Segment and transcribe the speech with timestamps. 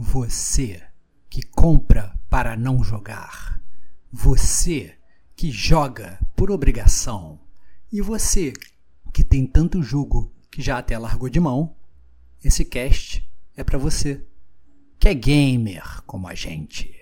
[0.00, 0.80] Você
[1.28, 3.60] que compra para não jogar.
[4.12, 4.94] Você
[5.34, 7.40] que joga por obrigação.
[7.92, 8.52] E você
[9.12, 11.74] que tem tanto jogo que já até largou de mão.
[12.44, 14.24] Esse cast é para você
[15.00, 16.94] que é gamer como a gente.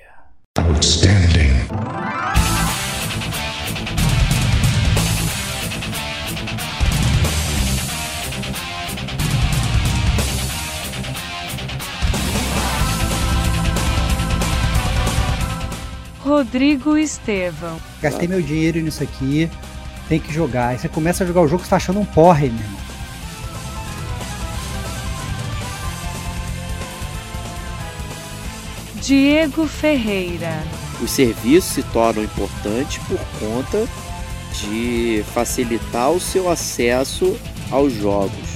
[0.58, 2.55] Outstanding.
[16.26, 17.80] Rodrigo Estevão.
[18.02, 19.48] Gastei meu dinheiro nisso aqui,
[20.08, 20.70] tem que jogar.
[20.70, 22.80] Aí você começa a jogar o jogo, você tá achando um porre, meu irmão.
[28.96, 30.64] Diego Ferreira.
[31.00, 33.86] Os serviços se tornam importantes por conta
[34.52, 37.38] de facilitar o seu acesso
[37.70, 38.55] aos jogos.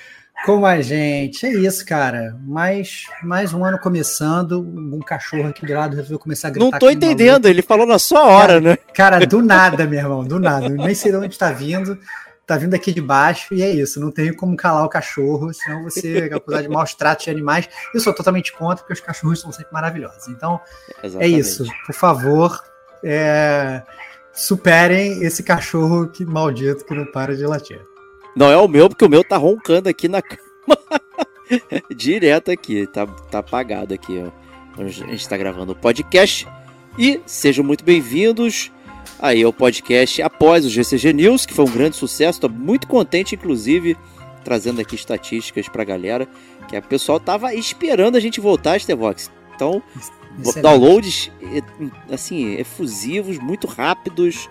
[0.45, 1.45] Como a gente.
[1.45, 2.35] É isso, cara.
[2.43, 4.61] Mais, mais um ano começando.
[4.61, 6.71] Um cachorro aqui do lado resolveu começar a gritar.
[6.71, 8.77] Não tô entendendo, ele falou na sua hora, cara, né?
[8.93, 10.67] Cara, do nada, meu irmão, do nada.
[10.69, 11.97] Nem sei de onde tá vindo.
[12.45, 13.99] Tá vindo aqui de baixo e é isso.
[13.99, 17.69] Não tem como calar o cachorro, senão você é acusar de maus tratos de animais.
[17.93, 20.27] Eu sou totalmente contra, porque os cachorros são sempre maravilhosos.
[20.27, 20.59] Então,
[21.03, 21.35] Exatamente.
[21.35, 21.65] é isso.
[21.85, 22.61] Por favor,
[23.03, 23.83] é,
[24.33, 27.90] superem esse cachorro que maldito que não para de latir.
[28.35, 30.41] Não é o meu, porque o meu tá roncando aqui na cama.
[31.95, 34.81] Direto aqui, tá, tá apagado aqui, ó.
[34.81, 36.47] A gente tá gravando o podcast.
[36.97, 38.71] E sejam muito bem-vindos
[39.19, 42.39] aí ao podcast após o GCG News, que foi um grande sucesso.
[42.39, 43.97] Tô muito contente, inclusive,
[44.43, 46.27] trazendo aqui estatísticas pra galera,
[46.67, 49.29] que o pessoal tava esperando a gente voltar, Stevox.
[49.55, 49.83] Então,
[50.39, 50.61] Excelente.
[50.61, 51.31] downloads
[52.09, 54.49] assim, efusivos, muito rápidos.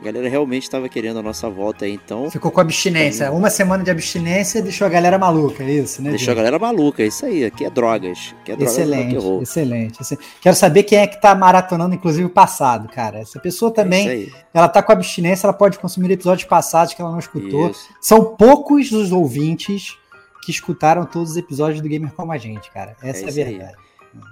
[0.00, 2.30] A galera realmente estava querendo a nossa volta aí, então.
[2.30, 3.32] Ficou com abstinência.
[3.32, 6.10] Uma semana de abstinência deixou a galera maluca, é isso, né?
[6.10, 7.44] Deixou a galera maluca, é isso aí.
[7.44, 8.32] Aqui é drogas.
[8.40, 10.28] Aqui é drogas excelente, excelente, excelente.
[10.40, 13.18] Quero saber quem é que tá maratonando, inclusive, o passado, cara.
[13.18, 17.10] Essa pessoa também, é ela tá com abstinência, ela pode consumir episódios passados que ela
[17.10, 17.70] não escutou.
[17.70, 17.88] Isso.
[18.00, 19.96] São poucos os ouvintes
[20.44, 22.96] que escutaram todos os episódios do Gamer Como a Gente, cara.
[23.02, 23.74] Essa é, é a verdade.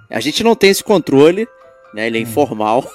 [0.09, 0.17] Aí.
[0.17, 1.45] A gente não tem esse controle,
[1.93, 2.07] né?
[2.07, 2.23] Ele é hum.
[2.23, 2.89] informal.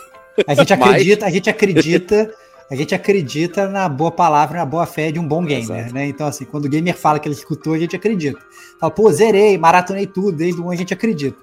[0.46, 1.30] A gente acredita, mas...
[1.30, 2.34] a gente acredita
[2.72, 5.92] a gente acredita na boa palavra, na boa fé de um bom gamer, Exato.
[5.92, 6.06] né?
[6.06, 8.38] Então, assim, quando o gamer fala que ele escutou, a gente acredita.
[8.80, 11.36] Fala, pô, zerei, maratonei tudo, desde o 1 a gente acredita.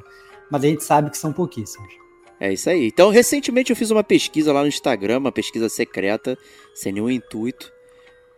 [0.49, 1.87] Mas a gente sabe que são pouquíssimos.
[2.39, 2.87] É isso aí.
[2.87, 6.35] Então, recentemente eu fiz uma pesquisa lá no Instagram, uma pesquisa secreta,
[6.73, 7.71] sem nenhum intuito.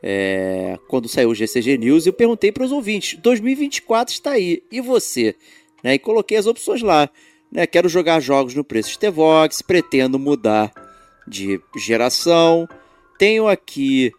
[0.04, 4.82] É, quando saiu o GCG News, eu perguntei para os ouvintes: 2024 está aí, e
[4.82, 5.34] você?
[5.82, 7.10] Né, e coloquei as opções lá.
[7.50, 10.74] Né, quero jogar jogos no preço de Vox, pretendo mudar
[11.26, 12.68] de geração,
[13.22, 14.12] tenho aqui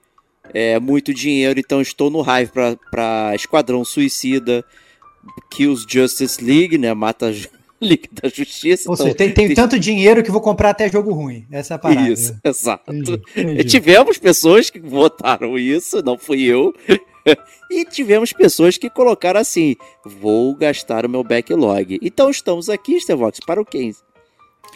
[0.54, 2.52] é, muito dinheiro, então estou no Hive
[2.88, 4.64] para Esquadrão Suicida,
[5.50, 6.94] Kills Justice League, né?
[6.94, 7.34] Mata
[7.82, 8.88] Liga da Justiça.
[8.88, 11.44] Ou então, seja, tem, tem tanto dinheiro que vou comprar até jogo ruim.
[11.50, 12.08] Essa é a parada.
[12.08, 12.94] Isso, exato.
[12.94, 13.64] Entendi, entendi.
[13.64, 16.72] Tivemos pessoas que votaram isso, não fui eu.
[17.69, 19.74] e tivemos pessoas que colocaram assim:
[20.04, 21.98] vou gastar o meu backlog.
[22.00, 24.11] Então estamos aqui, Stevox, para o 15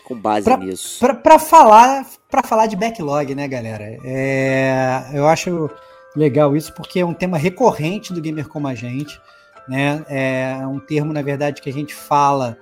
[0.07, 1.01] com base pra, nisso.
[1.01, 3.99] Para falar, para falar de backlog, né, galera?
[4.05, 5.69] É, eu acho
[6.15, 9.21] legal isso porque é um tema recorrente do gamer como a gente,
[9.69, 10.07] né?
[10.09, 12.57] É um termo, na verdade, que a gente fala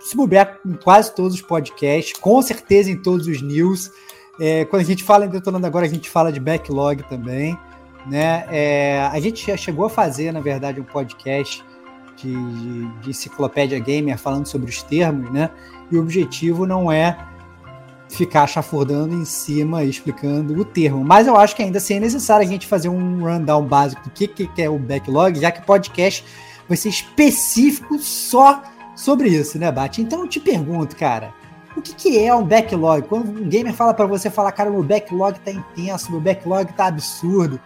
[0.00, 3.90] se bobear em quase todos os podcasts, com certeza em todos os news.
[4.40, 7.56] É, quando a gente fala em Detonando Agora, a gente fala de backlog também.
[8.06, 8.46] Né?
[8.50, 11.62] É, a gente já chegou a fazer, na verdade, um podcast
[12.16, 15.50] de, de, de enciclopédia gamer falando sobre os termos, né?
[15.90, 17.16] E o objetivo não é
[18.08, 21.04] ficar chafurdando em cima explicando o termo.
[21.04, 24.10] Mas eu acho que ainda assim é necessário a gente fazer um rundown básico do
[24.10, 26.24] que, que é o backlog, já que o podcast
[26.68, 28.62] vai ser específico só
[28.96, 30.02] sobre isso, né, Bate?
[30.02, 31.32] Então eu te pergunto, cara,
[31.76, 33.06] o que, que é um backlog?
[33.08, 36.86] Quando um gamer fala para você, falar, cara, meu backlog tá intenso, meu backlog tá
[36.86, 37.60] absurdo.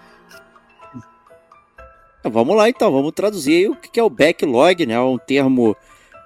[2.23, 4.95] Vamos lá então, vamos traduzir o que é o backlog, né?
[4.95, 5.77] É um termo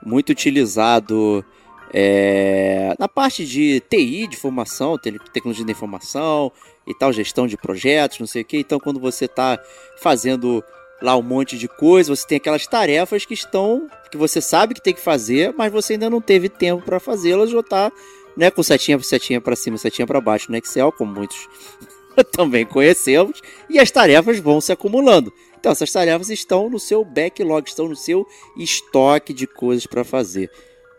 [0.05, 1.45] muito utilizado
[1.93, 4.99] é, na parte de TI, de formação,
[5.33, 6.53] tecnologia da informação
[6.87, 8.59] e tal, gestão de projetos, não sei o que.
[8.59, 9.59] Então, quando você está
[10.01, 10.63] fazendo
[11.01, 14.83] lá um monte de coisa, você tem aquelas tarefas que estão que você sabe que
[14.83, 17.93] tem que fazer, mas você ainda não teve tempo para fazê-las, ou tá,
[18.37, 21.47] né, com setinha, setinha para cima, setinha para baixo no Excel, como muitos
[22.33, 25.33] também conhecemos, e as tarefas vão se acumulando.
[25.59, 28.27] Então, essas tarefas estão no seu backlog, estão no seu
[28.57, 30.51] estoque de coisas para fazer.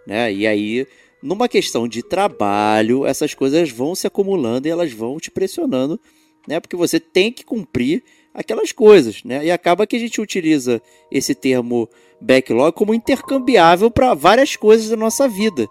[0.10, 0.34] Né?
[0.34, 0.88] E aí,
[1.22, 6.00] numa questão de trabalho, essas coisas vão se acumulando e elas vão te pressionando,
[6.48, 6.60] né?
[6.60, 8.04] porque você tem que cumprir
[8.34, 9.24] aquelas coisas.
[9.24, 9.46] Né?
[9.46, 11.88] E acaba que a gente utiliza esse termo
[12.20, 15.68] backlog como intercambiável para várias coisas da nossa vida.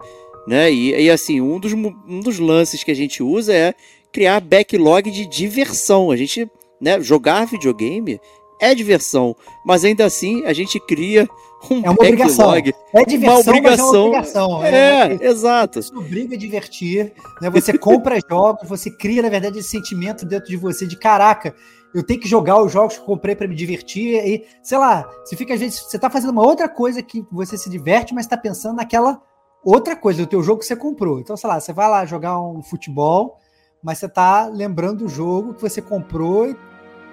[0.47, 0.71] Né?
[0.71, 3.73] E, e assim, um dos, um dos lances que a gente usa é
[4.09, 6.11] criar backlog de diversão.
[6.11, 6.49] A gente,
[6.79, 8.21] né, jogar videogame
[8.61, 11.27] é diversão, mas ainda assim a gente cria
[11.69, 11.93] um é uma.
[11.93, 12.53] Obrigação.
[12.55, 13.85] É diversão, uma obrigação.
[13.85, 14.65] é uma obrigação.
[14.65, 15.81] É, é exato.
[15.81, 17.49] Você obriga a divertir, né?
[17.49, 21.53] Você compra jogos, você cria, na verdade, esse sentimento dentro de você de caraca,
[21.93, 25.09] eu tenho que jogar os jogos que eu comprei para me divertir e, sei lá,
[25.23, 28.25] você fica às vezes, você tá fazendo uma outra coisa que você se diverte, mas
[28.25, 29.21] está pensando naquela
[29.63, 31.19] outra coisa do teu jogo que você comprou.
[31.19, 33.37] Então, sei lá, você vai lá jogar um futebol,
[33.83, 36.55] mas você tá lembrando do jogo que você comprou,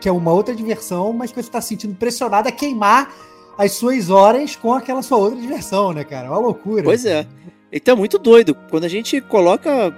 [0.00, 3.10] que é uma outra diversão, mas que você está sentindo pressionado a queimar
[3.58, 6.28] as suas horas com aquela sua outra diversão, né, cara?
[6.28, 6.82] Uma loucura.
[6.82, 7.26] Pois é.
[7.72, 8.54] Então é muito doido.
[8.70, 9.94] Quando a gente coloca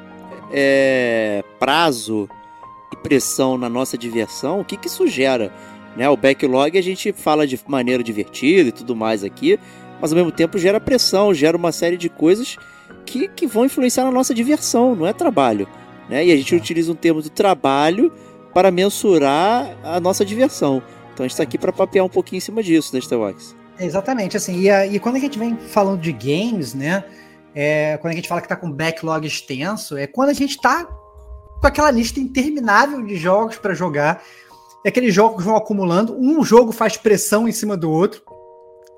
[0.52, 2.28] é, prazo
[2.92, 5.52] e pressão na nossa diversão, o que, que isso gera?
[5.96, 6.08] Né?
[6.08, 9.58] O backlog a gente fala de maneira divertida e tudo mais aqui,
[10.00, 12.56] mas ao mesmo tempo gera pressão, gera uma série de coisas
[13.04, 15.68] que, que vão influenciar na nossa diversão, não é trabalho.
[16.08, 16.26] Né?
[16.26, 18.12] E a gente utiliza um termo de trabalho
[18.54, 20.82] para mensurar a nossa diversão.
[21.18, 23.56] Então a gente está aqui para papear um pouquinho em cima disso, né, Starwax?
[23.80, 27.02] Exatamente, assim, e, a, e, quando a gente vem falando de games, né,
[27.52, 30.84] é, quando a gente fala que está com backlog extenso, é quando a gente está
[30.84, 34.22] com aquela lista interminável de jogos para jogar,
[34.84, 38.22] e aqueles jogos vão acumulando, um jogo faz pressão em cima do outro,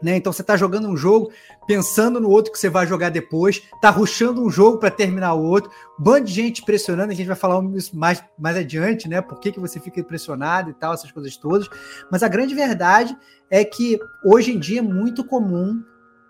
[0.02, 0.16] né?
[0.16, 1.30] Então você está jogando um jogo
[1.66, 5.42] pensando no outro que você vai jogar depois, está ruxando um jogo para terminar o
[5.42, 9.20] outro, bando de gente pressionando, a gente vai falar isso mais, mais adiante, né?
[9.20, 11.68] Por que, que você fica impressionado e tal, essas coisas todas.
[12.10, 13.16] Mas a grande verdade
[13.50, 15.82] é que hoje em dia é muito comum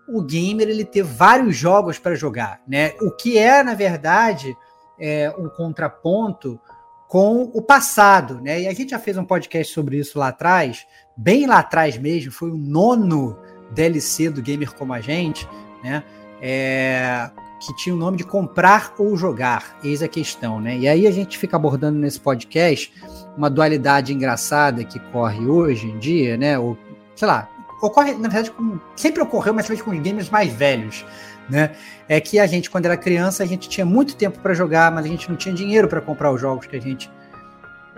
[0.09, 2.93] o gamer ele ter vários jogos para jogar, né?
[3.01, 4.57] O que é, na verdade,
[4.99, 6.61] é um contraponto
[7.09, 8.63] com o passado, né?
[8.63, 10.87] E a gente já fez um podcast sobre isso lá atrás,
[11.17, 13.37] bem lá atrás mesmo, foi o nono
[13.71, 15.49] DLC do Gamer Como a Gente,
[15.83, 16.03] né?
[16.43, 17.31] É,
[17.61, 20.79] que tinha o nome de comprar ou jogar, eis a questão, né?
[20.79, 22.93] E aí a gente fica abordando nesse podcast
[23.37, 26.59] uma dualidade engraçada que corre hoje em dia, né?
[26.59, 26.77] Ou,
[27.15, 27.49] sei lá,
[27.83, 31.05] ocorre, na verdade, com, sempre ocorreu, mas com os gamers mais velhos,
[31.51, 31.73] né?
[32.09, 35.05] É que a gente, quando era criança, a gente tinha muito tempo para jogar, mas
[35.05, 37.11] a gente não tinha dinheiro para comprar os jogos que a gente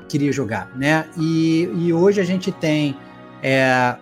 [0.09, 1.09] queria jogar, né?
[1.17, 2.97] E, e hoje a gente tem
[3.43, 3.97] é,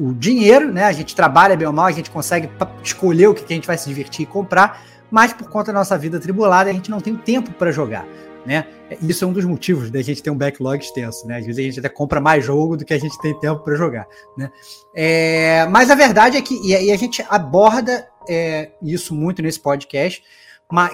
[0.00, 0.84] o dinheiro, né?
[0.84, 2.48] A gente trabalha bem ou mal, a gente consegue
[2.82, 5.98] escolher o que a gente vai se divertir e comprar, mas por conta da nossa
[5.98, 8.06] vida tribulada, a gente não tem tempo para jogar.
[8.46, 8.66] Né?
[9.02, 11.36] Isso é um dos motivos da gente ter um backlog extenso, né?
[11.36, 13.74] Às vezes a gente até compra mais jogo do que a gente tem tempo para
[13.74, 14.50] jogar, né?
[14.94, 20.24] É, mas a verdade é que e a gente aborda é, isso muito nesse podcast,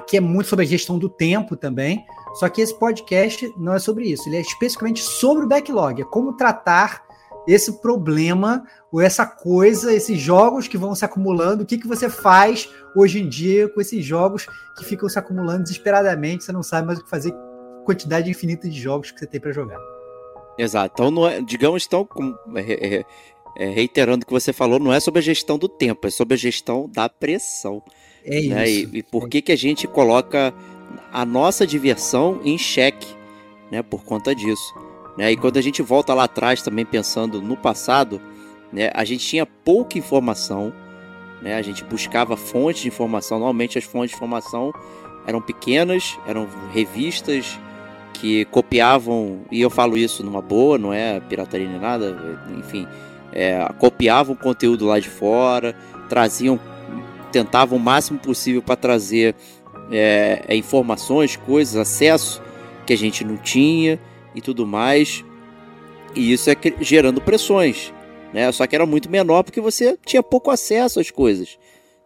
[0.08, 2.04] que é muito sobre a gestão do tempo também.
[2.34, 6.04] Só que esse podcast não é sobre isso, ele é especificamente sobre o backlog, é
[6.04, 7.05] como tratar
[7.46, 12.08] esse problema ou essa coisa, esses jogos que vão se acumulando, o que, que você
[12.08, 16.86] faz hoje em dia com esses jogos que ficam se acumulando desesperadamente, você não sabe
[16.86, 17.34] mais o que fazer,
[17.84, 19.78] quantidade infinita de jogos que você tem para jogar.
[20.58, 20.94] Exato.
[20.94, 22.08] Então, não é, digamos, então,
[22.56, 23.04] é,
[23.58, 26.34] é, reiterando o que você falou, não é sobre a gestão do tempo, é sobre
[26.34, 27.82] a gestão da pressão.
[28.24, 28.68] É né?
[28.68, 28.90] isso.
[28.94, 30.52] E, e por que, que a gente coloca
[31.12, 33.14] a nossa diversão em xeque,
[33.70, 34.74] né, por conta disso.
[35.16, 35.32] Né?
[35.32, 38.20] E quando a gente volta lá atrás, também pensando no passado,
[38.72, 40.72] né, a gente tinha pouca informação,
[41.40, 41.54] né?
[41.54, 43.38] a gente buscava fontes de informação.
[43.38, 44.72] Normalmente as fontes de informação
[45.26, 47.58] eram pequenas, eram revistas
[48.14, 52.16] que copiavam, e eu falo isso numa boa, não é pirataria nem nada,
[52.56, 52.86] enfim,
[53.32, 55.76] é, copiavam conteúdo lá de fora,
[56.08, 56.58] traziam,
[57.30, 59.34] tentavam o máximo possível para trazer
[59.90, 62.40] é, informações, coisas, acesso
[62.86, 64.00] que a gente não tinha
[64.36, 65.24] e tudo mais.
[66.14, 67.92] E isso é gerando pressões,
[68.32, 68.52] né?
[68.52, 71.58] Só que era muito menor porque você tinha pouco acesso às coisas,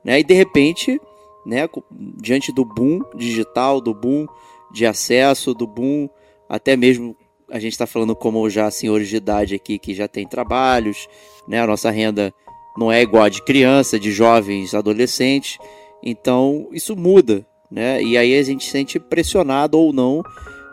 [0.05, 0.21] né?
[0.21, 0.99] E de repente,
[1.45, 1.69] né,
[2.17, 4.27] diante do boom digital, do boom
[4.73, 6.09] de acesso, do boom
[6.49, 7.17] até mesmo
[7.51, 11.09] a gente está falando como já senhores de idade aqui que já tem trabalhos,
[11.49, 11.61] né?
[11.61, 12.33] A nossa renda
[12.77, 15.59] não é igual a de criança, de jovens, adolescentes.
[16.03, 18.03] Então isso muda, né?
[18.03, 20.23] E aí a gente se sente pressionado ou não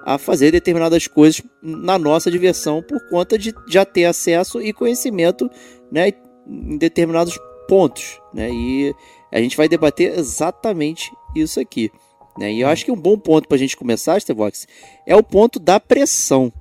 [0.08, 5.52] a fazer determinadas coisas na nossa diversão por conta de já ter acesso e conhecimento
[5.92, 6.14] né,
[6.48, 7.38] em determinados
[7.68, 8.18] pontos.
[8.34, 8.50] Né?
[8.50, 8.96] E
[9.34, 11.92] a gente vai debater exatamente isso aqui.
[12.40, 12.54] Né?
[12.54, 14.66] E eu acho que um bom ponto para a gente começar, Stevox,
[15.06, 16.54] é o ponto da pressão.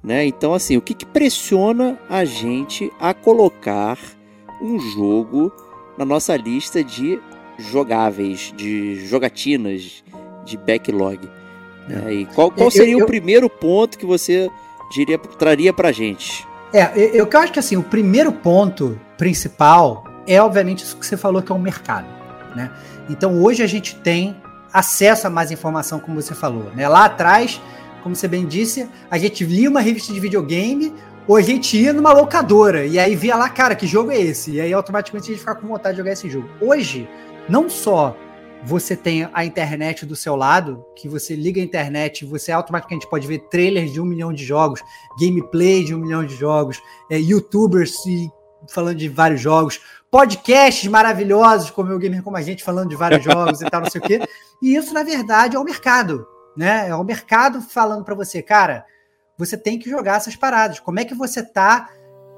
[0.00, 0.24] Né?
[0.24, 3.98] Então, assim, o que, que pressiona a gente a colocar
[4.62, 5.52] um jogo
[5.98, 7.18] na nossa lista de
[7.58, 10.04] jogáveis, de jogatinas,
[10.44, 11.28] de backlog?
[11.88, 12.12] Né?
[12.12, 14.50] E qual, qual seria eu, eu, o primeiro ponto que você
[14.90, 16.46] diria, traria para a gente?
[16.72, 21.16] É, eu, eu acho que assim, o primeiro ponto principal é obviamente isso que você
[21.16, 22.06] falou que é o mercado.
[22.54, 22.70] Né?
[23.08, 24.36] Então hoje a gente tem
[24.72, 26.70] acesso a mais informação, como você falou.
[26.74, 26.88] Né?
[26.88, 27.60] Lá atrás,
[28.02, 30.92] como você bem disse, a gente lia uma revista de videogame
[31.26, 34.52] ou a gente ia numa locadora e aí via lá, cara, que jogo é esse?
[34.52, 36.48] E aí automaticamente a gente ficava com vontade de jogar esse jogo.
[36.60, 37.08] Hoje,
[37.48, 38.16] não só
[38.64, 43.26] você tem a internet do seu lado, que você liga a internet, você automaticamente pode
[43.26, 44.82] ver trailers de um milhão de jogos,
[45.20, 47.94] gameplay de um milhão de jogos, é, youtubers
[48.68, 53.22] falando de vários jogos, podcasts maravilhosos, como o Gamer Como a Gente, falando de vários
[53.22, 54.20] jogos e tal, não sei o quê.
[54.62, 56.88] E isso, na verdade, é o mercado, né?
[56.88, 58.86] É o mercado falando para você, cara,
[59.36, 60.80] você tem que jogar essas paradas.
[60.80, 61.90] Como é que você tá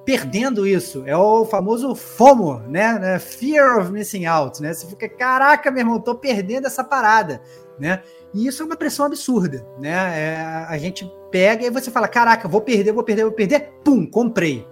[0.08, 1.02] perdendo isso?
[1.04, 2.98] É o famoso FOMO, né?
[2.98, 3.18] né?
[3.18, 4.72] Fear of Missing Out, né?
[4.72, 7.42] Você fica, caraca, meu irmão, tô perdendo essa parada,
[7.78, 8.02] né?
[8.32, 9.90] E isso é uma pressão absurda, né?
[9.90, 10.36] É,
[10.66, 14.66] a gente pega e você fala, caraca, vou perder, vou perder, vou perder, pum, comprei.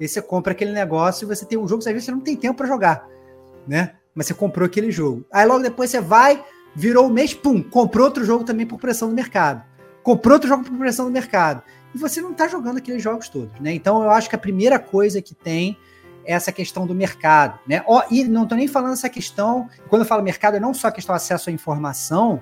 [0.00, 2.34] E você compra aquele negócio e você tem um jogo, às vezes você não tem
[2.34, 3.06] tempo para jogar,
[3.68, 3.96] né?
[4.14, 5.26] Mas você comprou aquele jogo.
[5.30, 6.42] Aí logo depois você vai,
[6.74, 9.62] virou o mês, pum, comprou outro jogo também por pressão do mercado.
[10.02, 11.62] Comprou outro jogo por pressão do mercado.
[11.94, 13.72] E você não está jogando aqueles jogos todos, né?
[13.72, 15.76] Então eu acho que a primeira coisa que tem
[16.24, 17.82] é essa questão do mercado, né?
[17.86, 20.88] Oh, e não estou nem falando essa questão, quando eu falo mercado, é não só
[20.88, 22.40] a questão acesso à informação,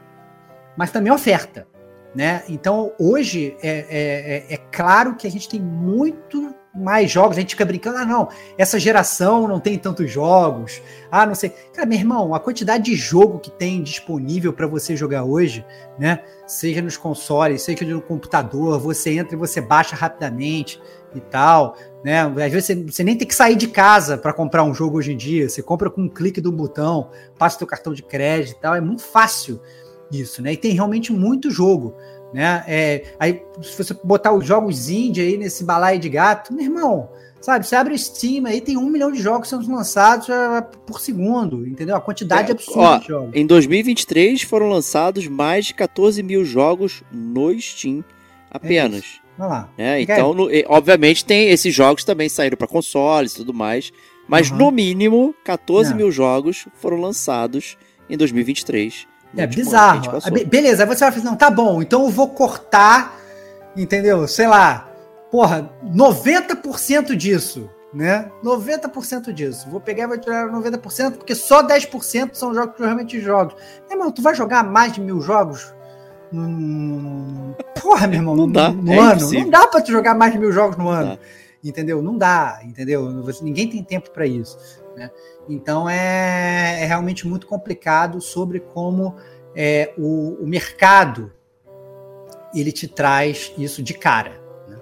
[0.76, 1.66] mas também oferta,
[2.14, 2.42] né?
[2.48, 7.40] Então hoje é, é, é, é claro que a gente tem muito mais jogos, a
[7.40, 10.80] gente fica brincando, ah, não, essa geração não tem tantos jogos,
[11.10, 11.50] ah, não sei.
[11.72, 15.64] Cara, meu irmão, a quantidade de jogo que tem disponível para você jogar hoje,
[15.98, 16.22] né?
[16.46, 20.80] Seja nos consoles, seja no computador, você entra e você baixa rapidamente
[21.14, 22.20] e tal, né?
[22.22, 25.12] Às vezes você, você nem tem que sair de casa para comprar um jogo hoje
[25.12, 28.56] em dia, você compra com um clique do botão, passa o teu cartão de crédito
[28.56, 29.60] e tal, é muito fácil
[30.10, 30.52] isso, né?
[30.52, 31.94] E tem realmente muito jogo
[32.32, 32.64] né?
[32.66, 37.08] É, aí, se você botar os jogos indie aí nesse balaio de gato, meu irmão,
[37.40, 37.66] sabe?
[37.66, 41.66] Você abre o Steam aí, tem um milhão de jogos sendo lançados é, por segundo,
[41.66, 41.96] entendeu?
[41.96, 43.30] A quantidade é, absurda ó, de jogos.
[43.34, 48.04] Em 2023 foram lançados mais de 14 mil jogos no Steam
[48.50, 49.20] apenas.
[49.24, 49.68] É Vai lá.
[49.78, 53.92] É, então, no, obviamente, tem esses jogos também saíram para consoles e tudo mais.
[54.26, 54.58] Mas, uhum.
[54.58, 55.96] no mínimo, 14 Não.
[55.96, 57.78] mil jogos foram lançados
[58.10, 59.06] em 2023
[59.36, 60.02] é bizarro.
[60.46, 63.18] Beleza, aí você vai fazer, não, tá bom, então eu vou cortar,
[63.76, 64.26] entendeu?
[64.26, 64.88] Sei lá,
[65.30, 68.30] porra, 90% disso, né?
[68.42, 69.68] 90% disso.
[69.70, 73.54] Vou pegar e vou tirar 90%, porque só 10% são jogos que eu realmente jogo.
[73.88, 75.74] Meu irmão, tu vai jogar mais de mil jogos?
[76.32, 79.12] Hum, porra, meu irmão, não dá, no, é ano.
[79.12, 79.44] Impossível.
[79.44, 81.18] Não dá pra tu jogar mais de mil jogos no ano.
[81.62, 82.00] Entendeu?
[82.00, 83.10] Não dá, entendeu?
[83.42, 84.56] Ninguém tem tempo para isso.
[84.98, 85.10] Né?
[85.48, 89.14] Então é, é, realmente muito complicado sobre como
[89.54, 91.32] é, o, o, mercado
[92.52, 94.40] ele te traz isso de cara.
[94.66, 94.78] Né?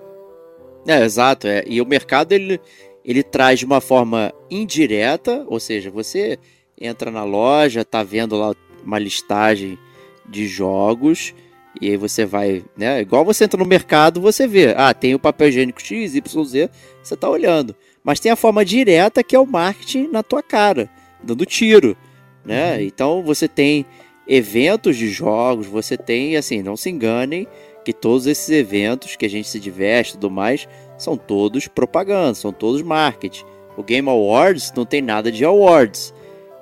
[0.86, 1.46] É, exato.
[1.46, 1.62] É.
[1.66, 2.58] E o mercado ele,
[3.04, 6.38] ele traz de uma forma indireta, ou seja, você
[6.80, 9.78] entra na loja, tá vendo lá uma listagem
[10.26, 11.34] de jogos.
[11.78, 13.02] E aí você vai, né?
[13.02, 16.70] Igual você entra no mercado, você vê, ah, tem o papel higiênico X, Y, Z,
[17.02, 17.76] você tá olhando.
[18.06, 20.88] Mas tem a forma direta que é o marketing na tua cara,
[21.20, 21.96] dando tiro,
[22.44, 22.76] né?
[22.76, 22.82] Uhum.
[22.82, 23.84] Então você tem
[24.28, 27.48] eventos de jogos, você tem, assim, não se enganem
[27.84, 32.34] que todos esses eventos que a gente se diverte e tudo mais são todos propaganda,
[32.34, 33.44] são todos marketing.
[33.76, 36.14] O Game Awards não tem nada de awards,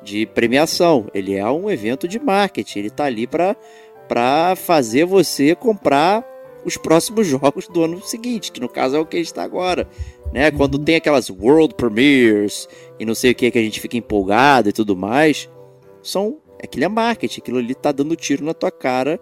[0.02, 1.06] de premiação.
[1.12, 3.54] Ele é um evento de marketing, ele tá ali para
[4.08, 6.24] para fazer você comprar
[6.64, 9.42] os próximos jogos do ano seguinte, que no caso é o que a gente está
[9.42, 9.86] agora.
[10.34, 10.50] Né?
[10.50, 14.68] Quando tem aquelas World Premiers e não sei o que que a gente fica empolgado
[14.68, 15.48] e tudo mais,
[16.02, 19.20] são aquilo é marketing, aquilo ali tá dando tiro na tua cara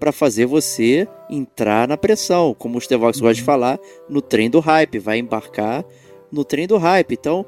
[0.00, 3.24] para fazer você entrar na pressão, como o Stevox uhum.
[3.24, 3.46] gosta de uhum.
[3.46, 5.84] falar, no trem do hype, vai embarcar
[6.32, 7.12] no trem do hype.
[7.12, 7.44] Então,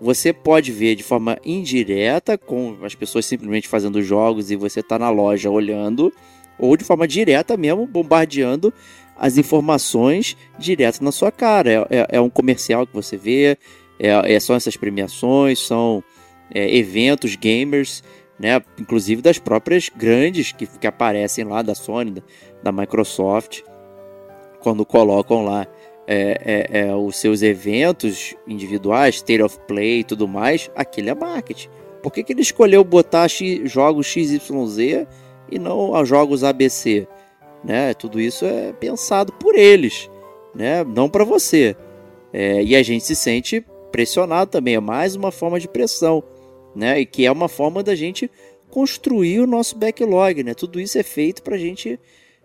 [0.00, 4.98] você pode ver de forma indireta, com as pessoas simplesmente fazendo jogos e você tá
[4.98, 6.10] na loja olhando,
[6.58, 8.72] ou de forma direta mesmo, bombardeando
[9.18, 11.86] as informações direto na sua cara.
[11.90, 13.56] É, é, é um comercial que você vê,
[13.98, 16.02] é, é, são essas premiações, são
[16.52, 18.02] é, eventos gamers
[18.38, 18.60] né?
[18.78, 22.22] Inclusive das próprias grandes que, que aparecem lá da Sony, da,
[22.64, 23.62] da Microsoft,
[24.60, 25.66] quando colocam lá
[26.06, 31.68] é, os seus eventos individuais, State of Play e tudo mais, aquele é marketing.
[32.02, 35.06] Por que, que ele escolheu botar X, jogos XYZ
[35.50, 37.08] e não os jogos ABC?
[37.66, 37.92] Né?
[37.94, 40.08] Tudo isso é pensado por eles,
[40.54, 40.84] né?
[40.84, 41.76] não para você.
[42.32, 46.22] É, e a gente se sente pressionado também, é mais uma forma de pressão,
[46.74, 47.00] né?
[47.00, 48.30] E que é uma forma da gente
[48.70, 50.52] construir o nosso backlog, né?
[50.52, 51.98] Tudo isso é feito para a gente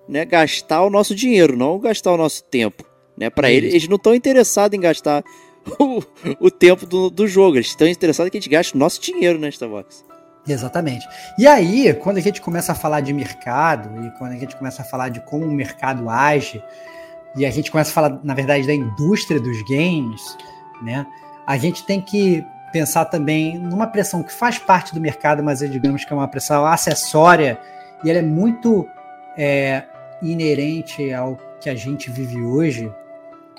[0.07, 2.85] né, gastar o nosso dinheiro, não gastar o nosso tempo.
[3.17, 3.29] Né?
[3.29, 5.23] Para eles, eles não estão interessados em gastar
[5.77, 6.01] o,
[6.39, 9.01] o tempo do, do jogo, eles estão interessados em que a gente gaste o nosso
[9.01, 10.05] dinheiro nesta box.
[10.47, 11.07] Exatamente.
[11.37, 14.81] E aí, quando a gente começa a falar de mercado, e quando a gente começa
[14.81, 16.63] a falar de como o mercado age,
[17.35, 20.37] e a gente começa a falar, na verdade, da indústria dos games,
[20.81, 21.05] né?
[21.45, 25.67] a gente tem que pensar também numa pressão que faz parte do mercado, mas é,
[25.67, 27.59] digamos que é uma pressão acessória
[28.03, 28.87] e ela é muito
[29.37, 29.83] é,
[30.21, 32.91] inerente ao que a gente vive hoje,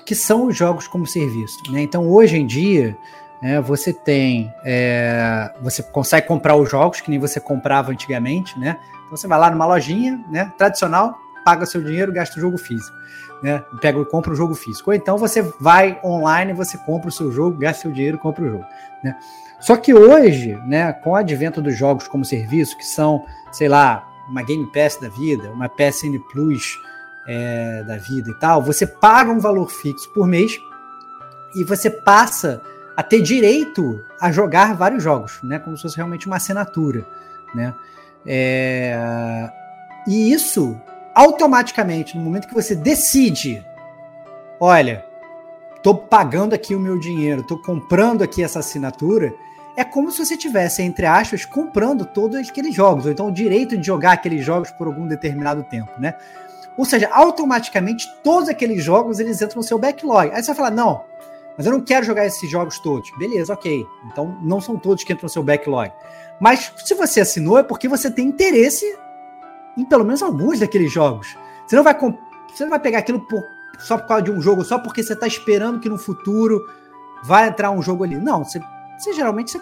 [0.05, 1.57] que são os jogos como serviço.
[1.71, 1.81] Né?
[1.81, 2.97] Então, hoje em dia,
[3.43, 8.79] né, você tem, é, você consegue comprar os jogos que nem você comprava antigamente, né?
[9.05, 13.03] Então você vai lá numa lojinha, né, tradicional, paga seu dinheiro, gasta o jogo físico
[13.43, 13.61] né?
[13.81, 14.89] Pega e compra o jogo físico.
[14.89, 18.49] Ou então você vai online, você compra o seu jogo, gasta seu dinheiro, compra o
[18.49, 18.65] jogo,
[19.03, 19.19] né?
[19.59, 24.07] Só que hoje, né, com o advento dos jogos como serviço, que são, sei lá,
[24.29, 26.77] uma Game Pass da vida, uma PSN Plus
[27.27, 30.57] é, da vida e tal, você paga um valor fixo por mês
[31.55, 32.61] e você passa
[32.95, 37.05] a ter direito a jogar vários jogos, né, como se fosse realmente uma assinatura,
[37.53, 37.73] né?
[38.25, 39.49] É,
[40.07, 40.79] e isso
[41.13, 43.63] automaticamente, no momento que você decide,
[44.59, 45.05] olha,
[45.75, 49.33] estou pagando aqui o meu dinheiro, estou comprando aqui essa assinatura,
[49.75, 53.77] é como se você tivesse, entre aspas, comprando todos aqueles jogos, ou então o direito
[53.77, 56.15] de jogar aqueles jogos por algum determinado tempo, né?
[56.77, 60.31] Ou seja, automaticamente todos aqueles jogos eles entram no seu backlog.
[60.31, 61.03] Aí você vai falar, não,
[61.57, 63.11] mas eu não quero jogar esses jogos todos.
[63.17, 63.85] Beleza, ok.
[64.05, 65.91] Então não são todos que entram no seu backlog.
[66.39, 68.85] Mas se você assinou é porque você tem interesse
[69.77, 71.37] em pelo menos alguns daqueles jogos.
[71.65, 73.43] Você não vai, você não vai pegar aquilo por,
[73.79, 76.59] só por causa de um jogo, só porque você está esperando que no futuro
[77.23, 78.17] vai entrar um jogo ali.
[78.17, 78.59] Não, você,
[78.97, 79.61] você geralmente você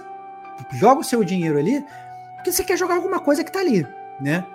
[0.71, 1.83] joga o seu dinheiro ali
[2.35, 3.87] porque você quer jogar alguma coisa que está ali,
[4.19, 4.45] né?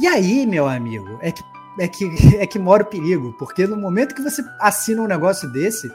[0.00, 1.42] E aí, meu amigo, é que,
[1.78, 5.48] é, que, é que mora o perigo, porque no momento que você assina um negócio
[5.50, 5.90] desse,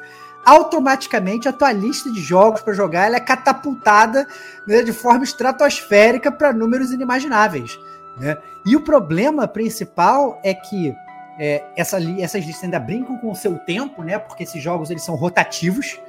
[0.47, 4.25] automaticamente a tua lista de jogos para jogar é catapultada
[4.65, 7.77] né, de forma estratosférica para números inimagináveis.
[8.17, 8.37] Né?
[8.65, 10.95] E o problema principal é que
[11.37, 14.17] é, essa, essas listas ainda brincam com o seu tempo, né?
[14.17, 15.99] Porque esses jogos eles são rotativos.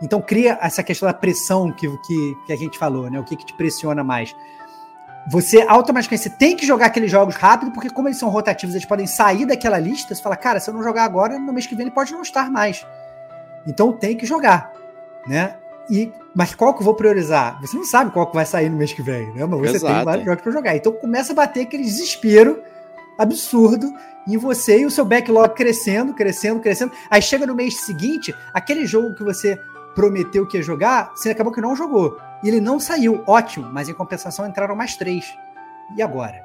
[0.00, 3.18] Então cria essa questão da pressão que, que, que a gente falou, né?
[3.18, 4.34] O que, que te pressiona mais.
[5.28, 8.86] Você automaticamente você tem que jogar aqueles jogos rápido, porque como eles são rotativos, eles
[8.86, 10.14] podem sair daquela lista.
[10.14, 12.22] Você fala, cara, se eu não jogar agora, no mês que vem ele pode não
[12.22, 12.86] estar mais.
[13.66, 14.72] Então tem que jogar,
[15.26, 15.56] né?
[15.90, 17.60] E, mas qual que eu vou priorizar?
[17.60, 19.44] Você não sabe qual que vai sair no mês que vem, né?
[19.44, 19.94] Mas você Exato.
[19.94, 20.76] tem vários jogos para jogar.
[20.76, 22.62] Então começa a bater aquele desespero
[23.18, 23.92] absurdo
[24.26, 26.92] em você e o seu backlog crescendo, crescendo, crescendo.
[27.10, 29.58] Aí chega no mês seguinte, aquele jogo que você
[29.94, 32.18] prometeu que ia jogar, você acabou que não jogou.
[32.42, 33.22] E ele não saiu.
[33.26, 35.36] Ótimo, mas em compensação entraram mais três.
[35.96, 36.42] E agora?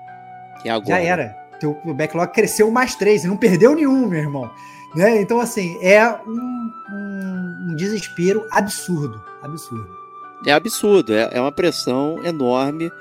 [0.64, 0.88] E agora?
[0.88, 1.48] Já era.
[1.60, 4.52] Teu backlog cresceu mais três e não perdeu nenhum, meu irmão.
[4.96, 5.22] Né?
[5.22, 9.22] Então, assim, é um, um, um desespero absurdo.
[9.42, 9.98] Absurdo.
[10.46, 12.92] É absurdo, é, é uma pressão enorme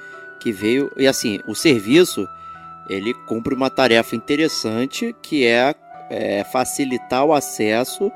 [0.40, 0.90] que veio.
[0.96, 2.26] E assim, o serviço
[2.88, 5.74] ele cumpre uma tarefa interessante que é,
[6.08, 8.10] é facilitar o acesso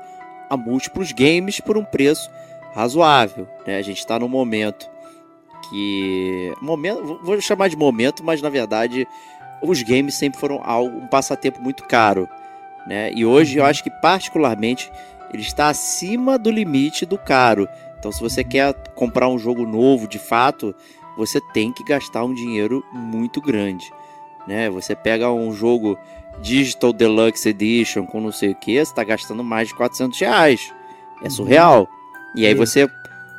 [0.49, 2.29] a múltiplos games por um preço
[2.73, 3.47] razoável.
[3.65, 3.77] Né?
[3.77, 4.89] A gente está num momento
[5.69, 6.53] que.
[6.61, 9.07] Momento, vou chamar de momento, mas na verdade
[9.61, 12.27] os games sempre foram algo, um passatempo muito caro.
[12.85, 13.11] Né?
[13.13, 13.69] E hoje eu uhum.
[13.69, 14.91] acho que particularmente
[15.33, 17.67] ele está acima do limite do caro.
[17.97, 20.75] Então, se você quer comprar um jogo novo, de fato,
[21.15, 23.93] você tem que gastar um dinheiro muito grande.
[24.47, 24.69] Né?
[24.69, 25.97] Você pega um jogo
[26.41, 30.73] Digital Deluxe Edition com não sei o que, você está gastando mais de 400 reais.
[31.21, 31.29] É uhum.
[31.29, 31.87] surreal.
[32.35, 32.89] E aí você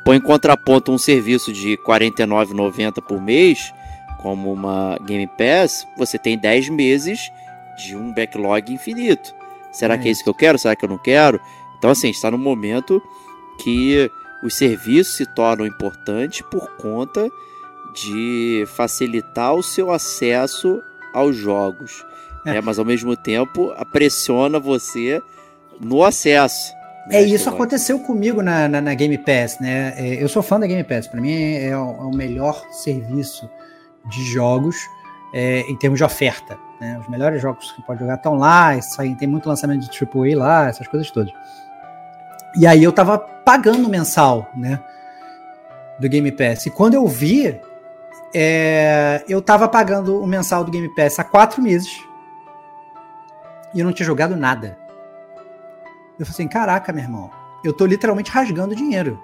[0.05, 3.73] põe em contraponto um serviço de R$ 49,90 por mês,
[4.21, 7.31] como uma Game Pass, você tem 10 meses
[7.77, 9.33] de um backlog infinito.
[9.71, 9.97] Será é.
[9.97, 10.57] que é isso que eu quero?
[10.57, 11.39] Será que eu não quero?
[11.77, 13.01] Então, assim, está no momento
[13.59, 14.09] que
[14.43, 17.29] os serviços se tornam importantes por conta
[17.93, 20.81] de facilitar o seu acesso
[21.13, 22.05] aos jogos.
[22.45, 22.53] É.
[22.53, 22.61] Né?
[22.61, 25.21] Mas ao mesmo tempo pressiona você
[25.79, 26.73] no acesso.
[27.07, 27.17] Né?
[27.17, 29.93] É, isso aconteceu comigo na, na, na, Game Pass, né?
[29.97, 32.65] É, eu sou fã da Game Pass, para mim é, é, o, é, o, melhor
[32.71, 33.49] serviço
[34.09, 34.77] de jogos
[35.33, 36.57] é, em termos de oferta.
[36.83, 36.99] Né?
[36.99, 38.71] Os melhores jogos que pode jogar estão lá,
[39.17, 41.33] tem muito lançamento de AAA lá, essas coisas todas.
[42.57, 44.83] E aí eu tava pagando mensal, né?
[45.97, 46.65] Do Game Pass.
[46.65, 47.57] E quando eu vi,
[48.35, 52.03] é, eu tava pagando o mensal do Game Pass há quatro meses.
[53.73, 54.77] E eu não tinha jogado nada.
[56.19, 57.31] Eu falei assim: caraca, meu irmão,
[57.63, 59.17] eu tô literalmente rasgando dinheiro.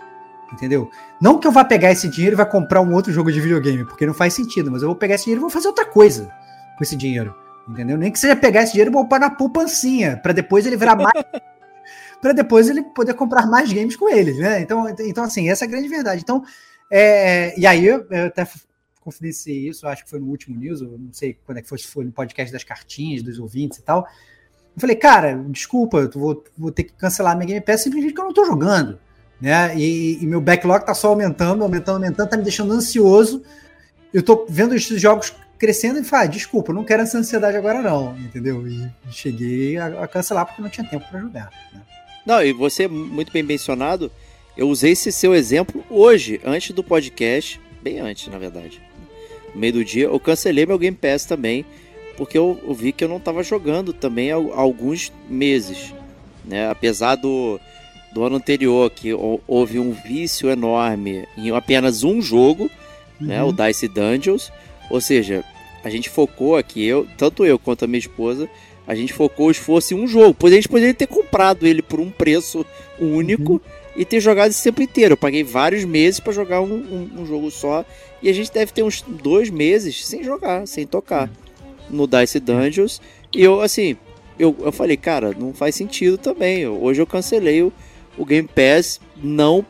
[0.53, 0.89] Entendeu?
[1.19, 3.83] Não que eu vá pegar esse dinheiro e vá comprar um outro jogo de videogame,
[3.83, 6.31] porque não faz sentido, mas eu vou pegar esse dinheiro e vou fazer outra coisa
[6.77, 7.35] com esse dinheiro.
[7.69, 7.97] Entendeu?
[7.97, 11.13] Nem que seja pegar esse dinheiro e pôr na poupancinha, para depois ele virar mais.
[12.19, 14.59] para depois ele poder comprar mais games com eles, né?
[14.61, 16.21] Então, então assim, essa é a grande verdade.
[16.21, 16.43] Então,
[16.91, 18.47] é, e aí eu, eu até
[18.99, 21.77] confidenciei isso, acho que foi no último news, eu não sei quando é que foi,
[21.77, 24.07] se foi no podcast das cartinhas, dos ouvintes e tal.
[24.75, 28.21] Eu falei, cara, desculpa, eu vou, vou ter que cancelar minha Game Pass simplesmente porque
[28.21, 28.99] eu não tô jogando.
[29.39, 29.77] Né?
[29.77, 33.43] E, e meu backlog tá só aumentando, aumentando, aumentando, tá me deixando ansioso.
[34.13, 37.81] Eu tô vendo esses jogos crescendo e falei, ah, desculpa, não quero essa ansiedade agora
[37.81, 38.65] não, entendeu?
[38.65, 41.49] E cheguei a, a cancelar porque não tinha tempo para jogar.
[41.73, 41.81] Né?
[42.25, 44.09] Não, e você, muito bem mencionado,
[44.55, 48.81] eu usei esse seu exemplo hoje, antes do podcast, bem antes, na verdade.
[49.53, 51.65] No meio do dia, eu cancelei meu Game Pass também,
[52.15, 55.93] porque eu, eu vi que eu não estava jogando também há, há alguns meses.
[56.45, 56.69] Né?
[56.69, 57.59] Apesar do,
[58.13, 59.13] do ano anterior, que
[59.47, 62.71] houve um vício enorme em apenas um jogo,
[63.19, 63.27] uhum.
[63.27, 63.43] né?
[63.43, 64.51] o Dice Dungeons.
[64.89, 65.45] Ou seja,
[65.83, 68.49] a gente focou aqui, eu, tanto eu quanto a minha esposa,
[68.87, 70.35] a gente focou o esforço em um jogo.
[70.37, 72.65] Pois a gente poderia ter comprado ele por um preço
[72.99, 73.59] único uhum.
[73.95, 75.13] e ter jogado esse tempo inteiro.
[75.13, 77.85] Eu paguei vários meses para jogar um, um, um, jogo só.
[78.21, 81.29] E a gente deve ter uns dois meses sem jogar, sem tocar
[81.89, 82.99] no Dice Dungeons.
[83.31, 83.95] E eu, assim,
[84.39, 86.67] eu, eu falei, cara, não faz sentido também.
[86.67, 87.71] Hoje eu cancelei o,
[88.17, 89.63] o Game Pass, não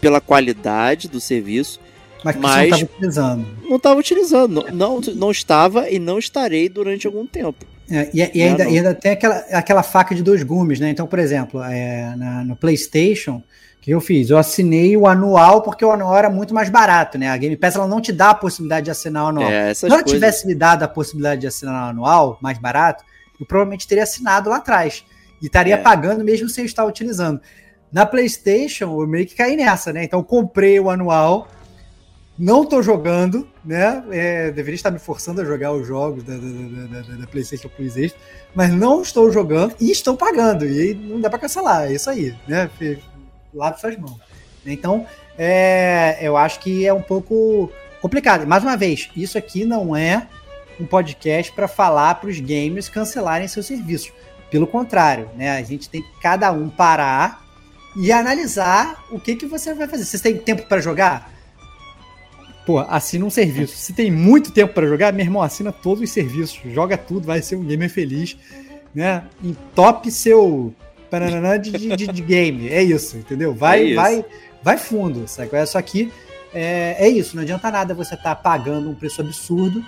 [0.00, 1.78] pela qualidade do serviço,
[2.24, 3.46] mas, mas não estava utilizando.
[3.62, 7.64] Não estava utilizando, não, não, estava e não estarei durante algum tempo.
[7.90, 10.90] É, e, e, ainda, e, ainda, tem aquela, aquela faca de dois gumes, né?
[10.90, 13.42] Então, por exemplo, é, na, no PlayStation,
[13.80, 14.28] que eu fiz?
[14.28, 17.30] Eu assinei o anual porque o anual era muito mais barato, né?
[17.30, 19.50] A Game Pass ela não te dá a possibilidade de assinar o anual.
[19.50, 20.12] É, Se ela coisas...
[20.12, 23.02] tivesse me dado a possibilidade de assinar o anual mais barato,
[23.40, 25.04] eu provavelmente teria assinado lá atrás.
[25.40, 25.78] E estaria é.
[25.78, 27.40] pagando mesmo sem eu estar utilizando.
[27.90, 30.04] Na PlayStation, eu meio que caí nessa, né?
[30.04, 31.48] Então, eu comprei o anual,
[32.40, 34.02] não tô jogando, né?
[34.10, 37.98] É, deveria estar me forçando a jogar os jogos da, da, da, da PlayStation Plus
[37.98, 38.18] Extra,
[38.54, 40.66] mas não estou jogando e estou pagando.
[40.66, 42.70] E não dá para cancelar, é isso aí, né?
[43.52, 44.18] Lave suas mãos.
[44.64, 48.46] Então, é, eu acho que é um pouco complicado.
[48.46, 50.26] Mais uma vez, isso aqui não é
[50.80, 54.14] um podcast para falar para os gamers cancelarem seus serviços.
[54.50, 55.58] Pelo contrário, né?
[55.58, 57.44] A gente tem que cada um parar
[57.94, 60.06] e analisar o que, que você vai fazer.
[60.06, 61.38] Vocês têm tempo para jogar?
[62.66, 63.76] Pô, assina um serviço.
[63.76, 67.42] Se tem muito tempo para jogar, meu irmão, assina todos os serviços, joga tudo, vai
[67.42, 68.36] ser um gamer feliz,
[68.94, 69.24] né?
[69.74, 70.74] Top seu
[71.60, 72.68] de, de, de, game.
[72.68, 73.52] É isso, entendeu?
[73.52, 73.96] Vai, é isso.
[73.96, 74.24] vai,
[74.62, 75.56] vai fundo, sabe?
[75.56, 76.12] É só que
[76.54, 79.84] é, é isso, não adianta nada você estar tá pagando um preço absurdo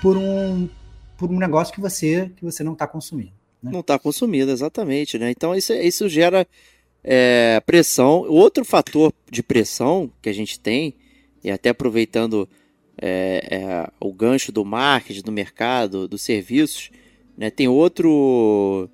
[0.00, 0.68] por um,
[1.16, 3.32] por um negócio que você, que você não está consumindo.
[3.62, 3.70] Né?
[3.70, 5.30] Não está consumindo, exatamente, né?
[5.30, 6.46] Então isso, isso gera
[7.04, 8.24] é, pressão.
[8.28, 10.94] Outro fator de pressão que a gente tem
[11.42, 12.48] e até aproveitando
[13.00, 16.90] é, é, o gancho do marketing, do mercado, dos serviços,
[17.36, 18.88] né, tem outro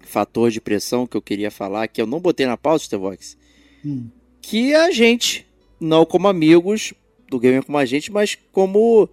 [0.00, 3.36] fator de pressão que eu queria falar, que eu não botei na pauta, Stevox,
[3.84, 4.08] hum.
[4.40, 5.46] que a gente,
[5.80, 6.94] não como amigos
[7.28, 9.08] do Gamer como a gente, mas como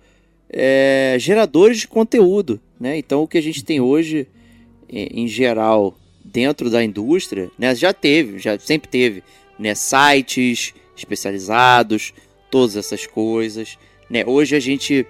[0.49, 2.59] é, geradores de conteúdo.
[2.79, 2.97] Né?
[2.97, 4.27] Então, o que a gente tem hoje,
[4.89, 9.23] em geral, dentro da indústria, né, já teve, já sempre teve,
[9.57, 12.13] né, sites, especializados,
[12.49, 13.77] todas essas coisas,
[14.09, 14.23] né?
[14.25, 15.05] Hoje a gente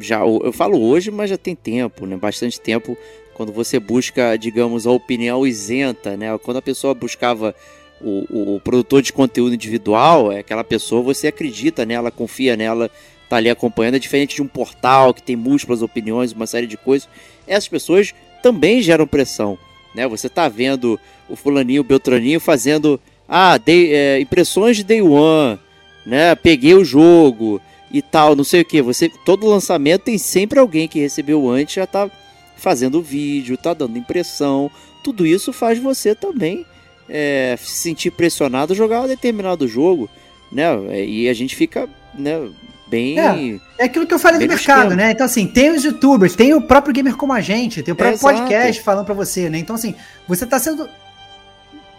[0.00, 2.16] já eu falo hoje, mas já tem tempo, né?
[2.16, 2.96] Bastante tempo
[3.34, 6.36] quando você busca, digamos, a opinião isenta, né?
[6.38, 7.54] Quando a pessoa buscava
[8.00, 12.90] o, o, o, produtor de conteúdo individual, é aquela pessoa, você acredita nela, confia nela,
[13.28, 16.76] tá ali acompanhando, é diferente de um portal que tem múltiplas opiniões, uma série de
[16.76, 17.08] coisas.
[17.46, 19.58] Essas pessoas também geram pressão,
[19.94, 20.06] né?
[20.06, 25.58] Você tá vendo o fulaninho, o Beltraninho fazendo ah, é, impressões de Day One,
[26.04, 26.34] né?
[26.34, 27.60] Peguei o jogo
[27.90, 28.82] e tal, não sei o que.
[28.82, 32.10] Você, todo lançamento tem sempre alguém que recebeu antes já tá
[32.56, 34.70] fazendo vídeo, tá dando impressão.
[35.02, 36.66] Tudo isso faz você também
[37.08, 40.08] é, se sentir pressionado a jogar um determinado jogo,
[40.50, 41.04] né?
[41.04, 42.48] E a gente fica, né?
[42.86, 43.18] Bem.
[43.18, 45.10] É, é aquilo que eu falei do mercado, né?
[45.10, 48.18] Então, assim, tem os youtubers, tem o próprio gamer como a gente, tem o próprio
[48.18, 49.58] é, podcast falando para você, né?
[49.58, 49.94] Então, assim,
[50.28, 50.88] você tá sendo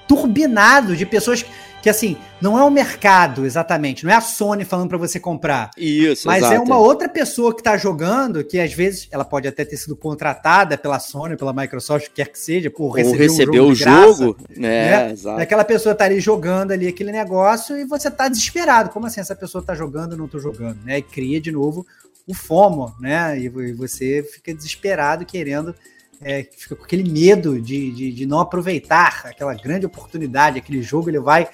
[0.08, 1.46] turbinado de pessoas
[1.86, 5.70] que assim, não é o mercado exatamente, não é a Sony falando para você comprar.
[5.78, 6.56] Isso, Mas exato.
[6.56, 9.96] é uma outra pessoa que tá jogando, que às vezes ela pode até ter sido
[9.96, 13.78] contratada pela Sony, pela Microsoft, quer que seja, por receber receber um o jogo.
[13.78, 14.24] de graça.
[14.24, 14.90] jogo, né?
[15.06, 15.12] né?
[15.12, 15.40] Exato.
[15.40, 18.90] Aquela pessoa tá ali jogando ali aquele negócio e você tá desesperado.
[18.90, 20.98] Como assim essa pessoa tá jogando e não tô jogando, né?
[20.98, 21.86] E cria de novo
[22.26, 23.40] o FOMO, né?
[23.40, 25.76] E você fica desesperado querendo,
[26.22, 31.10] é, fica com aquele medo de, de, de não aproveitar aquela grande oportunidade, aquele jogo
[31.10, 31.48] ele vai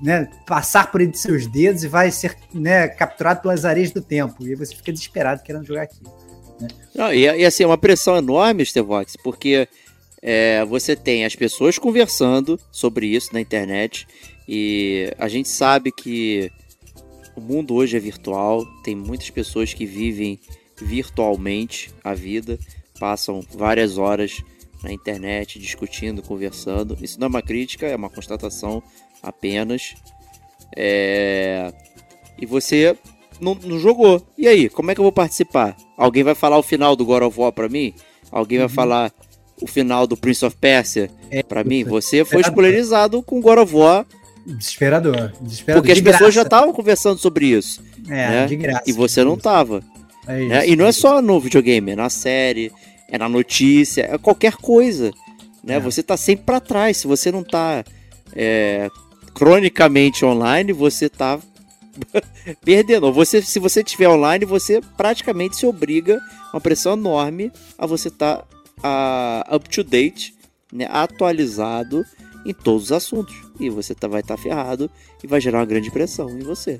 [0.00, 4.44] né, passar por entre seus dedos e vai ser né, capturado pelas areias do tempo.
[4.44, 6.12] E aí você fica desesperado querendo jogar aquilo.
[6.94, 9.68] Não, e, e assim, é uma pressão enorme, Stevox, porque
[10.20, 14.06] é, você tem as pessoas conversando sobre isso na internet
[14.48, 16.50] e a gente sabe que
[17.36, 20.40] o mundo hoje é virtual, tem muitas pessoas que vivem
[20.76, 22.58] virtualmente a vida,
[22.98, 24.42] passam várias horas
[24.82, 26.96] na internet discutindo, conversando.
[27.02, 28.82] Isso não é uma crítica, é uma constatação
[29.22, 29.94] apenas.
[30.76, 31.72] É,
[32.40, 32.96] E você
[33.40, 34.24] não, não jogou.
[34.36, 35.76] E aí, como é que eu vou participar?
[35.96, 37.94] Alguém vai falar o final do God of War pra mim?
[38.30, 39.12] Alguém vai falar
[39.60, 41.82] o final do Prince of Persia É, pra mim?
[41.84, 42.50] Você foi Desesperador.
[42.52, 44.06] spoilerizado com God of War,
[44.46, 45.32] Desesperador.
[45.40, 46.46] desesperador porque as de pessoas já graça.
[46.56, 47.82] estavam conversando sobre isso.
[48.08, 48.46] É, né?
[48.46, 48.82] de graça.
[48.86, 49.82] E você não tava.
[50.26, 50.58] É né?
[50.64, 52.70] isso, E não é só no videogame, é na série,
[53.08, 55.12] é na notícia, é qualquer coisa.
[55.64, 55.76] Né?
[55.76, 55.80] É.
[55.80, 56.98] Você tá sempre pra trás.
[56.98, 57.84] Se você não tá
[58.34, 58.88] é,
[59.34, 61.38] cronicamente online, você tá
[62.64, 63.12] perdendo.
[63.12, 66.20] Você, se você estiver online, você praticamente se obriga
[66.52, 68.44] uma pressão enorme a você estar
[69.54, 70.34] up to date,
[70.72, 70.86] né?
[70.90, 72.04] atualizado
[72.44, 73.34] em todos os assuntos.
[73.58, 74.90] E você tá, vai estar ferrado
[75.22, 76.78] e vai gerar uma grande pressão em você.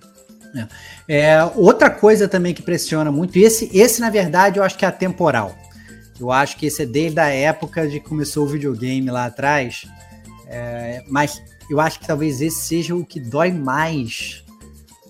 [1.06, 4.88] É, outra coisa também que pressiona muito, esse, esse na verdade eu acho que é
[4.88, 5.56] atemporal.
[6.20, 9.86] Eu acho que esse é desde a época de que começou o videogame lá atrás.
[10.46, 14.44] É, mas eu acho que talvez esse seja o que dói mais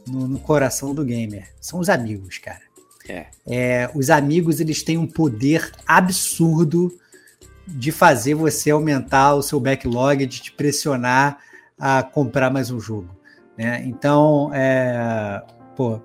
[0.07, 1.49] no, no coração do gamer.
[1.61, 2.63] São os amigos, cara.
[3.09, 3.27] É.
[3.47, 6.93] É, os amigos eles têm um poder absurdo
[7.67, 11.39] de fazer você aumentar o seu backlog, de te pressionar
[11.79, 13.09] a comprar mais um jogo.
[13.57, 13.83] Né?
[13.87, 15.43] Então, é,
[15.77, 16.01] pô,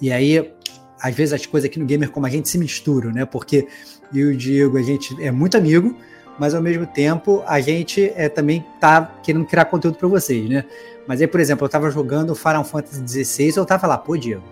[0.00, 0.52] e aí,
[1.00, 3.24] às vezes as coisas aqui no Gamer como a gente se misturam, né?
[3.24, 3.68] Porque
[4.12, 5.96] e o Diego, a gente é muito amigo,
[6.38, 10.64] mas ao mesmo tempo a gente é, também tá querendo criar conteúdo para vocês, né?
[11.06, 14.42] Mas aí, por exemplo, eu tava jogando Final Fantasy XVI, eu tava lá, pô, Diego,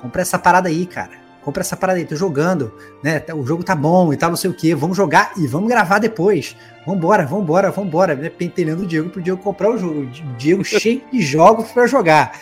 [0.00, 1.22] compra essa parada aí, cara.
[1.42, 3.20] Compra essa parada aí, tô jogando, né?
[3.34, 4.74] O jogo tá bom e tal, não sei o que.
[4.76, 6.56] Vamos jogar e vamos gravar depois.
[6.86, 8.14] Vambora, vambora, vambora.
[8.14, 8.28] Né?
[8.28, 10.02] Pentelhando o Diego pro Diego comprar o jogo.
[10.02, 10.06] O
[10.36, 12.38] Diego cheio de jogos para jogar.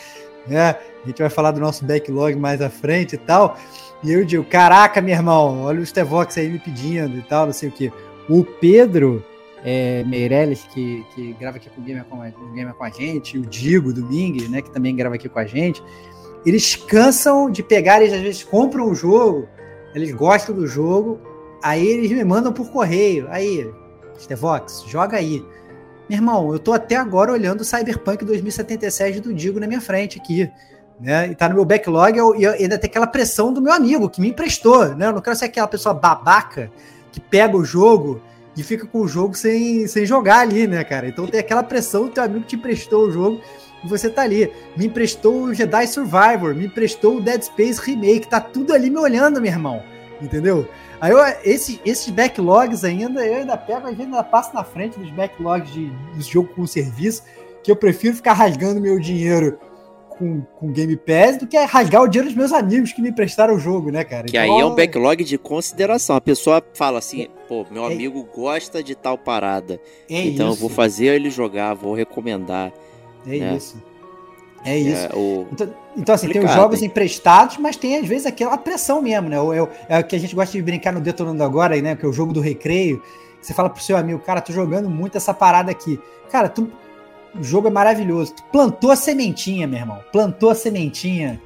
[0.46, 0.76] Né?
[1.02, 3.56] A gente vai falar do nosso backlog mais à frente e tal.
[4.02, 7.52] E eu digo, caraca, meu irmão, olha o Stevox aí me pedindo e tal, não
[7.52, 7.92] sei o que.
[8.28, 9.24] O Pedro
[9.64, 13.38] é, Meirelles, que, que grava aqui com o Gamer com, a, Gamer com a gente,
[13.38, 15.82] o Digo Domingues, né, que também grava aqui com a gente,
[16.46, 19.46] eles cansam de pegar, eles às vezes compram o jogo,
[19.94, 21.20] eles gostam do jogo,
[21.62, 23.26] aí eles me mandam por correio.
[23.28, 23.70] Aí,
[24.18, 25.44] Stevox, joga aí.
[26.08, 30.18] Meu irmão, eu tô até agora olhando o Cyberpunk 2077 do Digo na minha frente
[30.18, 30.50] aqui.
[31.00, 31.28] Né?
[31.30, 34.20] E tá no meu backlog eu- e ainda tem aquela pressão do meu amigo que
[34.20, 34.94] me emprestou.
[34.94, 35.06] Né?
[35.06, 36.70] Eu não quero ser aquela pessoa babaca
[37.10, 38.20] que pega o jogo
[38.56, 41.08] e fica com o jogo sem, sem jogar ali, né, cara?
[41.08, 43.40] Então tem aquela pressão do teu amigo que te emprestou o jogo
[43.82, 44.52] e você tá ali.
[44.76, 48.98] Me emprestou o Jedi Survivor, me emprestou o Dead Space Remake, tá tudo ali me
[48.98, 49.82] olhando, meu irmão.
[50.20, 50.68] Entendeu?
[51.00, 54.98] Aí eu, esse, esses backlogs ainda, eu ainda pego, às vezes ainda passo na frente
[54.98, 57.22] dos backlogs de, dos jogos com serviço,
[57.62, 59.58] que eu prefiro ficar rasgando meu dinheiro
[60.20, 63.54] com, com Game Pass do que rasgar o dinheiro dos meus amigos que me emprestaram
[63.54, 64.26] o jogo, né, cara?
[64.26, 66.14] Que aí é um backlog de consideração.
[66.14, 69.80] A pessoa fala assim, pô, meu É- amigo gosta de tal parada.
[70.10, 72.70] É então eu isso, vou fazer ele jogar, vou recomendar.
[73.26, 73.56] É né?
[73.56, 73.82] isso.
[74.62, 75.06] É isso.
[75.06, 75.46] É, o...
[75.50, 76.88] Então, então, assim, tem os jogos hein?
[76.88, 79.40] emprestados, mas tem às vezes aquela pressão mesmo, né?
[79.40, 81.96] O- É, o- é o que a gente gosta de brincar no Detonando Agora, né?
[81.96, 83.02] Que é o jogo do recreio.
[83.40, 85.98] Você fala pro seu amigo, cara, tô jogando muito essa parada aqui.
[86.30, 86.70] Cara, tu,
[87.38, 88.34] o jogo é maravilhoso.
[88.34, 90.00] Tu plantou a sementinha, meu irmão.
[90.12, 91.40] Plantou a sementinha.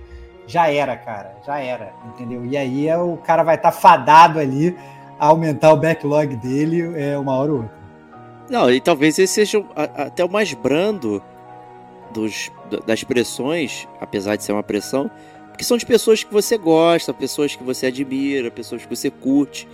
[0.47, 1.37] Já era, cara.
[1.47, 1.92] Já era.
[2.09, 2.44] Entendeu?
[2.44, 4.77] E aí é, o cara vai estar fadado ali
[5.18, 7.85] a aumentar o backlog dele é, uma hora ou outra.
[8.51, 11.23] Não, e talvez esse seja até o mais brando
[12.12, 15.11] dos, da- das pressões, apesar de ser uma pressão,
[15.49, 19.66] porque são de pessoas que você gosta, pessoas que você admira, pessoas que você curte,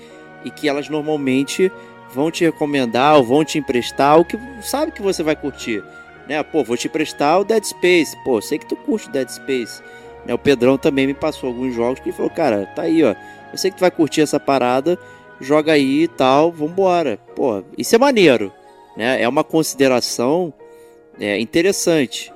[0.45, 1.71] e que elas normalmente
[2.15, 5.83] vão te recomendar ou vão te emprestar o que sabe que você vai curtir.
[6.31, 6.43] Né?
[6.43, 8.17] Pô, vou te emprestar o Dead Space.
[8.25, 9.83] Pô, sei que tu curte o Dead Space.
[10.25, 10.33] Né?
[10.33, 13.15] O Pedrão também me passou alguns jogos que falou, cara, tá aí, ó.
[13.53, 14.97] Eu sei que tu vai curtir essa parada,
[15.41, 17.19] joga aí e tal, vambora.
[17.35, 18.53] Pô, isso é maneiro
[18.97, 19.23] né?
[19.23, 20.53] É uma consideração
[21.19, 22.33] é, interessante.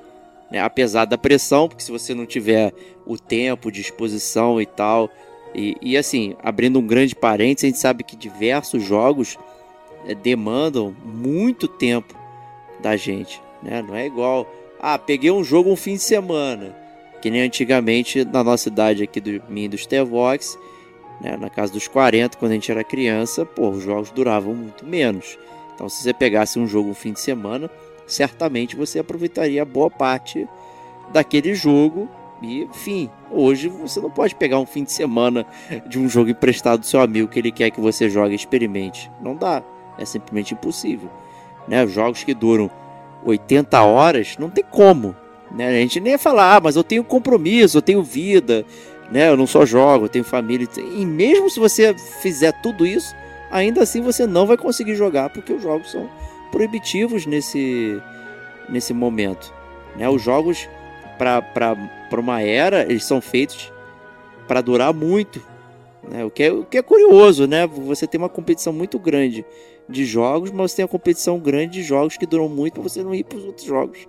[0.51, 0.59] Né?
[0.59, 2.73] Apesar da pressão, porque se você não tiver
[3.05, 5.09] o tempo, disposição e tal.
[5.53, 9.37] E, e assim, abrindo um grande parênteses, a gente sabe que diversos jogos
[10.07, 12.15] é, demandam muito tempo
[12.81, 13.41] da gente.
[13.61, 13.81] Né?
[13.81, 14.47] Não é igual,
[14.79, 16.75] ah, peguei um jogo um fim de semana.
[17.21, 20.57] Que nem antigamente na nossa idade aqui do mim dos Tevox,
[21.19, 21.35] né?
[21.37, 25.37] na casa dos 40, quando a gente era criança, pô, os jogos duravam muito menos.
[25.73, 27.69] Então, se você pegasse um jogo um fim de semana,
[28.07, 30.47] certamente você aproveitaria boa parte
[31.11, 32.07] daquele jogo.
[32.41, 35.45] E, enfim, hoje você não pode pegar um fim de semana
[35.87, 39.11] de um jogo emprestado do seu amigo que ele quer que você jogue e experimente.
[39.21, 39.63] Não dá.
[39.97, 41.09] É simplesmente impossível.
[41.67, 41.85] Né?
[41.87, 42.69] Jogos que duram
[43.25, 45.15] 80 horas, não tem como.
[45.51, 45.67] Né?
[45.67, 48.65] A gente nem ia falar, ah, mas eu tenho compromisso, eu tenho vida,
[49.11, 49.29] né?
[49.29, 50.67] eu não só jogo, eu tenho família.
[50.77, 53.15] E mesmo se você fizer tudo isso,
[53.51, 56.09] ainda assim você não vai conseguir jogar, porque os jogos são
[56.51, 58.01] proibitivos nesse,
[58.69, 59.53] nesse momento.
[59.97, 60.07] Né?
[60.07, 60.69] Os jogos,
[61.17, 63.71] para uma era, eles são feitos
[64.47, 65.41] para durar muito.
[66.03, 66.23] Né?
[66.23, 67.65] O, que é, o que é curioso, né?
[67.65, 69.43] Você tem uma competição muito grande
[69.87, 73.03] de jogos, mas você tem uma competição grande de jogos que duram muito para você
[73.03, 74.07] não ir para os outros jogos.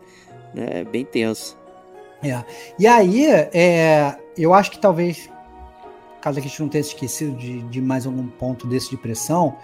[0.54, 0.80] Né?
[0.80, 1.56] É bem tenso.
[2.22, 2.42] É.
[2.78, 5.28] E aí, é, eu acho que talvez
[6.26, 9.56] caso a gente não tenha esquecido de, de mais algum ponto desse de pressão,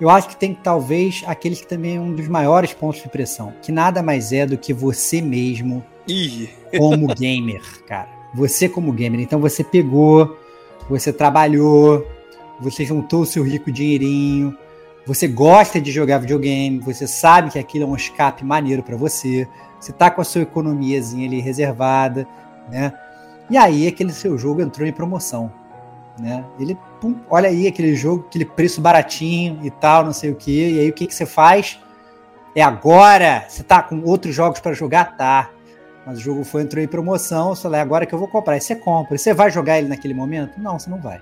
[0.00, 3.52] eu acho que tem talvez aquele que também é um dos maiores pontos de pressão,
[3.60, 6.50] que nada mais é do que você mesmo Ih.
[6.78, 8.08] como gamer, cara.
[8.34, 9.20] Você como gamer.
[9.20, 10.36] Então você pegou,
[10.88, 12.06] você trabalhou,
[12.60, 14.56] você juntou o seu rico dinheirinho,
[15.06, 19.46] você gosta de jogar videogame, você sabe que aquilo é um escape maneiro para você,
[19.78, 22.26] você tá com a sua economiazinha ali reservada,
[22.70, 22.92] né?
[23.50, 25.52] E aí aquele seu jogo entrou em promoção
[26.18, 26.44] né?
[26.58, 30.74] Ele, pum, olha aí aquele jogo, aquele preço baratinho e tal, não sei o que.
[30.74, 31.80] E aí o que, que você faz?
[32.54, 33.44] É agora?
[33.48, 35.16] Você tá com outros jogos para jogar?
[35.16, 35.50] Tá.
[36.06, 38.56] Mas o jogo foi entrou em promoção, você falei, é agora que eu vou comprar.
[38.56, 39.16] E você compra.
[39.16, 40.60] E você vai jogar ele naquele momento?
[40.60, 41.20] Não, você não vai.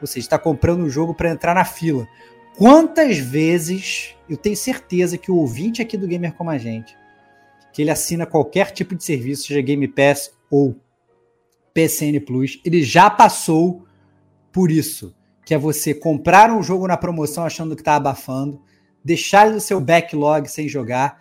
[0.00, 2.06] Você está comprando o jogo para entrar na fila.
[2.56, 6.96] Quantas vezes eu tenho certeza que o ouvinte aqui do Gamer Como a Gente,
[7.70, 10.74] que ele assina qualquer tipo de serviço, seja Game Pass ou
[11.74, 13.84] PCN Plus, ele já passou
[14.50, 15.14] por isso,
[15.44, 18.58] que é você comprar um jogo na promoção achando que está abafando,
[19.04, 21.18] deixar no seu backlog sem jogar,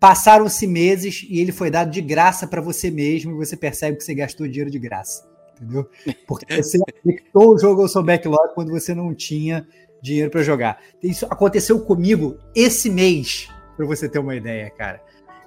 [0.00, 4.02] passaram-se meses e ele foi dado de graça para você mesmo e você percebe que
[4.02, 5.88] você gastou dinheiro de graça, entendeu?
[6.26, 9.64] Porque você conectou o jogo ao seu backlog quando você não tinha
[10.02, 10.78] dinheiro para jogar.
[11.00, 15.00] Isso aconteceu comigo esse mês, para você ter uma ideia, cara.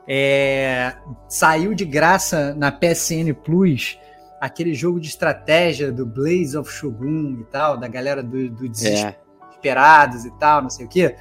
[0.07, 0.93] É,
[1.27, 3.99] saiu de graça na PSN Plus
[4.39, 10.25] aquele jogo de estratégia do Blaze of Shogun e tal, da galera do, do Desesperados
[10.25, 10.27] é.
[10.27, 11.15] e tal, não sei o quê,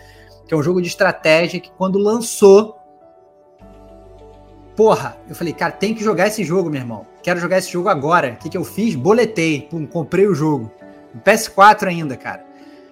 [0.47, 2.77] que é um jogo de estratégia que quando lançou,
[4.77, 7.07] porra, eu falei, cara, tem que jogar esse jogo, meu irmão.
[7.23, 8.33] Quero jogar esse jogo agora.
[8.33, 8.95] O que, que eu fiz?
[8.95, 10.71] Boletei, pum, comprei o jogo.
[11.15, 12.45] No PS4 ainda, cara.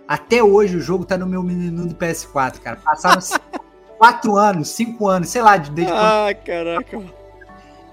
[0.06, 2.76] Até hoje o jogo tá no meu menino do PS4, cara.
[2.76, 3.20] Passaram
[3.98, 6.44] quatro anos, cinco anos, sei lá, desde Ah, quando...
[6.44, 7.22] caraca.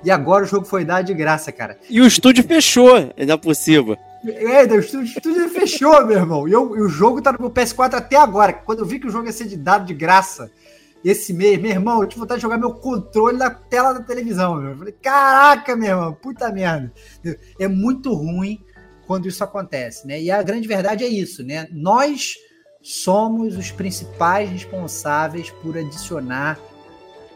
[0.03, 1.77] E agora o jogo foi dado de graça, cara.
[1.89, 3.97] E o estúdio fechou, ainda por cima.
[4.25, 6.47] É, o estúdio, o estúdio fechou, meu irmão.
[6.47, 8.53] E, eu, e, o jogo tá no meu PS4 até agora.
[8.53, 10.51] Quando eu vi que o jogo ia ser de dado de graça
[11.03, 14.55] esse mês, meu irmão, eu tive vontade de jogar meu controle na tela da televisão,
[14.55, 14.71] meu.
[14.71, 16.91] Eu falei, caraca, meu irmão, puta merda.
[17.57, 18.61] É muito ruim
[19.09, 20.21] quando isso acontece, né?
[20.21, 21.67] E a grande verdade é isso, né?
[21.71, 22.35] Nós
[22.79, 26.59] somos os principais responsáveis por adicionar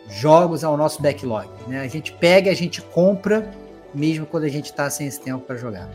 [0.07, 1.49] jogos ao nosso backlog.
[1.67, 1.81] Né?
[1.81, 3.51] A gente pega, a gente compra,
[3.91, 5.89] mesmo quando a gente está sem esse tempo para jogar.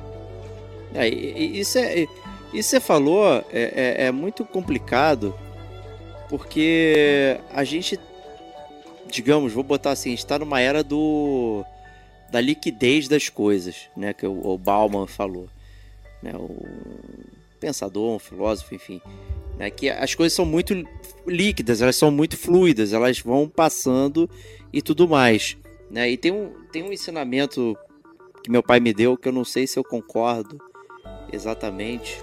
[0.92, 2.08] É, isso é,
[2.52, 5.32] isso você falou é, é, é, muito complicado
[6.28, 8.00] porque a gente,
[9.08, 11.64] digamos, vou botar assim, está numa era do
[12.32, 14.12] da liquidez das coisas, né?
[14.12, 15.48] Que o, o Bauman falou,
[16.22, 16.32] né?
[16.34, 16.56] O
[17.60, 19.00] pensador, um filósofo, enfim,
[19.58, 19.70] né?
[19.70, 20.74] Que as coisas são muito
[21.26, 24.28] líquidas, elas são muito fluidas, elas vão passando
[24.72, 25.56] e tudo mais.
[25.90, 26.10] Né?
[26.10, 27.76] E tem um, tem um ensinamento
[28.42, 30.60] que meu pai me deu que eu não sei se eu concordo
[31.32, 32.22] exatamente,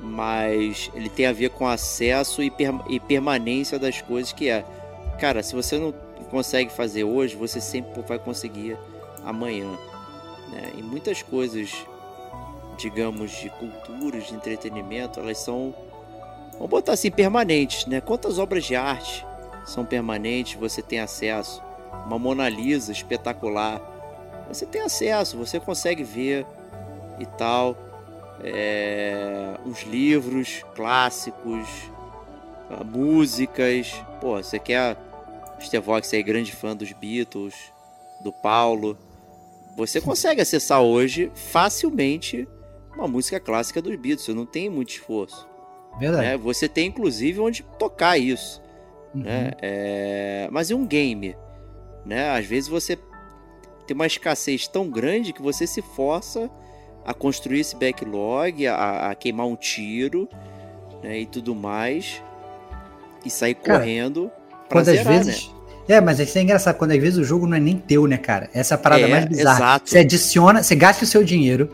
[0.00, 4.64] mas ele tem a ver com acesso e, per, e permanência das coisas que é,
[5.18, 5.92] cara, se você não
[6.30, 8.76] consegue fazer hoje, você sempre vai conseguir
[9.24, 9.70] amanhã.
[10.50, 10.72] Né?
[10.78, 11.72] E muitas coisas,
[12.76, 15.74] digamos, de cultura, de entretenimento, elas são
[16.54, 18.00] vamos botar assim, permanentes, né?
[18.00, 19.26] Quantas obras de arte
[19.64, 21.62] são permanentes, você tem acesso?
[22.06, 23.80] Uma Mona Lisa espetacular,
[24.48, 26.46] você tem acesso, você consegue ver
[27.18, 27.76] e tal.
[28.42, 31.66] É, os livros clássicos,
[32.84, 34.96] músicas, pô, você quer
[35.60, 37.54] Stevox é grande fã dos Beatles,
[38.20, 38.96] do Paulo.
[39.76, 42.46] Você consegue acessar hoje facilmente
[42.96, 45.46] uma música clássica dos Beatles, não tem muito esforço.
[45.98, 46.26] Verdade.
[46.26, 46.36] Né?
[46.36, 48.62] Você tem inclusive onde tocar isso.
[49.14, 49.22] Uhum.
[49.22, 49.52] Né?
[49.62, 50.48] É...
[50.50, 51.36] Mas e um game?
[52.04, 52.30] Né?
[52.30, 52.96] Às vezes você
[53.86, 56.50] tem uma escassez tão grande que você se força
[57.04, 60.28] a construir esse backlog, a, a queimar um tiro
[61.02, 61.20] né?
[61.20, 62.22] e tudo mais.
[63.24, 64.30] E sair Cara, correndo
[64.68, 65.50] pra zerar, às vezes.
[65.88, 68.16] É, mas isso é engraçado, quando às vezes o jogo não é nem teu, né,
[68.16, 68.50] cara?
[68.52, 69.56] Essa é a parada É, mais bizarra.
[69.56, 69.90] exato.
[69.90, 71.70] Você adiciona, você gasta o seu dinheiro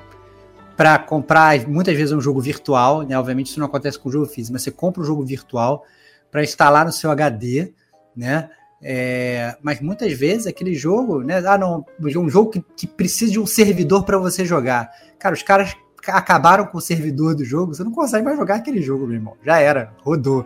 [0.83, 3.17] pra comprar, muitas vezes, um jogo virtual, né?
[3.17, 5.85] Obviamente isso não acontece com o jogo físico, mas você compra um jogo virtual
[6.29, 7.73] pra instalar no seu HD,
[8.17, 8.51] né?
[8.83, 11.41] É, mas muitas vezes aquele jogo, né?
[11.47, 14.91] Ah, não, um jogo que, que precisa de um servidor pra você jogar.
[15.21, 15.73] Cara, os caras
[16.09, 19.37] acabaram com o servidor do jogo, você não consegue mais jogar aquele jogo, meu irmão.
[19.45, 20.45] Já era, rodou.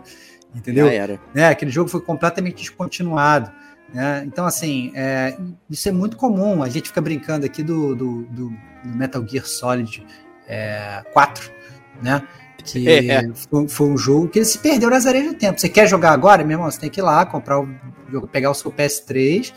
[0.53, 0.85] Entendeu?
[0.85, 1.19] Já era.
[1.33, 1.47] né?
[1.49, 3.51] Aquele jogo foi completamente descontinuado.
[3.91, 4.23] Né?
[4.27, 5.35] Então, assim, é,
[5.67, 6.61] isso é muito comum.
[6.61, 10.05] A gente fica brincando aqui do, do, do- do Metal Gear Solid
[10.47, 11.51] é, 4,
[12.01, 12.21] né?
[12.63, 13.23] Que É.
[13.49, 15.59] foi, foi um jogo que ele se perdeu nas areias do tempo.
[15.59, 16.69] Você quer jogar agora, meu irmão?
[16.69, 17.69] Você tem que ir lá, comprar o
[18.11, 19.53] jogo, pegar o seu PS3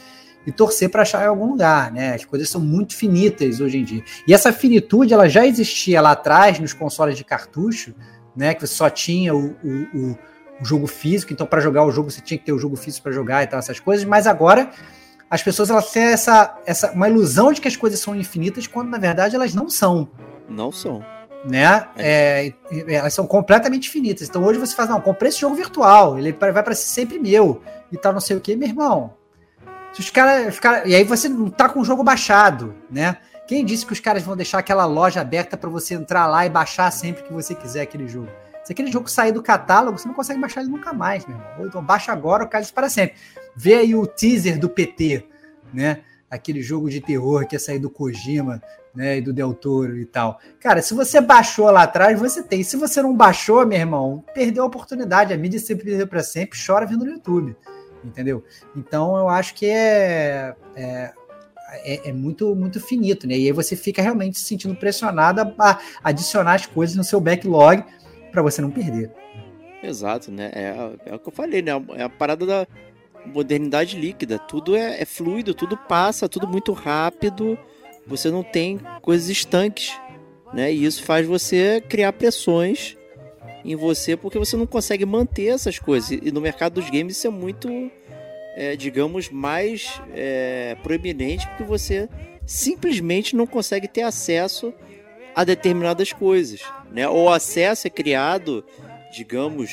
[0.47, 2.14] e torcer para achar em algum lugar, né?
[2.14, 4.05] As coisas são muito finitas hoje em dia.
[4.28, 7.95] E essa finitude, ela já existia lá atrás nos consoles de cartucho,
[8.36, 8.55] né?
[8.55, 10.18] Que você só tinha o, o- o-
[10.61, 13.03] o jogo físico, então para jogar o jogo você tinha que ter o jogo físico
[13.05, 14.70] para jogar e tal, essas coisas, mas agora
[15.30, 18.91] as pessoas elas têm essa, essa uma ilusão de que as coisas são infinitas, quando
[18.91, 20.09] na verdade elas não são,
[20.51, 21.05] Não são.
[21.42, 21.88] né?
[21.96, 24.28] É, e- elas são completamente finitas.
[24.28, 27.62] Então hoje você faz, não, comprei esse jogo virtual, ele vai para ser sempre meu
[27.90, 29.14] e tal, não sei o que, meu irmão.
[29.94, 33.16] Se os caras, cara, e aí você não tá com o jogo baixado, né?
[33.48, 36.51] Quem disse que os caras vão deixar aquela loja aberta para você entrar lá e
[36.51, 38.28] baixar sempre que você quiser aquele jogo?
[38.62, 41.66] Se aquele jogo sair do catálogo, você não consegue baixar ele nunca mais, meu irmão.
[41.66, 43.16] Então baixa agora ou cai para sempre.
[43.57, 45.24] Vê aí o teaser do PT,
[45.72, 46.03] né?
[46.31, 48.62] Aquele jogo de terror que ia sair do Kojima,
[48.95, 49.18] né?
[49.18, 50.39] E do Del Toro e tal.
[50.61, 52.62] Cara, se você baixou lá atrás, você tem.
[52.62, 55.33] Se você não baixou, meu irmão, perdeu a oportunidade.
[55.33, 57.57] A mídia sempre perdeu para sempre, chora vindo no YouTube.
[58.05, 58.45] Entendeu?
[58.74, 61.12] Então eu acho que é, é,
[61.85, 63.35] é, é muito, muito finito, né?
[63.37, 67.85] E aí você fica realmente se sentindo pressionado a adicionar as coisas no seu backlog
[68.31, 69.11] para você não perder.
[69.83, 70.51] Exato, né?
[70.55, 71.72] É, é o que eu falei, né?
[71.97, 72.66] É a parada da
[73.26, 74.38] modernidade líquida.
[74.38, 77.58] Tudo é, é fluido, tudo passa, tudo muito rápido.
[78.06, 79.92] Você não tem coisas estanques,
[80.52, 80.72] né?
[80.72, 82.96] E isso faz você criar pressões
[83.64, 86.10] em você porque você não consegue manter essas coisas.
[86.10, 87.68] E no mercado dos games isso é muito,
[88.56, 92.08] é, digamos, mais é, proeminente porque você
[92.46, 94.72] simplesmente não consegue ter acesso
[95.34, 96.60] a determinadas coisas,
[96.90, 97.08] né?
[97.08, 98.64] Ou acesso é criado,
[99.12, 99.70] digamos,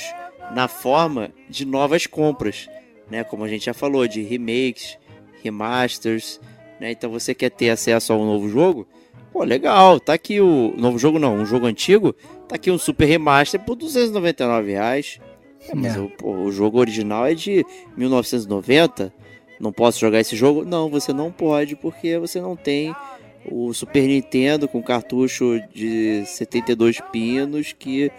[0.54, 2.70] na forma de novas compras,
[3.10, 3.24] né?
[3.24, 4.98] Como a gente já falou, de remakes,
[5.42, 6.40] remasters,
[6.80, 6.92] né?
[6.92, 8.88] Então você quer ter acesso a um novo jogo?
[9.32, 12.14] Pô, legal, tá aqui o novo jogo não, um jogo antigo,
[12.48, 15.20] tá aqui um super remaster por 299 reais.
[15.70, 16.00] É, mas É.
[16.00, 19.14] O, pô, o jogo original é de 1990.
[19.60, 20.64] Não posso jogar esse jogo?
[20.64, 22.96] Não, você não pode porque você não tem
[23.50, 28.12] o Super Nintendo com cartucho de 72 pinos que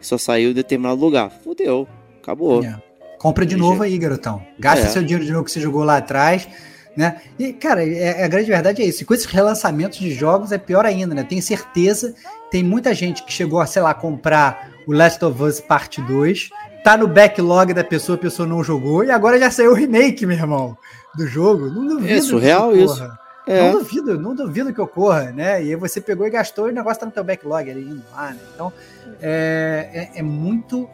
[0.00, 1.30] só saiu em determinado lugar.
[1.30, 1.88] Fudeu,
[2.22, 2.62] acabou.
[2.62, 2.80] É.
[3.24, 4.42] Compra de novo aí, garotão.
[4.58, 4.88] Gasta É.
[4.90, 6.46] seu dinheiro de novo que você jogou lá atrás.
[6.94, 7.16] Né?
[7.38, 9.02] E, cara, é- a grande verdade é isso.
[9.02, 11.24] E com esses relançamentos de jogos é pior ainda, né?
[11.24, 12.14] Tenho certeza,
[12.50, 16.50] tem muita gente que chegou a, sei lá, comprar o Last of Us Parte 2,
[16.84, 20.26] tá no backlog da pessoa, a pessoa não jogou, e agora já saiu o remake,
[20.26, 20.76] meu irmão,
[21.16, 21.68] do jogo.
[21.70, 22.12] Não duvido.
[22.12, 23.10] É surreal que isso.
[23.46, 25.64] É, Não duvido, não duvido que ocorra, né?
[25.64, 28.02] E aí você pegou e gastou e o negócio tá no teu backlog ali indo
[28.14, 28.38] lá, né?
[28.54, 28.72] Então,
[29.20, 30.88] é, é, é muito,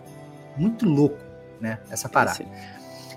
[0.56, 1.18] muito louco,
[1.60, 1.78] né?
[1.90, 2.32] Essa parada.
[2.32, 2.46] assim,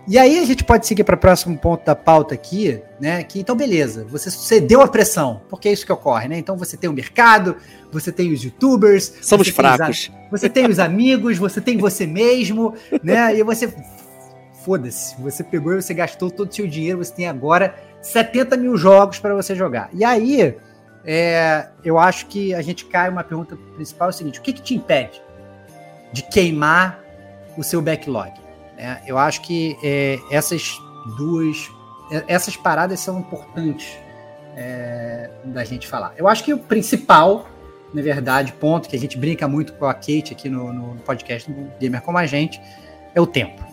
[0.08, 3.24] E aí a gente pode seguir para o próximo ponto da pauta aqui, né?
[3.24, 6.38] Que então, beleza, você cedeu a pressão, porque é isso que ocorre, né?
[6.38, 7.56] Então você tem o mercado,
[7.92, 10.12] você tem os youtubers, somos você tem os fracos.
[10.32, 12.74] você tem os amigos, você tem você mesmo,
[13.04, 13.36] né?
[13.38, 13.74] E você.
[14.66, 18.78] Foda-se, você pegou e você gastou todo o seu dinheiro, você tem agora 70 mil
[18.78, 19.90] jogos para você jogar.
[19.92, 20.56] E aí,
[21.06, 24.54] é, eu acho que a gente cai uma pergunta principal: é o seguinte, o que,
[24.54, 25.22] que te impede
[26.12, 27.03] de queimar
[27.58, 28.44] o seu backlog?
[28.76, 29.02] né?
[29.06, 30.78] eu acho que é, essas
[31.18, 31.72] duas,
[32.12, 33.98] é, essas paradas são importantes
[34.56, 36.14] é, da gente falar.
[36.18, 37.48] Eu acho que o principal,
[37.94, 41.52] na verdade, ponto que a gente brinca muito com a Kate aqui no, no podcast
[41.52, 42.62] do Gamer Como a Gente,
[43.16, 43.73] é o tempo.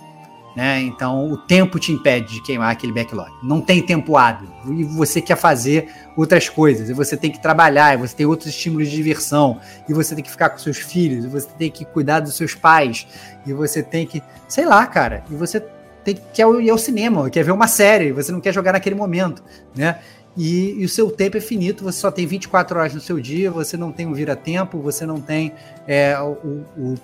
[0.56, 0.80] Né?
[0.82, 3.30] Então, o tempo te impede de queimar aquele backlog.
[3.42, 4.48] Não tem tempo hábil.
[4.66, 6.90] E você quer fazer outras coisas.
[6.90, 7.94] E você tem que trabalhar.
[7.94, 9.60] E você tem outros estímulos de diversão.
[9.88, 11.24] E você tem que ficar com seus filhos.
[11.24, 13.06] E você tem que cuidar dos seus pais.
[13.46, 14.22] E você tem que.
[14.48, 15.22] Sei lá, cara.
[15.30, 15.62] E você
[16.04, 19.42] tem, quer ir ao cinema, quer ver uma série, você não quer jogar naquele momento,
[19.74, 19.98] né?
[20.36, 23.50] E, e, o seu tempo é finito, você só tem 24 horas no seu dia,
[23.50, 25.52] você não tem um vira-tempo, você não tem
[25.88, 26.94] é, o, o,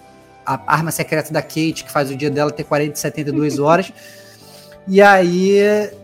[0.46, 3.92] a arma secreta da Kate, que faz o dia dela ter 40, 72 horas.
[4.86, 5.58] e aí,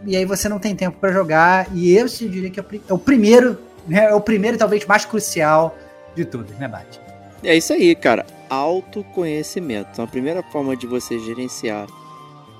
[0.04, 1.68] e aí você não tem tempo para jogar.
[1.74, 5.76] E eu diria que é o primeiro, né, é o primeiro talvez mais crucial
[6.14, 7.00] de tudo, né, Bate?
[7.44, 8.26] É isso aí, cara.
[8.48, 9.90] Autoconhecimento.
[9.92, 11.86] Então, a primeira forma de você gerenciar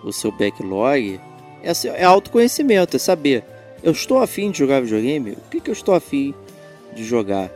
[0.05, 1.21] o seu backlog
[1.63, 3.45] é, é autoconhecimento, é saber
[3.83, 5.33] eu estou afim de jogar videogame?
[5.33, 6.35] O que, que eu estou afim
[6.95, 7.51] de jogar?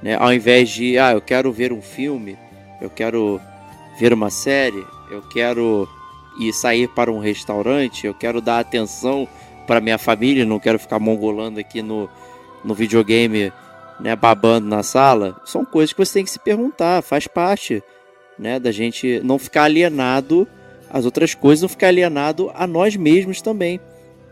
[0.00, 0.14] Né?
[0.14, 2.38] Ao invés de, ah, eu quero ver um filme,
[2.80, 3.40] eu quero
[3.98, 5.88] ver uma série, eu quero
[6.38, 9.26] ir sair para um restaurante, eu quero dar atenção
[9.66, 12.08] para minha família, não quero ficar mongolando aqui no,
[12.64, 13.52] no videogame,
[13.98, 15.40] né, babando na sala.
[15.44, 17.82] São coisas que você tem que se perguntar, faz parte,
[18.38, 20.46] né, da gente não ficar alienado
[20.90, 23.80] às outras coisas, não ficar alienado a nós mesmos também,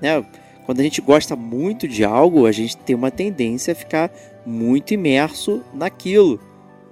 [0.00, 0.24] né?
[0.64, 4.10] Quando a gente gosta muito de algo, a gente tem uma tendência a ficar
[4.46, 6.40] muito imerso naquilo.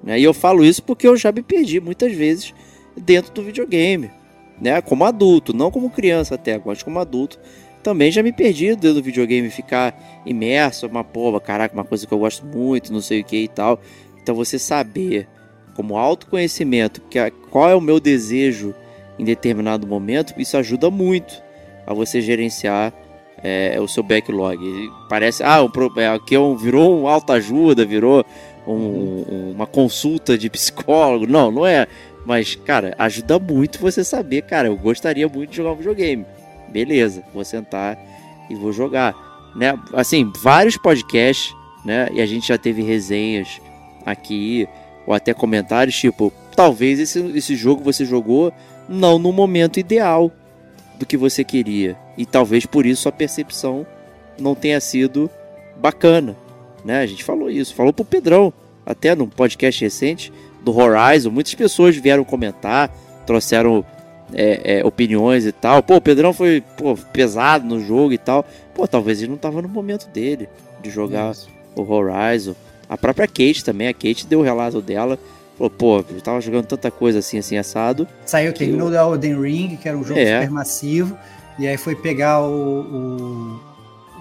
[0.03, 0.19] Né?
[0.19, 2.55] E eu falo isso porque eu já me perdi muitas vezes
[2.97, 4.11] dentro do videogame.
[4.61, 4.81] Né?
[4.81, 7.39] Como adulto, não como criança até, mas como adulto.
[7.83, 12.15] Também já me perdi dentro do videogame, ficar imerso, uma porra, caraca, uma coisa que
[12.15, 13.81] eu gosto muito, não sei o que e tal.
[14.23, 15.27] Então você saber,
[15.75, 17.19] como autoconhecimento, que
[17.51, 18.73] qual é o meu desejo
[19.19, 21.43] em determinado momento, isso ajuda muito
[21.85, 22.93] a você gerenciar
[23.43, 24.59] é, o seu backlog.
[25.09, 28.25] Parece, ah, um, é, aqui é um, virou um autoajuda, virou
[28.71, 31.27] um, uma consulta de psicólogo.
[31.27, 31.87] Não, não é.
[32.25, 36.25] Mas, cara, ajuda muito você saber, cara, eu gostaria muito de jogar um videogame.
[36.69, 37.99] Beleza, vou sentar
[38.49, 39.15] e vou jogar.
[39.57, 39.79] Né?
[39.93, 41.55] Assim, vários podcasts,
[41.85, 42.09] né?
[42.13, 43.61] E a gente já teve resenhas
[44.07, 44.69] aqui,
[45.07, 48.53] ou até comentários, tipo, talvez esse, esse jogo você jogou
[48.89, 50.31] não no momento ideal
[50.99, 51.97] do que você queria.
[52.17, 53.87] E talvez por isso a percepção
[54.39, 55.31] não tenha sido
[55.77, 56.37] bacana.
[56.85, 57.01] Né?
[57.01, 58.53] A gente falou isso, falou pro Pedrão,
[58.85, 61.31] até num podcast recente do Horizon.
[61.31, 62.91] Muitas pessoas vieram comentar,
[63.27, 63.85] trouxeram
[64.33, 65.83] é, é, opiniões e tal.
[65.83, 68.45] Pô, o Pedrão foi pô, pesado no jogo e tal.
[68.75, 70.49] Pô, talvez ele não tava no momento dele
[70.83, 71.33] de jogar
[71.77, 72.55] o Horizon.
[72.89, 75.19] A própria Kate também, a Kate deu o relato dela.
[75.57, 78.09] Falou, pô, eu tava jogando tanta coisa assim, assim, assado.
[78.25, 80.41] Saiu, terminou da Elden Ring, que era um jogo é.
[80.41, 81.17] super massivo.
[81.59, 83.61] E aí foi pegar o, o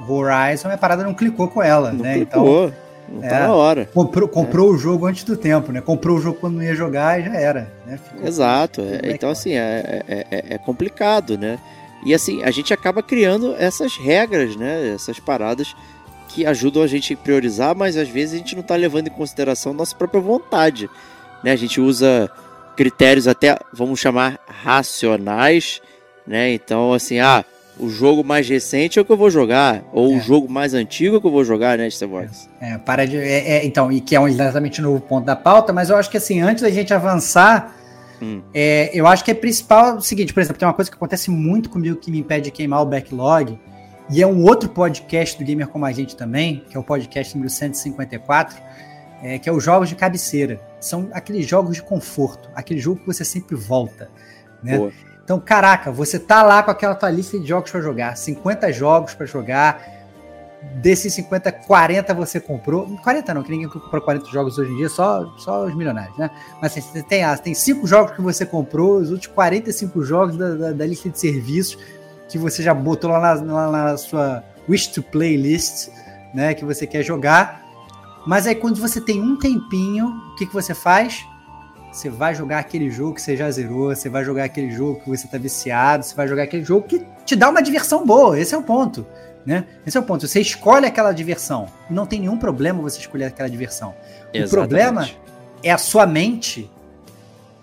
[0.07, 2.15] Horizon a parada não clicou com ela, não né?
[2.15, 2.67] Clicou.
[2.67, 2.73] Então,
[3.09, 3.89] não tá é, na hora.
[3.93, 4.75] Comprou, comprou é.
[4.75, 5.81] o jogo antes do tempo, né?
[5.81, 7.71] Comprou o jogo quando não ia jogar e já era.
[7.85, 7.99] Né?
[8.23, 8.81] Exato.
[8.81, 11.59] É, então, assim, é, é, é, é, complicado, né?
[12.05, 14.93] E assim, a gente acaba criando essas regras, né?
[14.93, 15.75] Essas paradas
[16.29, 19.11] que ajudam a gente a priorizar, mas às vezes a gente não tá levando em
[19.11, 20.89] consideração nossa própria vontade.
[21.43, 21.51] Né?
[21.51, 22.31] A gente usa
[22.77, 25.81] critérios até, vamos chamar, racionais
[26.25, 26.53] né?
[26.53, 27.43] Então, assim, ah,
[27.79, 30.17] o jogo mais recente é o que eu vou jogar, ou é.
[30.17, 32.49] o jogo mais antigo é o que eu vou jogar, né, Starbox?
[32.59, 33.17] É, para de.
[33.17, 36.09] É, é, então, e que é um exatamente novo ponto da pauta, mas eu acho
[36.09, 37.75] que assim, antes da gente avançar,
[38.21, 38.41] hum.
[38.53, 41.31] é, eu acho que é principal o seguinte, por exemplo, tem uma coisa que acontece
[41.31, 43.57] muito comigo que me impede de queimar o backlog,
[44.09, 47.33] e é um outro podcast do Gamer Como a Gente também, que é o podcast
[47.33, 48.61] número 154,
[49.23, 50.59] é, que é os jogos de cabeceira.
[50.79, 54.09] São aqueles jogos de conforto, aquele jogo que você sempre volta.
[54.61, 54.77] Né?
[54.77, 54.91] Boa.
[55.23, 59.13] Então, caraca, você tá lá com aquela tua lista de jogos para jogar, 50 jogos
[59.13, 60.01] para jogar.
[60.75, 62.85] Desses 50, 40 você comprou.
[62.97, 66.29] 40 não, que ninguém comprou 40 jogos hoje em dia, só, só os milionários, né?
[66.61, 70.37] Mas assim, você tem, ah, tem 5 jogos que você comprou, os últimos 45 jogos
[70.37, 71.77] da, da, da lista de serviços
[72.29, 75.89] que você já botou lá na, lá na sua Wish to Play list,
[76.33, 76.53] né?
[76.53, 77.61] Que você quer jogar.
[78.25, 81.25] Mas aí quando você tem um tempinho, o que, que você faz?
[81.91, 85.09] Você vai jogar aquele jogo que você já zerou, você vai jogar aquele jogo que
[85.09, 88.39] você tá viciado, você vai jogar aquele jogo que te dá uma diversão boa.
[88.39, 89.05] Esse é o ponto.
[89.45, 89.65] Né?
[89.85, 90.25] Esse é o ponto.
[90.27, 91.67] Você escolhe aquela diversão.
[91.89, 93.93] Não tem nenhum problema você escolher aquela diversão.
[94.33, 94.45] Exatamente.
[94.45, 95.09] O problema
[95.61, 96.69] é a sua mente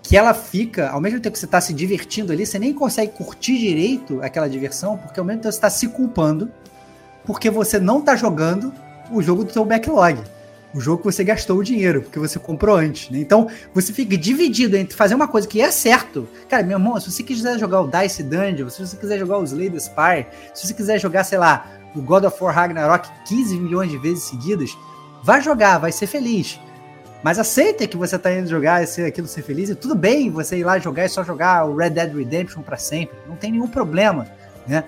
[0.03, 3.11] que ela fica, ao mesmo tempo que você está se divertindo ali, você nem consegue
[3.13, 6.51] curtir direito aquela diversão, porque ao mesmo tempo você está se culpando
[7.25, 8.73] porque você não está jogando
[9.11, 10.19] o jogo do seu backlog
[10.73, 13.19] o jogo que você gastou o dinheiro, porque você comprou antes, né?
[13.19, 16.27] Então, você fica dividido entre fazer uma coisa que é certo.
[16.47, 19.43] Cara, meu irmão, se você quiser jogar o Dice Dungeon, se você quiser jogar o
[19.43, 21.65] Slay the Spire, se você quiser jogar, sei lá,
[21.95, 24.77] o God of War Ragnarok 15 milhões de vezes seguidas,
[25.23, 26.59] vai jogar, vai ser feliz.
[27.23, 30.57] Mas aceita que você tá indo jogar e aquilo ser feliz, e tudo bem você
[30.57, 33.17] ir lá jogar e só jogar o Red Dead Redemption para sempre.
[33.27, 34.27] Não tem nenhum problema,
[34.67, 34.83] né?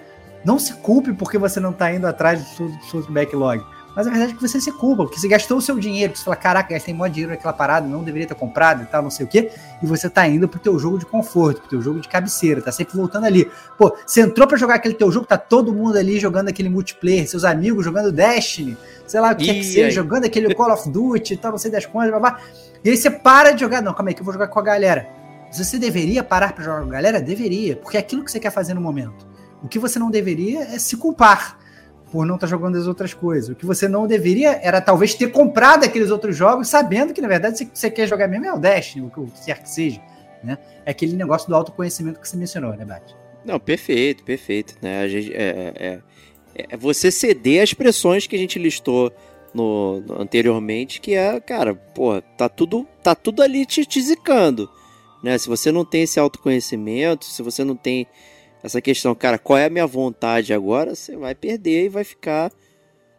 [0.45, 3.63] Não se culpe porque você não tá indo atrás do seu, do seu backlog
[3.95, 6.23] Mas a verdade é que você se culpa, porque você gastou o seu dinheiro, você
[6.23, 9.25] fala, caraca, gastei mó dinheiro naquela parada, não deveria ter comprado e tal, não sei
[9.25, 9.51] o quê,
[9.83, 12.71] e você tá indo pro teu jogo de conforto, pro teu jogo de cabeceira, tá
[12.71, 13.51] sempre voltando ali.
[13.77, 17.27] Pô, você entrou pra jogar aquele teu jogo, tá todo mundo ali jogando aquele multiplayer,
[17.27, 20.89] seus amigos jogando Destiny, sei lá o que, é que seja, jogando aquele Call of
[20.89, 22.39] Duty e tal, não sei das coisas, blá, blá.
[22.83, 24.63] E aí você para de jogar, não, calma aí que eu vou jogar com a
[24.63, 25.07] galera.
[25.51, 27.21] Você deveria parar pra jogar com a galera?
[27.21, 29.27] Deveria, porque é aquilo que você quer fazer no momento.
[29.61, 31.60] O que você não deveria é se culpar
[32.11, 33.49] por não estar tá jogando as outras coisas.
[33.49, 37.27] O que você não deveria era talvez ter comprado aqueles outros jogos, sabendo que na
[37.27, 40.01] verdade você, quer jogar mesmo é o Destiny, o que quer que seja.
[40.43, 40.57] Né?
[40.85, 43.15] É aquele negócio do autoconhecimento que você mencionou, né, Bate?
[43.45, 44.75] Não, perfeito, perfeito.
[44.81, 45.01] Né?
[45.01, 45.99] A gente, é, é,
[46.55, 49.11] é, é você ceder as pressões que a gente listou
[49.53, 54.69] no, no, anteriormente, que é, cara, pô, tá tudo, tá tudo ali te, te zicando.
[55.23, 55.37] Né?
[55.37, 58.07] Se você não tem esse autoconhecimento, se você não tem
[58.63, 60.93] essa questão, cara, qual é a minha vontade agora?
[60.93, 62.51] Você vai perder e vai ficar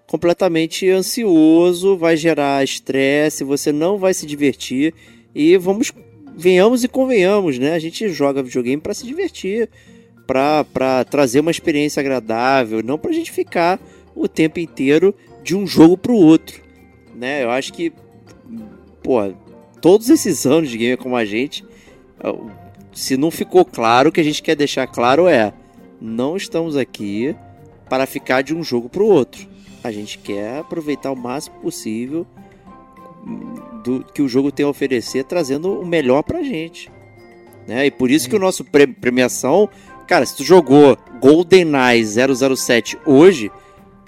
[0.06, 4.94] completamente ansioso, vai gerar estresse, você não vai se divertir
[5.34, 5.92] e vamos
[6.36, 7.74] venhamos e convenhamos, né?
[7.74, 9.68] A gente joga videogame para se divertir,
[10.26, 13.80] para trazer uma experiência agradável, não para a gente ficar
[14.14, 16.62] o tempo inteiro de um jogo para o outro,
[17.14, 17.42] né?
[17.42, 17.92] Eu acho que,
[19.02, 19.32] pô,
[19.80, 21.64] todos esses anos de game como a gente,
[22.92, 25.52] se não ficou claro, o que a gente quer deixar claro é:
[26.00, 27.34] não estamos aqui
[27.88, 29.46] para ficar de um jogo para o outro.
[29.82, 32.26] A gente quer aproveitar o máximo possível
[33.84, 36.90] do que o jogo tem a oferecer, trazendo o melhor para a gente.
[37.66, 37.86] Né?
[37.86, 39.68] E por isso que o nosso premiação,
[40.06, 43.50] cara, se tu jogou GoldenEye 007 hoje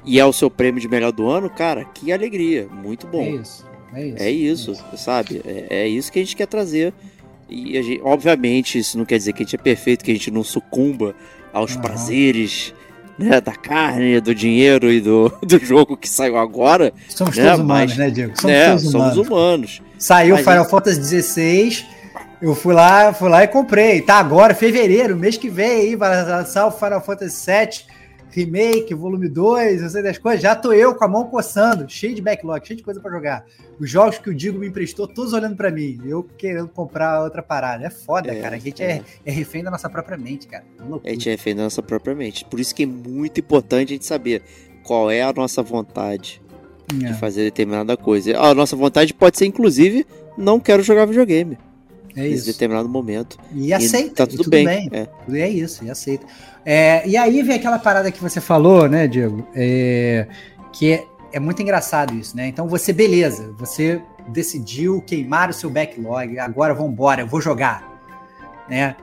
[0.05, 3.22] e é o seu prêmio de melhor do ano, cara, que alegria, muito bom.
[3.22, 4.97] É isso, é isso, é isso, é isso.
[4.97, 5.43] sabe?
[5.45, 6.93] É, é isso que a gente quer trazer
[7.49, 10.30] e gente, obviamente isso não quer dizer que a gente é perfeito, que a gente
[10.30, 11.14] não sucumba
[11.53, 11.82] aos uhum.
[11.82, 12.74] prazeres
[13.18, 16.92] né, da carne, do dinheiro e do, do jogo que saiu agora.
[17.09, 18.32] Somos né, todos humanos, mas, né, Diego?
[18.36, 19.14] Somos, né, todos humanos.
[19.14, 19.82] somos humanos.
[19.99, 21.86] Saiu mas, Final Fantasy XVI,
[22.42, 24.01] eu fui lá, fui lá e comprei.
[24.01, 27.93] Tá agora, fevereiro, mês que vem aí, vai lançar o Final Fantasy VII
[28.35, 32.14] remake, volume 2, não sei das coisas, já tô eu com a mão coçando, cheio
[32.14, 33.47] de backlog, cheio de coisa para jogar.
[33.78, 37.43] Os jogos que o Digo me emprestou, todos olhando para mim, eu querendo comprar outra
[37.43, 37.87] parada.
[37.87, 38.57] É foda, é, cara.
[38.57, 38.87] A gente é.
[38.87, 39.30] É, é.
[39.30, 40.64] refém da nossa própria mente, cara.
[41.05, 42.45] É a gente é refém da nossa própria mente.
[42.45, 44.43] Por isso que é muito importante a gente saber
[44.82, 46.43] qual é a nossa vontade
[46.93, 47.14] de é.
[47.14, 48.37] fazer determinada coisa.
[48.39, 50.05] A nossa vontade pode ser, inclusive,
[50.37, 51.57] não quero jogar videogame.
[52.17, 52.47] É isso.
[52.47, 53.39] Determinado momento.
[53.53, 54.07] E aceita.
[54.07, 54.89] E tá tudo, tudo bem.
[54.89, 54.91] bem.
[54.93, 55.41] É.
[55.41, 56.27] é isso, e aceita.
[56.65, 59.47] É, e aí vem aquela parada que você falou, né, Diego?
[59.55, 60.27] É,
[60.73, 62.47] que é, é muito engraçado isso, né?
[62.49, 68.01] Então você, beleza, você decidiu queimar o seu backlog, agora vamos embora, eu vou jogar,
[68.69, 68.97] né?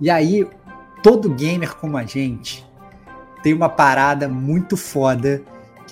[0.00, 0.46] E aí,
[1.02, 2.64] todo gamer como a gente
[3.42, 5.42] tem uma parada muito foda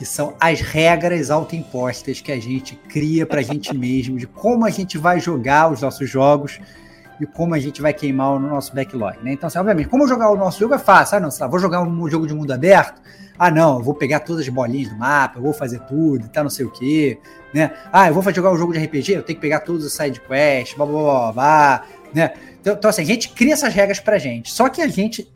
[0.01, 4.70] que são as regras autoimpostas que a gente cria pra gente mesmo, de como a
[4.70, 6.59] gente vai jogar os nossos jogos
[7.20, 9.34] e como a gente vai queimar o nosso backlog, né?
[9.34, 11.18] Então, assim, obviamente, como jogar o nosso jogo é fácil.
[11.18, 12.98] Ah, não, sei lá, vou jogar um jogo de mundo aberto.
[13.38, 16.42] Ah, não, eu vou pegar todas as bolinhas do mapa, eu vou fazer tudo, tá
[16.42, 17.18] não sei o quê,
[17.53, 17.70] né?
[17.92, 20.18] Ah, eu vou jogar um jogo de RPG, eu tenho que pegar todos os side
[20.18, 21.84] quests, blá, blá, blá, blá,
[22.14, 22.32] né?
[22.59, 24.51] Então, então, assim, a gente cria essas regras pra gente.
[24.51, 25.30] Só que a gente,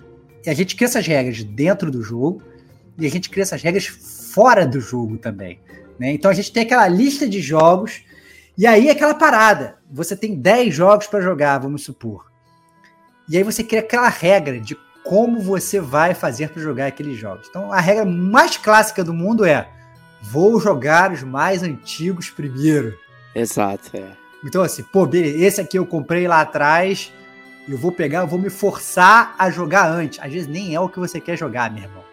[0.47, 2.41] a gente cria essas regras dentro do jogo
[2.99, 5.61] e a gente cria essas regras fora do jogo também,
[5.97, 6.13] né?
[6.13, 8.03] Então a gente tem aquela lista de jogos
[8.59, 12.27] e aí aquela parada, você tem 10 jogos para jogar, vamos supor.
[13.29, 17.47] E aí você cria aquela regra de como você vai fazer para jogar aqueles jogos.
[17.49, 19.69] Então a regra mais clássica do mundo é:
[20.21, 22.99] vou jogar os mais antigos primeiro.
[23.35, 24.11] Exato, é.
[24.45, 27.13] Então assim, pô, beleza, esse aqui eu comprei lá atrás,
[27.69, 30.19] eu vou pegar, eu vou me forçar a jogar antes.
[30.21, 32.05] Às vezes nem é o que você quer jogar, meu irmão.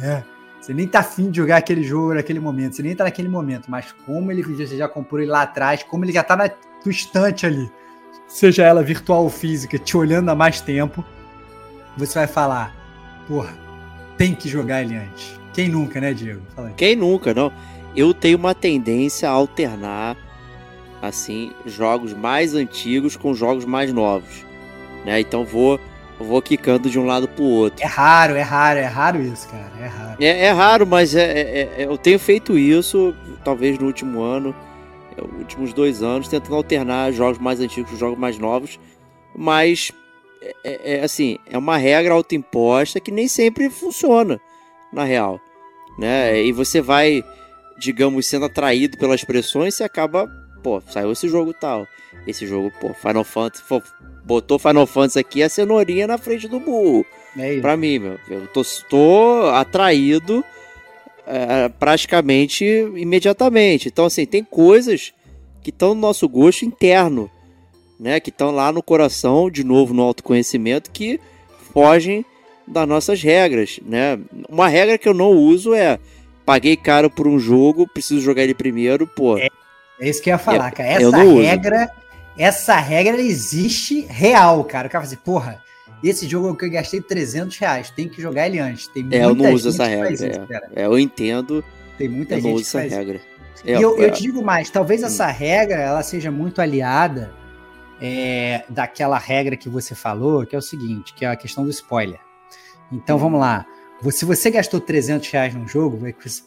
[0.00, 0.22] É.
[0.70, 3.68] Você nem tá afim de jogar aquele jogo naquele momento, você nem tá naquele momento,
[3.68, 6.92] mas como ele você já comprou ele lá atrás, como ele já tá na tua
[6.92, 7.68] estante ali,
[8.28, 11.04] seja ela virtual ou física, te olhando há mais tempo,
[11.96, 12.72] você vai falar,
[13.26, 13.52] porra,
[14.16, 15.40] tem que jogar ele antes.
[15.52, 16.42] Quem nunca, né, Diego?
[16.76, 17.52] Quem nunca, não?
[17.96, 20.16] Eu tenho uma tendência a alternar,
[21.02, 24.46] assim, jogos mais antigos com jogos mais novos,
[25.04, 25.18] né?
[25.18, 25.80] Então vou
[26.24, 27.82] vou quicando de um lado pro outro.
[27.82, 29.70] É raro, é raro, é raro isso, cara.
[29.80, 30.16] É raro.
[30.20, 33.14] É, é raro, mas é, é, é eu tenho feito isso,
[33.44, 34.54] talvez no último ano,
[35.16, 38.78] é, últimos dois anos, tentando alternar jogos mais antigos com jogos mais novos.
[39.34, 39.92] Mas,
[40.64, 44.40] é, é, assim, é uma regra autoimposta que nem sempre funciona,
[44.92, 45.40] na real.
[45.98, 46.42] Né?
[46.42, 47.24] E você vai,
[47.78, 50.28] digamos, sendo atraído pelas pressões, você acaba,
[50.62, 51.86] pô, saiu esse jogo tal.
[52.26, 53.64] Esse jogo, pô, Final Fantasy,
[54.30, 57.04] botou Final Fantasy aqui a cenourinha na frente do burro.
[57.36, 57.62] É isso.
[57.62, 58.18] Pra mim, meu.
[58.28, 60.44] Eu tô, tô atraído
[61.26, 62.64] é, praticamente
[62.94, 63.88] imediatamente.
[63.88, 65.12] Então, assim, tem coisas
[65.62, 67.28] que estão no nosso gosto interno,
[67.98, 68.20] né?
[68.20, 71.18] Que estão lá no coração, de novo, no autoconhecimento, que
[71.72, 72.24] fogem
[72.68, 74.16] das nossas regras, né?
[74.48, 75.98] Uma regra que eu não uso é
[76.46, 79.36] paguei caro por um jogo, preciso jogar ele primeiro, pô.
[79.38, 79.48] É,
[80.00, 80.88] é isso que eu ia falar, é, cara.
[80.88, 82.00] Essa regra, uso.
[82.36, 84.88] Essa regra existe real, cara.
[84.88, 85.62] O cara fala assim, porra,
[86.02, 88.88] esse jogo que eu gastei 300 reais, tem que jogar ele antes.
[88.88, 90.12] Tem é, eu não uso essa regra.
[90.12, 90.46] Isso, é.
[90.74, 90.86] é.
[90.86, 91.64] eu entendo.
[91.98, 93.20] Tem muita eu gente não uso essa regra.
[93.64, 95.06] É, e eu, eu, te digo mais, talvez hum.
[95.06, 97.30] essa regra ela seja muito aliada
[98.00, 101.70] é, daquela regra que você falou, que é o seguinte, que é a questão do
[101.70, 102.18] spoiler.
[102.90, 103.20] Então hum.
[103.20, 103.66] vamos lá.
[104.10, 105.98] Se você gastou 300 reais num jogo,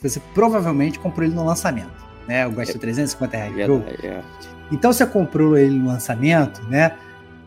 [0.02, 2.04] você provavelmente comprou ele no lançamento.
[2.28, 2.46] Né?
[2.46, 3.86] Eu gastou 350 reais no jogo.
[4.02, 4.24] É.
[4.74, 6.94] Então você comprou ele no lançamento, né?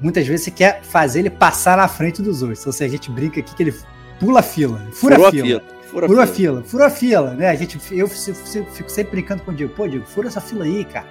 [0.01, 2.61] Muitas vezes você quer fazer ele passar na frente dos outros.
[2.61, 3.75] Então, se a gente brinca aqui que ele
[4.21, 5.47] pula a fila, fura a fila.
[5.47, 5.63] fila.
[5.91, 6.63] Fura, fura a fila.
[6.63, 7.49] fura a fila, né?
[7.49, 10.85] A gente, eu fico sempre brincando com o Diego, pô, Diego, fura essa fila aí,
[10.85, 11.07] cara.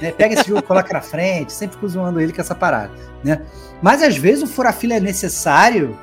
[0.00, 0.12] Né?
[0.12, 2.92] Pega esse jogo e coloca na frente, sempre fico zoando ele com essa parada,
[3.22, 3.42] né?
[3.80, 5.96] Mas às vezes o fura fila é necessário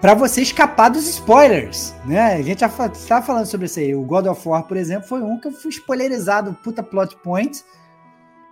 [0.00, 2.34] para você escapar dos spoilers, né?
[2.34, 3.94] A gente já estava falando sobre isso aí.
[3.94, 7.64] O God of War, por exemplo, foi um que eu fui spoilerizado, puta plot point,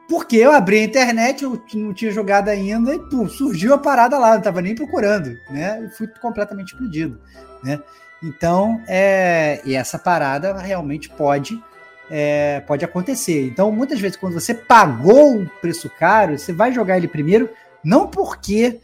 [0.09, 4.19] porque eu abri a internet, eu não tinha jogado ainda e pum, surgiu a parada
[4.19, 5.91] lá, não estava nem procurando, né?
[5.97, 7.21] Fui completamente explodido,
[7.63, 7.81] né?
[8.23, 11.63] Então, é, e essa parada realmente pode
[12.11, 13.47] é, pode acontecer.
[13.47, 17.51] Então, muitas vezes, quando você pagou um preço caro, você vai jogar ele primeiro,
[17.85, 18.81] não porque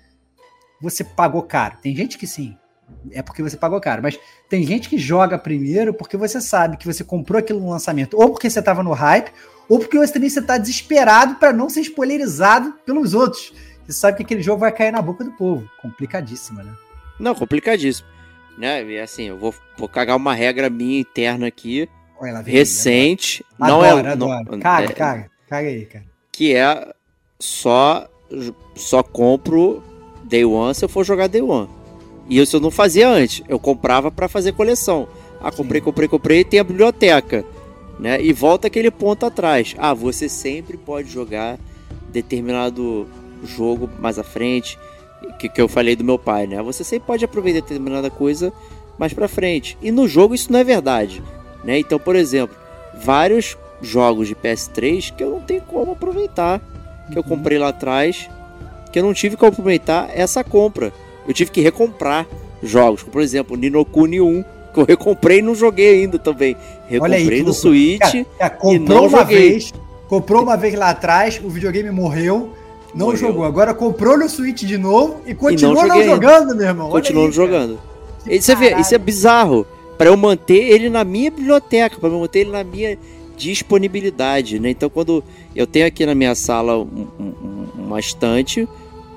[0.81, 1.79] você pagou caro.
[1.83, 2.57] Tem gente que sim,
[3.11, 4.19] é porque você pagou caro, mas
[4.49, 8.31] tem gente que joga primeiro porque você sabe que você comprou aquilo no lançamento, ou
[8.31, 9.33] porque você estava no hype,
[9.69, 13.53] ou porque você também está desesperado para não ser spoilerizado pelos outros.
[13.87, 15.69] Você sabe que aquele jogo vai cair na boca do povo.
[15.81, 16.73] Complicadíssima, né?
[17.19, 18.09] Não, complicadíssimo.
[18.57, 18.85] Né?
[18.85, 21.89] E assim, eu vou, vou cagar uma regra minha interna aqui,
[22.21, 23.45] Olha, recente.
[23.59, 23.91] não é.
[23.91, 24.51] Adoro.
[24.51, 26.05] Não, caga, é, caga, caga aí, cara.
[26.31, 26.95] Que é
[27.39, 28.09] só,
[28.75, 29.83] só compro
[30.25, 31.69] Day One se eu for jogar Day One.
[32.29, 33.43] E isso eu não fazia antes.
[33.49, 35.09] Eu comprava para fazer coleção.
[35.41, 35.85] Ah, comprei, Sim.
[35.85, 37.45] comprei, comprei e tem a biblioteca.
[37.99, 38.23] Né?
[38.23, 39.75] E volta aquele ponto atrás.
[39.79, 41.59] Ah, você sempre pode jogar
[42.11, 43.07] determinado
[43.45, 44.79] jogo mais à frente.
[45.39, 46.63] Que, que eu falei do meu pai, né?
[46.63, 48.53] Você sempre pode aproveitar determinada coisa
[48.99, 49.79] mais pra frente.
[49.81, 51.23] E no jogo isso não é verdade.
[51.63, 51.79] Né?
[51.79, 52.57] Então, por exemplo,
[53.03, 56.61] vários jogos de PS3 que eu não tenho como aproveitar.
[57.11, 57.29] Que eu uhum.
[57.29, 58.29] comprei lá atrás
[58.95, 60.93] que eu não tive que aproveitar essa compra.
[61.27, 62.29] Eu tive que recomprar
[62.63, 64.49] jogos, como por exemplo, Ninokuni 1, que
[64.81, 66.57] eu recomprei e não joguei ainda também.
[66.89, 69.51] Recomprei aí, no Switch cara, cara, e não uma joguei.
[69.51, 69.73] Vez,
[70.09, 72.51] comprou uma vez lá atrás, o videogame morreu,
[72.95, 73.19] não morreu.
[73.19, 73.45] jogou.
[73.45, 76.91] Agora comprou no Switch de novo e continua não, não jogando, meu irmão.
[76.91, 77.79] Continuou jogando.
[78.27, 79.67] Você vê, isso é bizarro.
[79.99, 82.99] Para eu manter ele na minha biblioteca, para eu manter ele na minha
[83.37, 84.71] disponibilidade, né?
[84.71, 85.23] Então quando
[85.55, 88.69] eu tenho aqui na minha sala um, um, uma estante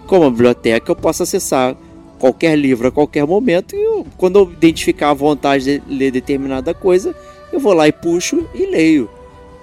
[0.06, 1.76] como a biblioteca, eu posso acessar
[2.20, 6.74] qualquer livro a qualquer momento e eu, quando eu identificar a vontade de ler determinada
[6.74, 7.16] coisa,
[7.52, 9.10] eu vou lá e puxo e leio.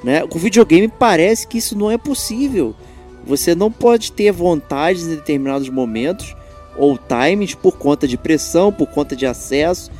[0.02, 0.26] Né?
[0.26, 2.74] Com videogame parece que isso não é possível.
[3.26, 6.36] Você não pode ter vontade em determinados momentos
[6.76, 9.90] ou times por conta de pressão, por conta de acesso,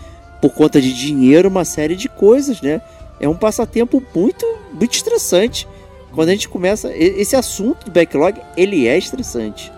[0.42, 2.82] por conta de dinheiro, uma série de coisas, né?
[3.18, 5.66] É um passatempo muito, muito estressante.
[6.12, 9.72] Quando a gente começa esse assunto do backlog, ele é estressante.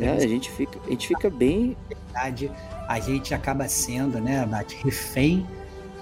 [0.00, 0.10] É.
[0.10, 1.76] a gente fica, a gente fica bem.
[1.90, 2.50] Na verdade,
[2.88, 5.46] a gente acaba sendo, né, Bate, refém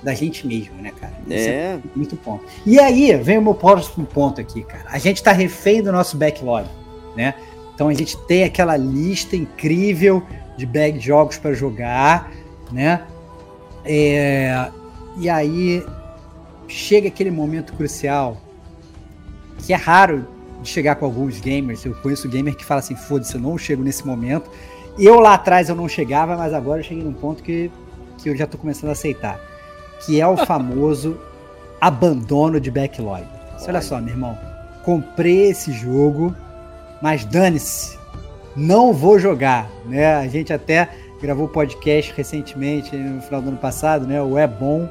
[0.03, 1.13] da gente mesmo, né, cara?
[1.27, 1.75] Isso é.
[1.75, 2.45] é muito ponto.
[2.65, 4.85] E aí, vem o meu próximo ponto aqui, cara.
[4.87, 6.67] A gente tá refém do nosso backlog,
[7.17, 7.35] né?
[7.75, 10.23] Então a gente tem aquela lista incrível
[10.57, 12.31] de bag jogos para jogar,
[12.71, 13.03] né?
[13.85, 14.71] É,
[15.19, 15.85] e aí
[16.69, 18.37] chega aquele momento crucial
[19.59, 20.27] que é raro
[20.63, 21.85] de chegar com alguns gamers.
[21.85, 24.51] Eu conheço gamer que fala assim: foda-se, eu não chego nesse momento.
[24.99, 27.71] Eu lá atrás eu não chegava, mas agora eu cheguei num ponto que,
[28.19, 29.41] que eu já tô começando a aceitar.
[30.05, 31.19] Que é o famoso
[31.81, 33.23] abandono de backlog.
[33.23, 33.67] Olha.
[33.69, 34.39] olha só, meu irmão.
[34.85, 36.35] Comprei esse jogo,
[37.03, 37.99] mas dane-se.
[38.57, 39.71] Não vou jogar.
[39.87, 40.15] Né?
[40.15, 40.91] A gente até
[41.21, 44.21] gravou podcast recentemente, no final do ano passado, né?
[44.23, 44.89] O É Bom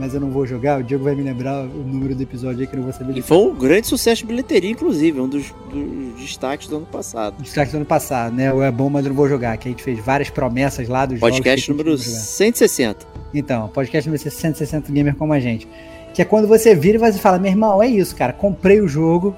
[0.00, 0.80] mas eu não vou jogar.
[0.80, 3.16] O Diego vai me lembrar o número do episódio aí que eu não vou saber.
[3.16, 7.40] E foi um grande sucesso de bilheteria, inclusive, um dos, dos destaques do ano passado.
[7.40, 8.52] Destaques do ano passado, né?
[8.52, 9.58] O é bom, mas eu não vou jogar.
[9.58, 11.84] Que a gente fez várias promessas lá dos podcast jogos.
[11.84, 13.06] Podcast número 160.
[13.34, 15.68] Então, podcast número 160 Gamer como a gente.
[16.14, 18.32] Que é quando você vira e você fala, meu irmão, é isso, cara.
[18.32, 19.36] Comprei o jogo,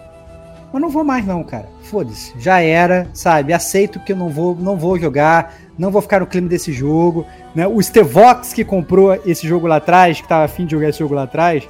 [0.72, 1.68] Mas não vou mais não, cara.
[1.82, 2.32] Foda-se.
[2.38, 3.52] Já era, sabe?
[3.52, 7.26] Aceito que eu não vou, não vou jogar, não vou ficar no clima desse jogo.
[7.54, 7.66] Né?
[7.66, 11.14] O Stevox que comprou esse jogo lá atrás, que tava afim de jogar esse jogo
[11.14, 11.68] lá atrás,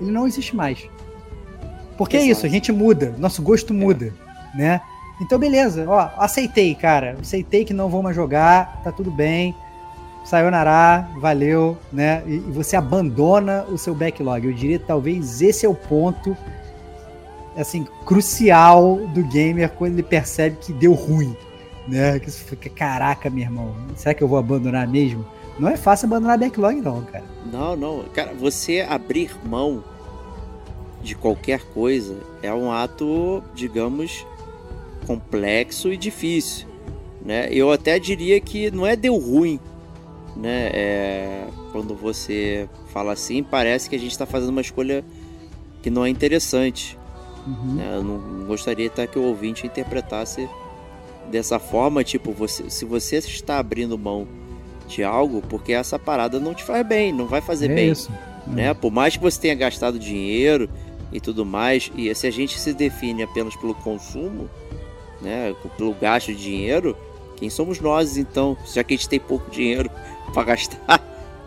[0.00, 0.88] ele não existe mais.
[1.98, 2.28] Porque Exato.
[2.28, 4.12] é isso, a gente muda, nosso gosto muda,
[4.54, 4.58] é.
[4.58, 4.80] né?
[5.20, 7.16] Então, beleza, ó, aceitei, cara.
[7.20, 9.54] Aceitei que não vou mais jogar, tá tudo bem.
[10.24, 12.22] Sayonara, valeu, né?
[12.26, 14.46] E, e você abandona o seu backlog.
[14.46, 16.36] Eu diria que talvez esse é o ponto
[17.56, 21.36] assim, crucial do gamer quando ele percebe que deu ruim,
[21.88, 22.18] né?
[22.18, 25.24] Que você fica, caraca, meu irmão, será que eu vou abandonar mesmo?
[25.58, 27.24] Não é fácil abandonar backlog, não, cara.
[27.50, 28.04] Não, não.
[28.12, 29.82] Cara, você abrir mão
[31.02, 34.26] de qualquer coisa é um ato, digamos,
[35.06, 36.66] complexo e difícil.
[37.24, 37.48] Né?
[37.50, 39.58] Eu até diria que não é deu ruim.
[40.36, 40.70] Né?
[40.74, 45.02] É, quando você fala assim, parece que a gente está fazendo uma escolha
[45.82, 46.98] que não é interessante.
[47.46, 47.74] Uhum.
[47.74, 47.92] Né?
[47.94, 50.48] Eu não gostaria até que o ouvinte interpretasse
[51.30, 54.26] dessa forma, tipo, você, se você está abrindo mão
[54.86, 57.90] de algo, porque essa parada não te faz bem, não vai fazer é bem.
[57.90, 58.10] Isso.
[58.46, 58.72] Né?
[58.74, 60.68] Por mais que você tenha gastado dinheiro
[61.12, 64.48] e tudo mais, e se a gente se define apenas pelo consumo,
[65.20, 66.96] né, pelo gasto de dinheiro,
[67.36, 69.90] quem somos nós então, já que a gente tem pouco dinheiro
[70.32, 71.00] para gastar?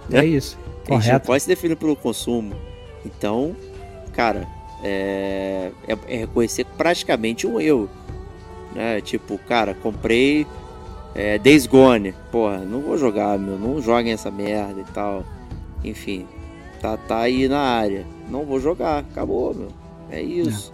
[0.10, 0.20] Né?
[0.20, 0.58] É isso.
[0.90, 2.56] A gente não pode se definir pelo consumo.
[3.06, 3.56] Então,
[4.12, 4.48] cara,
[4.84, 7.90] é, é, é reconhecer praticamente um erro.
[8.74, 9.02] Né?
[9.02, 10.46] Tipo, cara, comprei
[11.16, 12.14] é, Days Gone.
[12.32, 13.58] Porra, não vou jogar, meu.
[13.58, 15.24] Não joguem essa merda e tal.
[15.84, 16.26] Enfim,
[16.82, 18.06] tá, tá aí na área.
[18.30, 19.00] Não vou jogar.
[19.00, 19.70] Acabou, meu.
[20.12, 20.72] É isso.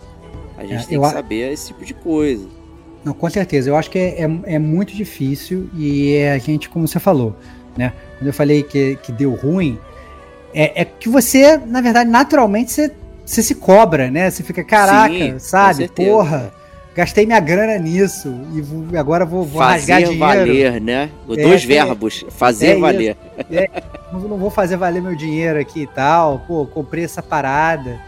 [0.57, 0.61] É.
[0.61, 2.47] A gente é, tem que saber esse tipo de coisa.
[3.03, 3.69] Não, com certeza.
[3.69, 7.35] Eu acho que é, é, é, muito difícil e é a gente, como você falou,
[7.77, 7.93] né?
[8.17, 9.77] Quando eu falei que, que deu ruim,
[10.53, 12.91] é, é que você, na verdade, naturalmente, você
[13.25, 14.29] você se cobra, né?
[14.29, 15.87] Você fica, caraca, Sim, sabe?
[15.87, 16.53] Porra,
[16.95, 18.33] gastei minha grana nisso
[18.91, 20.19] e agora vou, vou fazer rasgar dinheiro.
[20.19, 21.09] valer, né?
[21.29, 23.17] É, Dois é, verbos, fazer é valer.
[23.51, 23.69] É,
[24.13, 26.39] não vou fazer valer meu dinheiro aqui e tal.
[26.47, 27.99] Pô, comprei essa parada.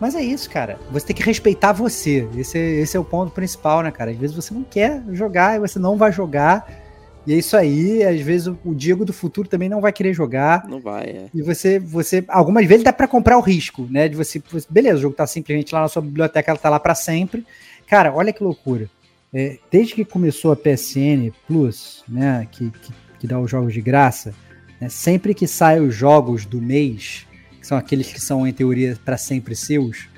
[0.00, 0.78] Mas é isso, cara.
[0.90, 2.28] Você tem que respeitar você.
[2.36, 4.10] Esse, esse é o ponto principal, né, cara?
[4.10, 6.83] Às vezes você não quer jogar e você não vai jogar
[7.26, 10.66] e é isso aí, às vezes o Diego do futuro também não vai querer jogar.
[10.68, 11.26] Não vai, é.
[11.32, 14.08] E você, você algumas vezes dá para comprar o risco, né?
[14.08, 16.94] De você, beleza, o jogo tá simplesmente lá na sua biblioteca, ela tá lá para
[16.94, 17.46] sempre.
[17.86, 18.90] Cara, olha que loucura.
[19.32, 23.80] É, desde que começou a PSN Plus, né, que, que, que dá os jogos de
[23.80, 24.32] graça,
[24.80, 27.26] né, sempre que saem os jogos do mês,
[27.60, 30.08] que são aqueles que são em teoria para sempre seus,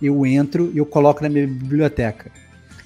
[0.00, 2.30] eu entro e eu coloco na minha biblioteca.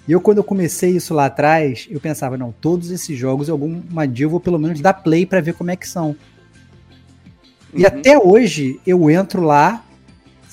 [0.08, 4.08] E eu, quando eu comecei isso lá atrás, eu pensava, não, todos esses jogos, alguma
[4.08, 6.16] dia eu vou pelo menos dar play para ver como é que são.
[7.74, 7.86] E uhum.
[7.86, 9.84] até hoje eu entro lá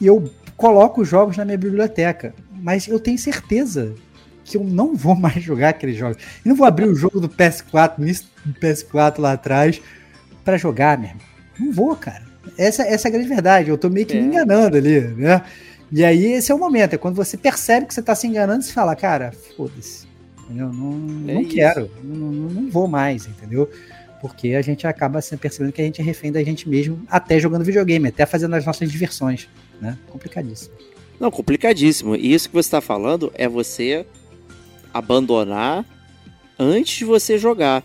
[0.02, 2.36] e eu coloco os jogos na minha biblioteca.
[2.62, 3.96] Mas eu tenho certeza
[4.44, 6.18] que eu não vou mais jogar aqueles jogos.
[6.44, 7.96] Eu não vou abrir o jogo do PS4,
[8.44, 9.82] do PS4 lá atrás,
[10.44, 11.22] para jogar mesmo.
[11.58, 12.24] Não vou, cara.
[12.58, 13.70] Essa, essa é a grande verdade.
[13.70, 14.20] Eu tô meio que é.
[14.20, 15.42] me enganando ali, né?
[15.96, 18.66] E aí esse é o momento, é quando você percebe que você está se enganando
[18.66, 20.06] e fala, cara, foda-se,
[20.50, 20.92] eu não,
[21.26, 23.70] é não quero, não, não, vou mais, entendeu?
[24.20, 27.64] Porque a gente acaba percebendo que a gente é refém da gente mesmo, até jogando
[27.64, 29.48] videogame, até fazendo as nossas diversões,
[29.80, 29.98] né?
[30.10, 30.76] Complicadíssimo.
[31.18, 32.14] Não, complicadíssimo.
[32.18, 34.06] E isso que você está falando é você
[34.94, 35.86] abandonar
[36.60, 37.82] antes de você jogar.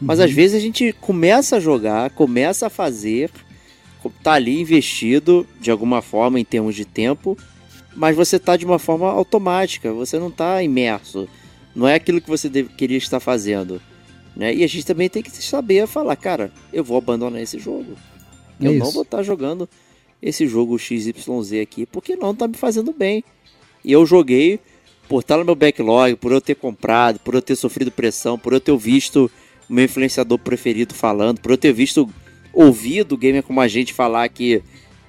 [0.00, 0.24] Mas uhum.
[0.24, 3.30] às vezes a gente começa a jogar, começa a fazer,
[4.10, 7.36] tá ali investido de alguma forma em termos de tempo,
[7.94, 11.28] mas você tá de uma forma automática, você não tá imerso.
[11.74, 13.80] Não é aquilo que você queria estar fazendo.
[14.36, 14.54] Né?
[14.54, 17.96] E a gente também tem que saber falar, cara, eu vou abandonar esse jogo.
[18.60, 19.68] Eu não vou estar tá jogando
[20.22, 23.22] esse jogo XYZ aqui, porque não tá me fazendo bem.
[23.84, 24.58] E eu joguei
[25.08, 28.52] por estar no meu backlog, por eu ter comprado, por eu ter sofrido pressão, por
[28.52, 29.30] eu ter visto
[29.68, 32.08] o meu influenciador preferido falando, por eu ter visto
[32.54, 34.62] ouvido gamer como a gente falar que,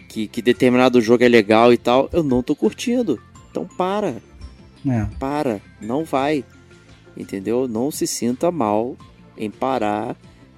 [0.07, 3.21] que, que, determinado jogo é legal e tal, eu não tô curtindo.
[3.49, 4.15] Então para.
[4.87, 5.05] É.
[5.19, 5.61] Para.
[5.81, 6.43] Não vai.
[7.15, 7.67] Entendeu?
[7.67, 8.97] Não se sinta mal
[9.37, 10.15] em parar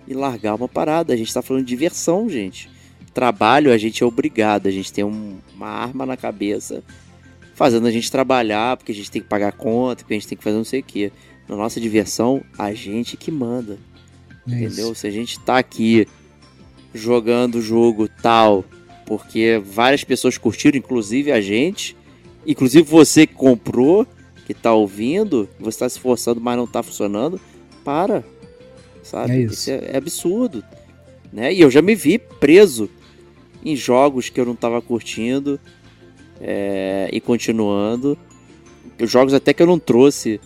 [0.07, 1.13] e largar uma parada.
[1.13, 2.69] A gente tá falando de diversão, gente.
[3.13, 4.67] Trabalho, a gente é obrigado.
[4.67, 6.83] A gente tem um, uma arma na cabeça
[7.53, 10.38] fazendo a gente trabalhar, porque a gente tem que pagar conta, porque a gente tem
[10.38, 11.11] que fazer não sei o que.
[11.47, 13.79] Na nossa diversão, a gente que manda.
[14.47, 14.93] É entendeu?
[14.93, 16.07] Se a gente tá aqui
[16.93, 18.63] jogando o jogo tal,
[19.05, 21.95] porque várias pessoas curtiram, inclusive a gente,
[22.45, 24.05] inclusive você que comprou,
[24.45, 27.39] que tá ouvindo, você está se esforçando, mas não está funcionando,
[27.83, 28.23] para.
[29.03, 29.33] Sabe?
[29.33, 29.53] É isso.
[29.53, 30.63] isso é, é, absurdo.
[31.31, 31.53] Né?
[31.53, 32.89] E eu já me vi preso
[33.63, 35.59] em jogos que eu não estava curtindo
[36.39, 38.17] é, e continuando.
[39.01, 40.39] os jogos até que eu não trouxe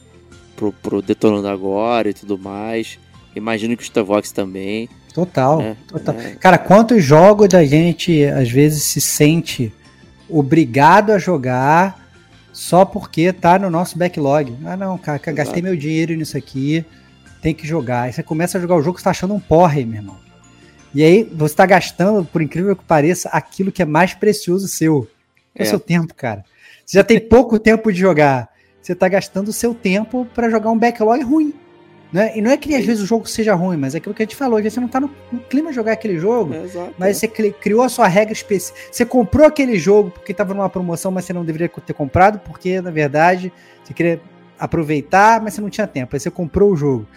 [0.55, 2.99] pro, pro Detonando Agora e tudo mais.
[3.35, 4.89] Imagino que o Starvox também.
[5.13, 5.77] Total, né?
[5.87, 6.15] total.
[6.15, 6.35] É.
[6.35, 9.73] Cara, quantos jogos a gente às vezes se sente
[10.29, 11.99] obrigado a jogar
[12.53, 14.57] só porque tá no nosso backlog.
[14.65, 15.35] Ah, não, cara, Exato.
[15.35, 16.85] gastei meu dinheiro nisso aqui,
[17.41, 18.03] tem que jogar.
[18.03, 20.17] Aí você começa a jogar o jogo, você tá achando um porre, meu irmão.
[20.93, 25.07] E aí você tá gastando, por incrível que pareça, aquilo que é mais precioso seu.
[25.55, 26.45] É o seu tempo, cara.
[26.85, 28.49] Você já tem pouco tempo de jogar.
[28.81, 31.53] Você tá gastando o seu tempo para jogar um backlog ruim.
[32.11, 32.33] Né?
[32.35, 34.25] E não é que às vezes o jogo seja ruim, mas é aquilo que a
[34.25, 35.09] gente falou, você não tá no,
[35.49, 37.27] clima de jogar aquele jogo, é, mas é.
[37.27, 38.77] você criou a sua regra específica.
[38.91, 42.81] Você comprou aquele jogo porque estava numa promoção, mas você não deveria ter comprado, porque
[42.81, 43.51] na verdade
[43.83, 44.21] você queria
[44.59, 46.15] aproveitar, mas você não tinha tempo.
[46.15, 47.07] Aí você comprou o jogo.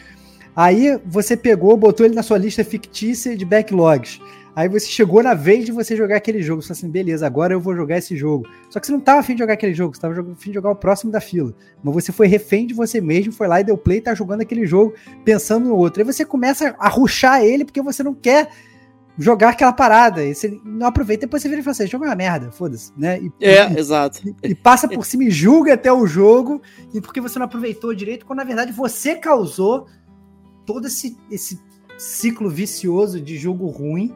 [0.55, 4.21] Aí você pegou, botou ele na sua lista fictícia de backlogs.
[4.57, 6.63] Aí você chegou na vez de você jogar aquele jogo.
[6.63, 8.47] Você falou assim, beleza, agora eu vou jogar esse jogo.
[8.71, 10.71] Só que você não estava afim de jogar aquele jogo, você estava afim de jogar
[10.71, 11.53] o próximo da fila.
[11.83, 14.43] Mas você foi refém de você mesmo, foi lá e deu play e tá jogando
[14.43, 14.95] aquele jogo
[15.25, 16.01] pensando no outro.
[16.01, 18.49] Aí você começa a ruxar ele porque você não quer
[19.19, 20.25] jogar aquela parada.
[20.25, 22.93] E você não aproveita, depois você vira e fala assim, jogo é uma merda, foda-se,
[22.97, 23.21] né?
[23.21, 24.21] E, é, e, exato.
[24.25, 27.93] E, e, passa por cima e julga até o jogo, e porque você não aproveitou
[27.93, 29.87] direito, quando na verdade você causou
[30.65, 31.61] todo esse, esse
[31.99, 34.15] ciclo vicioso de jogo ruim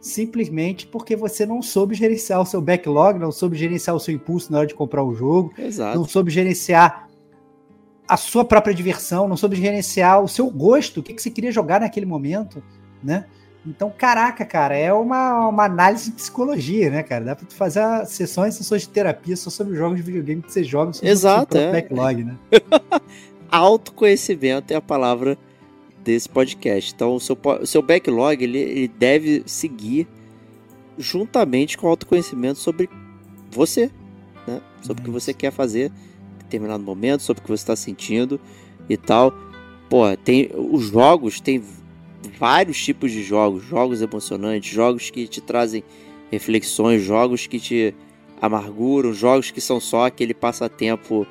[0.00, 4.50] simplesmente porque você não soube gerenciar o seu backlog, não soube gerenciar o seu impulso
[4.50, 5.98] na hora de comprar o jogo, Exato.
[5.98, 7.08] não soube gerenciar
[8.08, 11.52] a sua própria diversão, não soube gerenciar o seu gosto, o que, que você queria
[11.52, 12.62] jogar naquele momento,
[13.02, 13.26] né?
[13.64, 17.26] Então, caraca, cara, é uma, uma análise de psicologia, né, cara?
[17.26, 20.64] Dá pra tu fazer sessões, sessões de terapia só sobre jogos de videogame que você
[20.64, 21.72] joga sobre Exato, o seu é.
[21.72, 22.36] backlog, né?
[23.50, 25.36] Autoconhecimento é a palavra
[26.02, 26.92] desse podcast.
[26.94, 30.06] Então, o seu, o seu backlog ele, ele deve seguir
[30.98, 32.88] juntamente com o autoconhecimento sobre
[33.50, 33.90] você,
[34.46, 34.60] né?
[34.82, 35.90] Sobre o que você quer fazer
[36.34, 38.40] em determinado momento, sobre o que você está sentindo
[38.88, 39.32] e tal.
[39.88, 41.62] Pô, tem os jogos, tem
[42.38, 45.82] vários tipos de jogos, jogos emocionantes, jogos que te trazem
[46.30, 47.94] reflexões, jogos que te
[48.40, 51.26] amarguram, jogos que são só aquele passatempo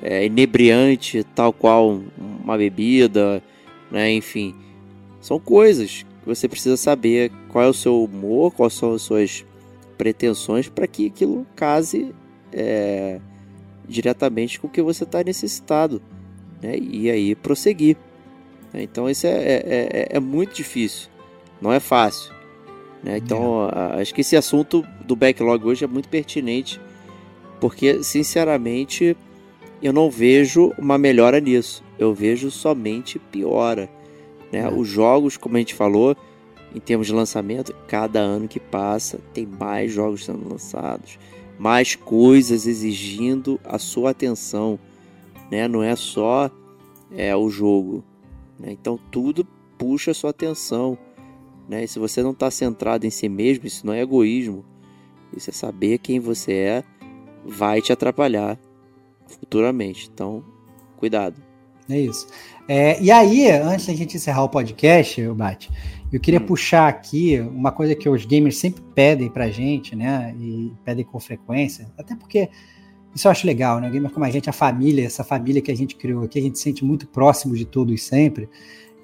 [0.00, 3.42] é, inebriante, tal qual uma bebida,
[3.96, 4.12] né?
[4.12, 4.54] Enfim,
[5.22, 9.42] são coisas que você precisa saber qual é o seu humor, quais são as suas
[9.96, 12.14] pretensões para que aquilo case
[12.52, 13.18] é,
[13.88, 16.02] diretamente com o que você está necessitado,
[16.60, 16.76] né?
[16.76, 17.96] E aí prosseguir.
[18.70, 18.82] Né?
[18.82, 21.08] Então isso é, é, é, é, muito difícil,
[21.58, 22.34] não é fácil.
[23.02, 23.16] Né?
[23.16, 26.78] Então acho que esse assunto do backlog hoje é muito pertinente,
[27.58, 29.16] porque sinceramente
[29.82, 31.84] eu não vejo uma melhora nisso.
[31.98, 33.90] Eu vejo somente piora.
[34.50, 34.60] Né?
[34.60, 34.68] É.
[34.68, 36.16] Os jogos, como a gente falou,
[36.74, 41.18] em termos de lançamento, cada ano que passa tem mais jogos sendo lançados,
[41.58, 44.78] mais coisas exigindo a sua atenção.
[45.50, 45.68] Né?
[45.68, 46.50] Não é só
[47.10, 48.02] é, o jogo.
[48.58, 48.72] Né?
[48.72, 49.46] Então tudo
[49.78, 50.98] puxa a sua atenção.
[51.68, 51.84] Né?
[51.84, 54.64] E se você não está centrado em si mesmo, isso não é egoísmo.
[55.36, 56.84] Isso é saber quem você é,
[57.44, 58.58] vai te atrapalhar
[59.26, 60.10] futuramente.
[60.12, 60.44] Então,
[60.96, 61.40] cuidado.
[61.88, 62.26] É isso.
[62.68, 65.70] É, e aí, antes da gente encerrar o podcast, Bate,
[66.12, 66.46] eu queria hum.
[66.46, 70.34] puxar aqui uma coisa que os gamers sempre pedem pra gente, né?
[70.38, 72.48] E pedem com frequência, até porque
[73.14, 73.88] isso eu acho legal, né?
[73.88, 76.42] O gamer como a gente, a família, essa família que a gente criou aqui, a
[76.42, 78.48] gente se sente muito próximo de todos sempre.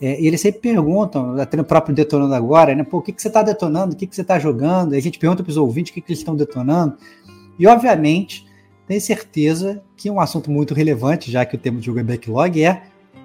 [0.00, 2.82] É, e eles sempre perguntam, até no próprio Detonando Agora, né?
[2.82, 3.94] Pô, o que, que você está detonando?
[3.94, 4.94] O que, que você está jogando?
[4.94, 6.96] E a gente pergunta para os ouvintes o que, que eles estão detonando.
[7.58, 8.44] E, obviamente,
[8.92, 12.62] tenho certeza que um assunto muito relevante, já que o tema de jogo é backlog,
[12.62, 12.82] é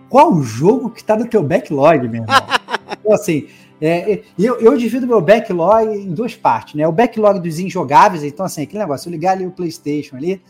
[0.07, 2.35] qual jogo que está no teu backlog, meu irmão?
[3.01, 3.47] então, assim,
[3.81, 6.87] é, eu, eu divido meu backlog em duas partes, né?
[6.87, 10.41] O backlog dos injogáveis, então, assim, aquele negócio, eu ligar ali o PlayStation ali,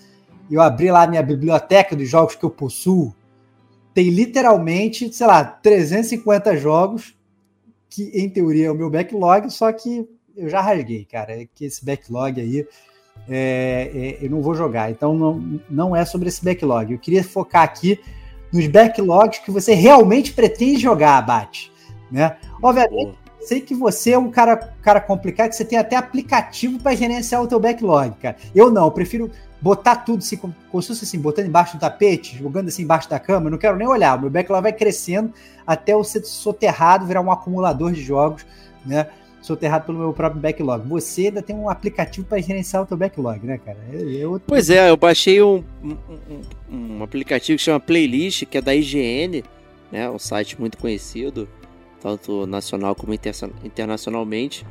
[0.50, 3.12] e eu abrir lá a minha biblioteca dos jogos que eu possuo,
[3.96, 7.16] tem literalmente, sei lá, 350 jogos,
[7.90, 11.42] que em teoria é o meu backlog, só que eu já rasguei, cara.
[11.42, 12.68] É que esse backlog aí
[13.30, 14.90] é, é, eu não vou jogar.
[14.92, 16.92] Então não, não é sobre esse backlog.
[16.92, 18.00] Eu queria focar aqui
[18.52, 21.72] nos backlogs que você realmente pretende jogar, Abate.
[22.12, 22.38] Né?
[22.62, 26.96] Obviamente, sei que você é um cara, cara complicado, que você tem até aplicativo para
[26.96, 28.38] gerenciar o teu backlog, cara.
[28.56, 29.30] Eu não, eu prefiro
[29.62, 33.10] botar tudo assim, como, como se fosse assim, botando embaixo do tapete, jogando assim embaixo
[33.10, 34.18] da cama, eu não quero nem olhar.
[34.18, 35.34] O meu backlog vai crescendo
[35.66, 38.46] até eu ser soterrado, virar um acumulador de jogos,
[38.86, 39.08] né?
[39.48, 40.88] Soterrado pelo meu próprio backlog.
[40.88, 43.80] Você ainda tem um aplicativo para gerenciar o teu backlog, né, cara?
[43.94, 45.98] Eu, Pois é, eu baixei um, um,
[46.70, 49.44] um, aplicativo que chama Playlist, que é da IGN,
[49.92, 50.10] né?
[50.10, 51.48] Um site muito conhecido,
[52.02, 53.14] tanto nacional como
[53.64, 54.66] internacionalmente,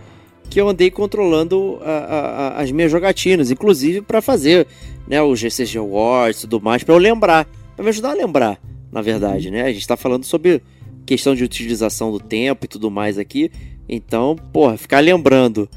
[0.48, 4.66] que eu andei controlando a, a, a, as minhas jogatinas, inclusive para fazer
[5.08, 8.60] né, o GCG Awards e tudo mais, para eu lembrar, para me ajudar a lembrar,
[8.92, 9.62] na verdade, né?
[9.62, 10.62] A gente está falando sobre
[11.04, 13.50] questão de utilização do tempo e tudo mais aqui,
[13.88, 15.68] então, porra, ficar lembrando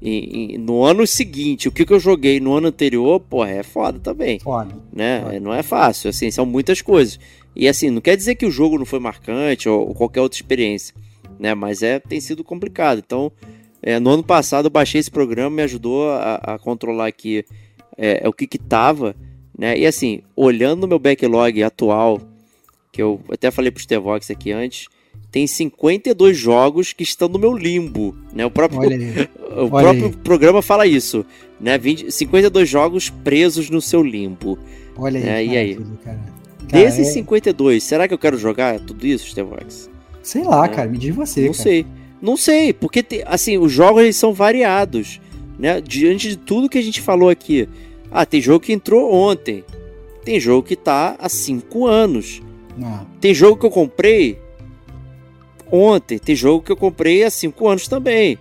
[0.00, 3.62] em, em, no ano seguinte o que, que eu joguei no ano anterior, porra, é
[3.62, 4.38] foda também.
[4.38, 4.76] Foda.
[4.92, 5.22] Né?
[5.22, 5.40] Foda.
[5.40, 7.18] Não é fácil, assim, são muitas coisas.
[7.56, 10.36] E assim, não quer dizer que o jogo não foi marcante ou, ou qualquer outra
[10.36, 10.94] experiência,
[11.38, 11.54] né?
[11.54, 13.02] Mas é, tem sido complicado.
[13.04, 13.30] Então,
[13.80, 17.44] é, no ano passado eu baixei esse programa, me ajudou a, a controlar aqui
[17.96, 19.14] é, é, o que que tava,
[19.56, 19.78] né?
[19.78, 22.20] E assim, olhando no meu backlog atual,
[22.92, 24.88] que eu até falei pro Stevox aqui antes,
[25.34, 28.46] tem 52 jogos que estão no meu limbo, né?
[28.46, 28.78] O próprio,
[29.66, 31.26] o próprio programa fala isso,
[31.60, 31.76] né?
[31.76, 34.56] 20, 52 jogos presos no seu limbo.
[34.96, 35.28] Olha aí.
[35.28, 35.74] É, e aí?
[35.74, 36.20] Cara.
[36.68, 37.10] Cara, Desses é...
[37.14, 39.90] 52, será que eu quero jogar tudo isso, Stevox?
[40.22, 40.68] Sei lá, é.
[40.68, 41.40] cara, me diz você.
[41.40, 41.62] Não cara.
[41.64, 41.86] sei.
[42.22, 45.20] Não sei, porque te, assim, os jogos eles são variados,
[45.58, 45.80] né?
[45.80, 47.68] Diante de tudo que a gente falou aqui.
[48.08, 49.64] Ah, tem jogo que entrou ontem.
[50.24, 52.40] Tem jogo que tá há 5 anos.
[52.80, 53.04] Ah.
[53.20, 54.43] Tem jogo que eu comprei
[55.74, 56.18] ontem.
[56.18, 58.38] Tem jogo que eu comprei há 5 anos também.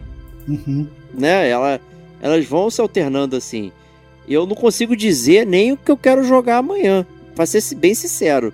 [0.47, 0.87] Uhum.
[1.13, 1.49] Né?
[1.49, 1.79] Ela,
[2.21, 3.71] elas vão se alternando assim.
[4.27, 7.05] Eu não consigo dizer nem o que eu quero jogar amanhã
[7.35, 8.53] pra ser bem sincero.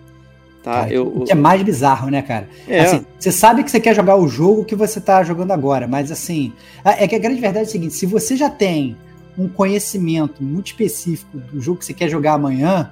[0.63, 0.81] Tá?
[0.81, 2.49] Cara, eu, o que é mais bizarro, né, cara?
[2.67, 2.81] É.
[2.81, 6.11] Assim, você sabe que você quer jogar o jogo que você tá jogando agora, mas
[6.11, 6.51] assim,
[6.83, 8.97] é que a grande verdade é o seguinte: se você já tem
[9.37, 12.91] um conhecimento muito específico do jogo que você quer jogar amanhã,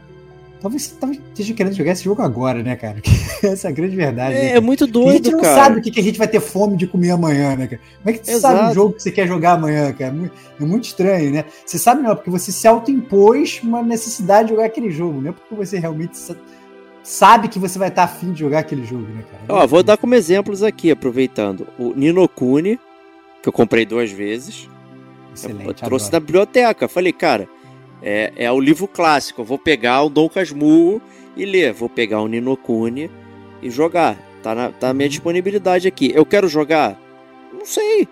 [0.62, 2.98] talvez você talvez esteja querendo jogar esse jogo agora, né, cara?
[3.44, 4.36] Essa é a grande verdade.
[4.36, 5.14] É, né, é muito doido, cara.
[5.14, 5.56] A gente não cara.
[5.56, 7.82] sabe o que a gente vai ter fome de comer amanhã, né, cara?
[8.04, 8.58] Como é que você Exato.
[8.58, 10.16] sabe o jogo que você quer jogar amanhã, cara?
[10.60, 11.46] É muito estranho, né?
[11.66, 15.34] Você sabe não, porque você se autoimpôs uma necessidade de jogar aquele jogo, não é
[15.34, 16.18] porque você realmente
[17.04, 19.62] sabe que você vai estar afim de jogar aquele jogo, né, cara?
[19.64, 21.68] Ó, vou dar como exemplos aqui, aproveitando.
[21.80, 22.80] O Nino Kuni,
[23.42, 24.70] que eu comprei duas vezes.
[25.34, 26.88] Excelente, eu trouxe da biblioteca.
[26.88, 27.48] Falei, cara,
[28.02, 29.42] é, é o livro clássico.
[29.42, 31.02] Eu vou pegar o Dom Casmurro
[31.36, 31.74] e ler.
[31.74, 33.10] Vou pegar o Nino Kuni
[33.62, 34.18] e jogar.
[34.44, 36.12] Tá na, tá na minha disponibilidade aqui.
[36.14, 37.00] Eu quero jogar?
[37.54, 38.08] Não sei.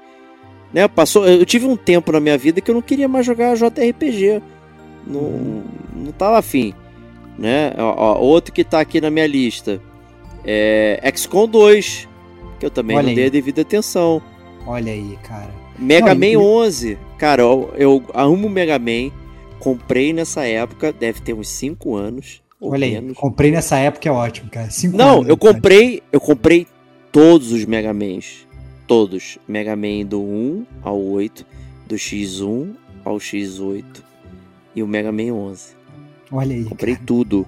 [0.74, 3.56] Né, passou, eu tive um tempo na minha vida que eu não queria mais jogar
[3.56, 4.42] JRPG.
[5.08, 5.64] Não,
[5.94, 6.74] não tava afim
[7.38, 7.74] né?
[7.78, 9.82] Ó, outro que tá aqui na minha lista
[10.44, 12.08] é XCOM 2,
[12.60, 14.22] que eu também Olha não dei a devida atenção.
[14.66, 15.50] Olha aí, cara.
[15.78, 19.12] Mega Não, Man e- 11, cara, eu, eu amo Mega Man,
[19.66, 22.44] comprei nessa época, deve ter uns 5 anos.
[22.62, 24.70] ou Olha aí, comprei nessa época, é ótimo, cara.
[24.70, 25.54] Cinco Não, anos, eu cara.
[25.56, 26.68] comprei, eu comprei
[27.12, 28.48] todos os Mega Mans.
[28.88, 29.40] Todos.
[29.48, 31.44] Mega Man do 1 ao 8,
[31.88, 33.84] do X1 ao X8
[34.76, 35.74] e o Mega Man 11.
[36.32, 37.06] Olha aí, Comprei cara.
[37.08, 37.46] tudo.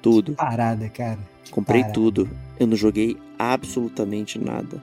[0.00, 0.32] Tudo.
[0.32, 1.18] Que parada, cara.
[1.44, 1.94] Que Comprei parada.
[1.94, 2.30] tudo.
[2.60, 4.80] Eu não joguei absolutamente nada.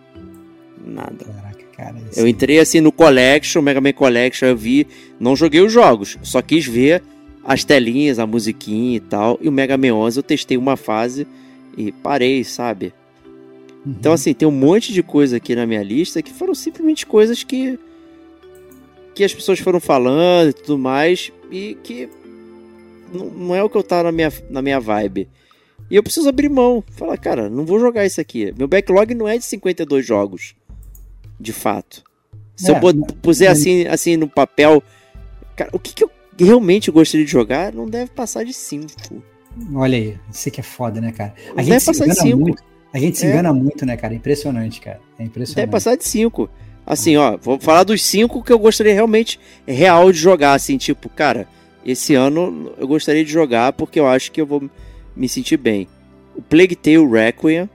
[0.86, 1.26] Nada.
[1.26, 1.96] Caraca, cara.
[2.16, 4.88] Eu entrei assim no Collection, Mega Man Collection, eu vi,
[5.20, 7.02] não joguei os jogos, só quis ver
[7.44, 9.38] as telinhas, a musiquinha e tal.
[9.42, 11.28] E o Mega Man 11 eu testei uma fase
[11.78, 12.94] e parei, sabe?
[13.86, 13.96] Uhum.
[14.00, 17.44] Então assim, tem um monte de coisa aqui na minha lista que foram simplesmente coisas
[17.44, 17.80] que
[19.16, 22.10] que as pessoas foram falando e tudo mais e que
[23.14, 25.30] não, não é o que eu tava na minha, na minha vibe.
[25.90, 26.84] E eu preciso abrir mão.
[26.92, 28.54] Falar, cara, não vou jogar isso aqui.
[28.58, 30.56] Meu backlog não é de 52 jogos.
[31.44, 32.04] De fato.
[32.56, 34.82] Se É, eu puser mas- assim, assim no papel.
[35.56, 38.88] Cara, o que, que eu realmente gostaria de jogar não deve passar de 5.
[39.76, 41.34] Olha aí, isso que é foda, né, cara?
[41.52, 42.40] A Não gente deve se passar de engana cinco.
[42.42, 42.64] muito.
[42.94, 43.30] A gente se É.
[43.30, 44.14] engana muito, né, cara?
[44.14, 44.98] É impressionante, cara.
[44.98, 45.70] É Deve impressionante.
[45.70, 46.50] passar de 5.
[46.86, 50.54] Assim, ó, vou falar dos 5 que eu gostaria realmente real de jogar.
[50.54, 51.48] Assim, tipo, cara,
[51.86, 54.70] esse ano eu gostaria de jogar porque eu acho que eu vou
[55.16, 55.88] me sentir bem.
[56.36, 57.70] O Plague Tale Requiem,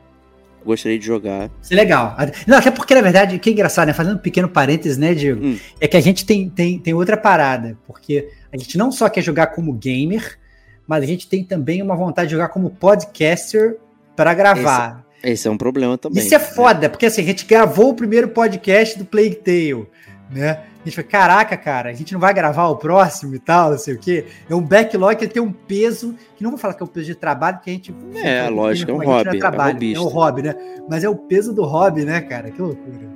[0.65, 1.51] gostaria de jogar.
[1.63, 2.17] Isso é legal.
[2.47, 3.93] Não, até porque, na verdade, o que é engraçado, né?
[3.93, 5.45] Fazendo um pequeno parênteses, né, Diego?
[5.45, 5.59] Hum.
[5.81, 7.77] É que a gente tem, tem, tem outra parada.
[7.87, 10.39] Porque a gente não só quer jogar como gamer,
[10.87, 13.77] mas a gente tem também uma vontade de jogar como podcaster
[14.17, 15.05] para gravar.
[15.23, 16.23] Esse é um problema também.
[16.23, 19.87] Isso é foda, porque assim, a gente gravou o primeiro podcast do Plague Tale,
[20.31, 20.51] né?
[20.81, 23.79] A gente foi, caraca, cara, a gente não vai gravar o próximo e tal, não
[23.79, 24.25] sei o quê.
[24.49, 27.07] É um backlog que tem um peso, que não vou falar que é um peso
[27.07, 27.95] de trabalho, porque a gente.
[28.15, 30.05] É, lógico, é um hobby, é trabalho, é, hobbyista.
[30.05, 30.55] um hobby, né?
[30.89, 32.51] Mas é o peso do hobby, né, cara?
[32.51, 33.09] Que loucura.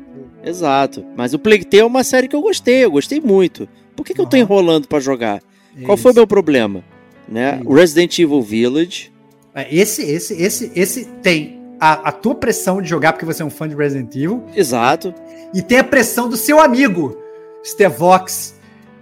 [0.44, 1.04] Exato.
[1.16, 3.68] Mas o Plague Tale é uma série que eu gostei, eu gostei muito.
[3.94, 5.40] Por que, que eu tô enrolando pra jogar?
[5.78, 6.18] É Qual foi o isso.
[6.20, 6.82] meu problema?
[7.28, 7.60] Né?
[7.60, 9.12] É O Resident Evil Village.
[9.54, 13.44] É, Esse, esse, esse, esse tem a, a tua pressão de jogar porque você é
[13.44, 15.12] um fã de Resident Evil, Exato.
[15.52, 17.18] e tem a pressão do seu amigo,
[17.64, 18.54] Stevox,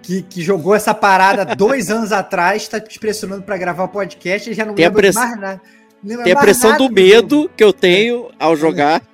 [0.03, 4.49] que, que jogou essa parada dois anos atrás, tá te pressionando pra gravar o podcast
[4.51, 5.61] e já não Tem lembra press- mais nada.
[6.03, 9.03] Lembra Tem a pressão do medo que eu tenho ao jogar.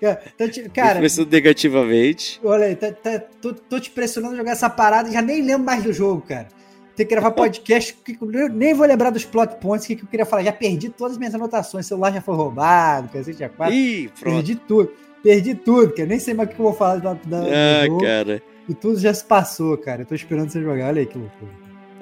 [0.00, 2.38] Cara, tô te, cara, Pensando negativamente.
[2.44, 5.40] olha aí, tá- tá- tô, tô te pressionando a jogar essa parada e já nem
[5.42, 6.48] lembro mais do jogo, cara.
[6.96, 10.02] Tem que gravar podcast, que eu nem vou lembrar dos plot points, o que, que
[10.04, 10.42] eu queria falar.
[10.42, 13.74] Já perdi todas as minhas anotações, o celular já foi roubado, cacete a quatro.
[13.74, 14.34] Ih, pronto.
[14.36, 14.90] Perdi tudo.
[15.22, 16.08] Perdi tudo, cara.
[16.08, 18.00] Nem sei mais o que eu vou falar da, da, Ah, jogo.
[18.02, 18.42] cara.
[18.68, 20.02] E tudo já se passou, cara.
[20.02, 20.88] Eu tô esperando você jogar.
[20.88, 21.50] Olha aí que loucura.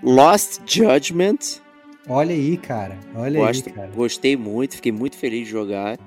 [0.03, 1.61] Lost Judgment.
[2.09, 2.97] Olha aí, cara.
[3.17, 3.91] Olha Gosto, aí, cara.
[3.95, 5.99] gostei muito, fiquei muito feliz de jogar.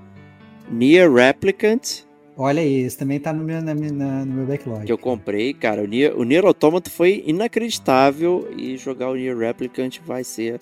[0.70, 2.04] Nier Replicant,
[2.40, 4.86] Olha aí, esse também tá no meu, na na- no meu backlog.
[4.86, 5.82] que eu comprei, cara.
[5.82, 10.60] O Nier, o Nier Automata foi inacreditável e jogar o Nier Replicant vai ser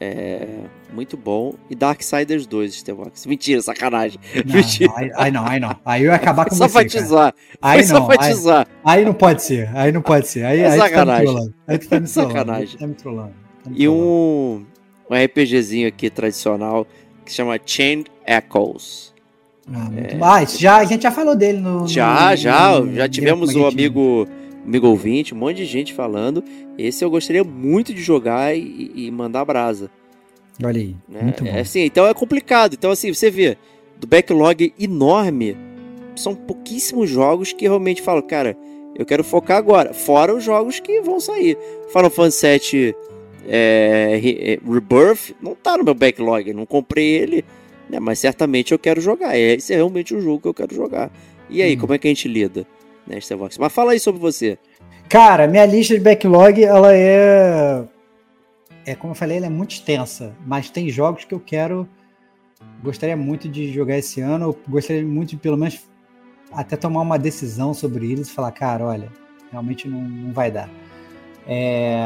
[0.00, 0.46] é,
[0.92, 1.54] muito bom.
[1.68, 3.26] E Darksiders 2, Stevox.
[3.26, 4.18] Mentira, sacanagem.
[4.46, 4.92] Não, Mentira.
[4.96, 5.76] aí, aí não, aí não.
[5.84, 6.78] Aí eu ia acabar com Só você.
[7.62, 9.70] Aí não, aí, aí não pode ser.
[9.76, 10.44] Aí não pode ser.
[10.44, 11.54] Aí, É aí tu tá me sacanagem.
[11.68, 12.06] Aí tu tá me.
[12.08, 12.62] Sacanagem.
[12.62, 13.32] Aí tu tá me trollando.
[13.62, 14.04] Tá me E trollando.
[14.04, 14.66] um,
[15.10, 16.86] um RPGzinho aqui tradicional
[17.24, 19.12] que se chama Chain Echoes.
[19.72, 20.24] Ah, muito bom.
[20.24, 21.86] Ah, esse já, a gente já falou dele no.
[21.86, 23.68] Já, no- já, no- já tivemos é chama?
[23.68, 24.26] amigo,
[24.64, 26.42] amigo ouvinte, um monte de gente falando.
[26.78, 29.90] Esse eu gostaria muito de jogar e, e mandar brasa.
[30.62, 30.96] Olha aí.
[31.08, 31.22] Né?
[31.22, 31.50] Muito bom.
[31.50, 32.74] É, assim, então é complicado.
[32.74, 33.56] Então, assim, você vê,
[33.98, 35.56] do backlog enorme,
[36.16, 38.56] são pouquíssimos jogos que realmente falam, cara,
[38.96, 39.94] eu quero focar agora.
[39.94, 41.56] Fora os jogos que vão sair.
[41.92, 42.94] Final Fantasy VII
[43.48, 47.44] é, é, Rebirth não tá no meu backlog, não comprei ele,
[47.90, 47.98] né?
[48.00, 49.34] mas certamente eu quero jogar.
[49.36, 51.10] É, esse é realmente um jogo que eu quero jogar.
[51.48, 51.80] E aí, Hum.
[51.80, 52.66] como é que a gente lida?
[53.06, 53.58] Né, Starvox?
[53.58, 54.56] Mas fala aí sobre você.
[55.08, 57.82] Cara, minha lista de backlog, ela é.
[58.86, 60.34] É como eu falei, ela é muito extensa.
[60.46, 61.88] Mas tem jogos que eu quero.
[62.82, 64.46] Gostaria muito de jogar esse ano.
[64.46, 65.80] Eu gostaria muito de, pelo menos,
[66.52, 69.08] até tomar uma decisão sobre eles e falar, cara, olha,
[69.50, 70.68] realmente não, não vai dar.
[71.46, 71.98] É,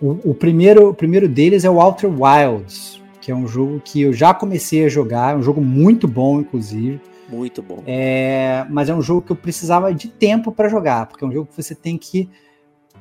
[0.00, 4.02] O, o primeiro, o primeiro deles é o Outer Wilds, que é um jogo que
[4.02, 7.00] eu já comecei a jogar, é um jogo muito bom, inclusive.
[7.30, 7.80] Muito bom.
[7.86, 11.32] É, mas é um jogo que eu precisava de tempo para jogar, porque é um
[11.32, 12.28] jogo que você tem que,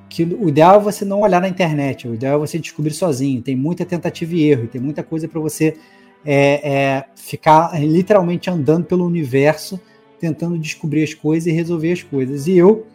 [0.07, 0.23] que.
[0.23, 3.41] O ideal é você não olhar na internet, o ideal é você descobrir sozinho.
[3.41, 5.75] Tem muita tentativa e erro, tem muita coisa para você
[6.23, 9.81] é, é, ficar literalmente andando pelo universo,
[10.19, 12.45] tentando descobrir as coisas e resolver as coisas.
[12.45, 12.85] E eu,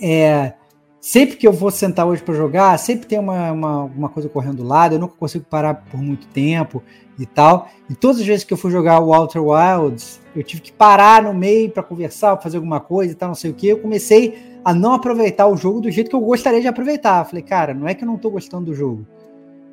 [0.00, 0.52] é,
[1.00, 4.58] sempre que eu vou sentar hoje para jogar, sempre tem uma, uma, uma coisa correndo
[4.58, 6.82] do lado, eu nunca consigo parar por muito tempo
[7.18, 7.68] e tal.
[7.88, 11.22] E todas as vezes que eu fui jogar o Outer Wilds, eu tive que parar
[11.22, 13.68] no meio para conversar, pra fazer alguma coisa e tal, não sei o que.
[13.68, 17.22] Eu comecei a não aproveitar o jogo do jeito que eu gostaria de aproveitar.
[17.22, 19.06] Eu falei, cara, não é que eu não tô gostando do jogo,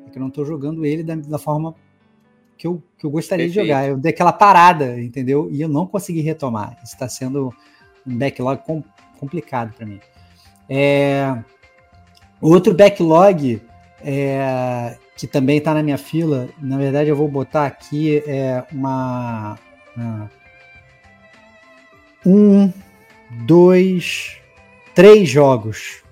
[0.06, 1.74] é que eu não tô jogando ele da, da forma
[2.56, 3.64] que eu, que eu gostaria Perfeito.
[3.64, 3.88] de jogar.
[3.88, 5.48] Eu dei aquela parada, entendeu?
[5.50, 6.78] E eu não consegui retomar.
[6.82, 7.52] Isso está sendo
[8.06, 8.82] um backlog com-
[9.18, 10.00] complicado para mim.
[10.68, 11.36] É,
[12.40, 13.62] Outro backlog
[14.04, 19.58] é, que também está na minha fila, na verdade eu vou botar aqui é uma,
[19.96, 20.30] uma-
[22.24, 22.72] um,
[23.46, 24.36] dois,
[24.94, 26.02] três jogos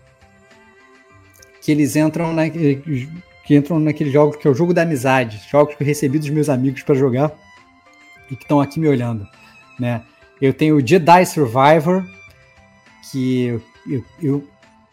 [1.60, 5.74] que eles entram na, que entram naquele jogo que é o jogo da amizade, jogos
[5.74, 7.32] que eu recebi dos meus amigos para jogar
[8.30, 9.28] e que estão aqui me olhando,
[9.78, 10.02] né?
[10.40, 12.04] Eu tenho o Jedi Survivor
[13.10, 14.44] que eu, eu,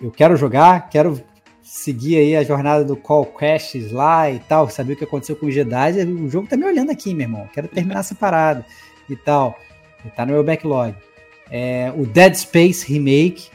[0.02, 1.22] eu, quero jogar, quero
[1.64, 5.46] seguir aí a jornada do Call Quests lá e tal, saber o que aconteceu com
[5.46, 6.04] os Jedi.
[6.04, 7.50] O jogo tá me olhando aqui, meu irmão.
[7.54, 8.66] Quero terminar essa parada
[9.10, 9.58] e tal.
[10.06, 10.96] E tá no meu backlog.
[11.50, 13.50] É, o Dead Space Remake,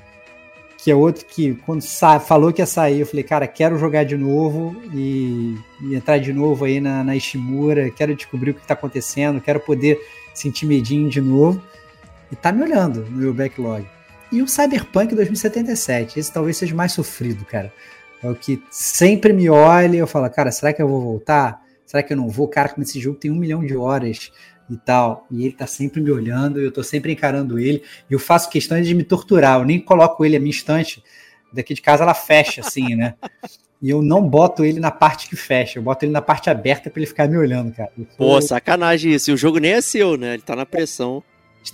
[0.78, 1.82] que é outro que, quando
[2.20, 6.32] falou que ia sair, eu falei, cara, quero jogar de novo e, e entrar de
[6.32, 9.98] novo aí na, na Ishimura, quero descobrir o que tá acontecendo, quero poder
[10.34, 11.62] sentir medinho de novo.
[12.30, 13.86] E tá me olhando no meu backlog.
[14.32, 17.73] E o Cyberpunk 2077, esse talvez seja mais sofrido, cara.
[18.23, 21.62] É o que sempre me olha e eu falo, cara, será que eu vou voltar?
[21.85, 22.48] Será que eu não vou?
[22.48, 24.32] Cara, como esse jogo tem um milhão de horas
[24.69, 25.27] e tal.
[25.31, 27.82] E ele tá sempre me olhando, eu tô sempre encarando ele.
[28.11, 29.61] E eu faço questão de me torturar.
[29.61, 31.03] Eu nem coloco ele a minha estante.
[31.53, 33.15] Daqui de casa ela fecha, assim, né?
[33.81, 36.90] E eu não boto ele na parte que fecha, eu boto ele na parte aberta
[36.90, 37.93] para ele ficar me olhando, cara.
[37.97, 39.31] Sou- Pô, sacanagem isso.
[39.31, 40.32] E o jogo nem é seu, né?
[40.35, 41.23] Ele tá na pressão.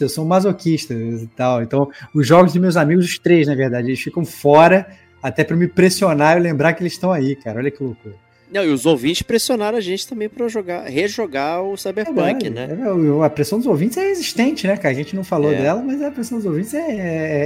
[0.00, 1.62] Eu sou um masoquista e tal.
[1.62, 4.86] Então, os jogos de meus amigos, os três, na verdade, eles ficam fora
[5.22, 7.58] até para me pressionar e lembrar que eles estão aí, cara.
[7.58, 8.14] Olha que loucura.
[8.52, 12.68] Não, e os ouvintes pressionaram a gente também pra jogar, rejogar o Cyberpunk, É, né?
[12.82, 14.90] é, a pressão dos ouvintes é existente, né, cara?
[14.90, 15.56] A gente não falou É.
[15.56, 16.80] dela, mas a pressão dos ouvintes é,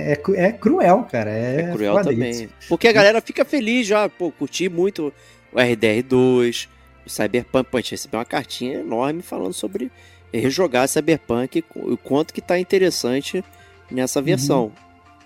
[0.09, 1.31] é, é cru- é cruel, cara.
[1.31, 2.49] É, É cruel também.
[2.69, 5.13] Porque a galera fica feliz já, pô, curti muito
[5.53, 6.67] o RDR2,
[7.07, 7.71] o Cyberpunk.
[7.71, 9.93] Pô, a gente recebeu uma cartinha enorme falando sobre
[10.33, 13.45] rejogar Cyberpunk o quanto que tá interessante
[13.91, 14.73] nessa versão,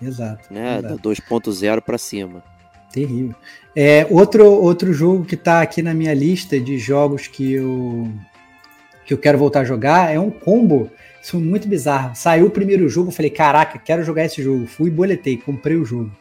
[0.00, 0.52] Exato.
[0.52, 0.78] né?
[0.78, 0.96] exato.
[0.96, 2.42] Da 2.0 pra cima.
[2.92, 3.34] Terrível.
[3.74, 8.10] É, outro, outro jogo que tá aqui na minha lista de jogos que eu
[9.04, 10.88] que eu quero voltar a jogar, é um combo.
[11.20, 12.14] Isso é muito bizarro.
[12.14, 14.68] Saiu o primeiro jogo, falei, caraca, quero jogar esse jogo.
[14.68, 16.12] Fui, boletei, comprei o jogo.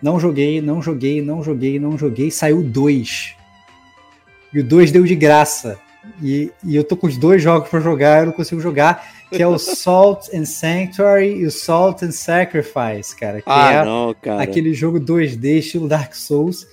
[0.00, 2.30] Não joguei, não joguei, não joguei, não joguei.
[2.30, 3.34] Saiu dois.
[4.54, 5.78] E o dois deu de graça.
[6.22, 9.42] E, e eu tô com os dois jogos para jogar, eu não consigo jogar, que
[9.42, 13.38] é o Salt and Sanctuary e o Salt and Sacrifice, cara.
[13.38, 14.42] Que Ah, é não, cara.
[14.42, 16.66] aquele jogo 2D estilo Dark Souls.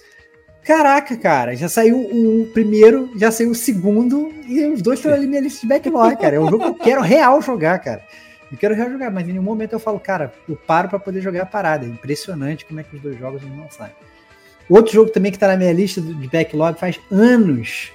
[0.64, 5.24] Caraca, cara, já saiu o primeiro, já saiu o segundo, e os dois estão ali
[5.26, 6.38] na minha lista de backlog, cara.
[6.38, 8.02] É um jogo que eu quero real jogar, cara.
[8.52, 11.22] Eu quero real jogar, mas em nenhum momento eu falo, cara, eu paro pra poder
[11.22, 11.86] jogar a parada.
[11.86, 13.92] É impressionante como é que os dois jogos não saem.
[14.68, 17.92] Outro jogo também que tá na minha lista de backlog faz anos,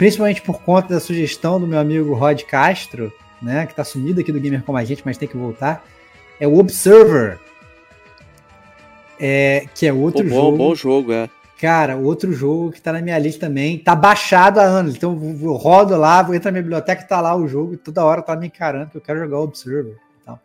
[0.00, 3.12] principalmente por conta da sugestão do meu amigo Rod Castro,
[3.42, 5.84] né, que tá sumido aqui do Gamer Como a Gente, mas tem que voltar,
[6.40, 7.38] é o Observer.
[9.20, 10.56] É, que é outro bom, jogo.
[10.56, 11.28] bom jogo, é.
[11.60, 14.96] Cara, outro jogo que tá na minha lista também, tá baixado há anos.
[14.96, 15.12] Então
[15.42, 18.34] eu rodo lá, vou entrar na minha biblioteca, tá lá o jogo, toda hora tá
[18.34, 19.98] me encarando que eu quero jogar o Observer.
[20.22, 20.40] e tal.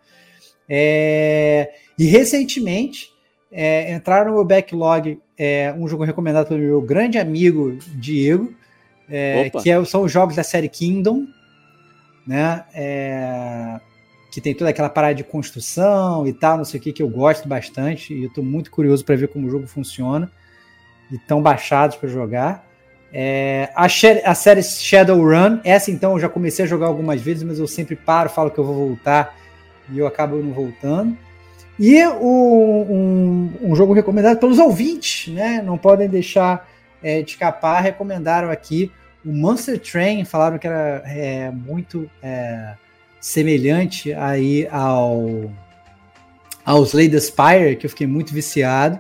[0.68, 3.10] É, E recentemente
[3.50, 8.54] é, entraram no meu backlog é, um jogo recomendado pelo meu grande amigo Diego,
[9.10, 11.26] é, que é- são os jogos da série Kingdom,
[12.26, 12.64] né?
[12.74, 13.80] É,
[14.32, 17.08] que tem toda aquela parada de construção e tal, não sei o que, que eu
[17.10, 20.30] gosto bastante, e eu tô muito curioso para ver como o jogo funciona
[21.12, 22.66] e estão baixados para jogar.
[23.14, 27.60] É, a, a série Shadowrun, essa então eu já comecei a jogar algumas vezes, mas
[27.60, 29.34] eu sempre paro, falo que eu vou voltar
[29.90, 31.16] e eu acabo não voltando.
[31.80, 35.62] E o- um, um jogo recomendado pelos ouvintes, né?
[35.66, 36.68] Não podem deixar
[37.02, 37.82] é, de escapar.
[37.82, 38.92] Recomendaram aqui
[39.26, 42.76] o Monster Train, falaram que era é, muito é,
[43.20, 45.52] semelhante aí ao
[46.64, 49.00] ao Slay the Spire, que eu fiquei muito viciado.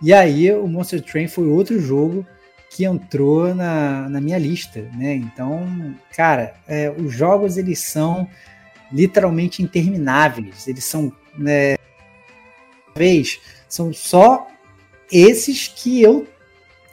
[0.00, 2.26] E aí o Monster Train foi outro jogo
[2.70, 5.14] que entrou na, na minha lista, né?
[5.14, 8.28] Então, cara, é, os jogos eles são
[8.92, 10.66] literalmente intermináveis.
[10.66, 11.76] Eles são, né,
[12.96, 14.46] vez, são só
[15.10, 16.26] esses que eu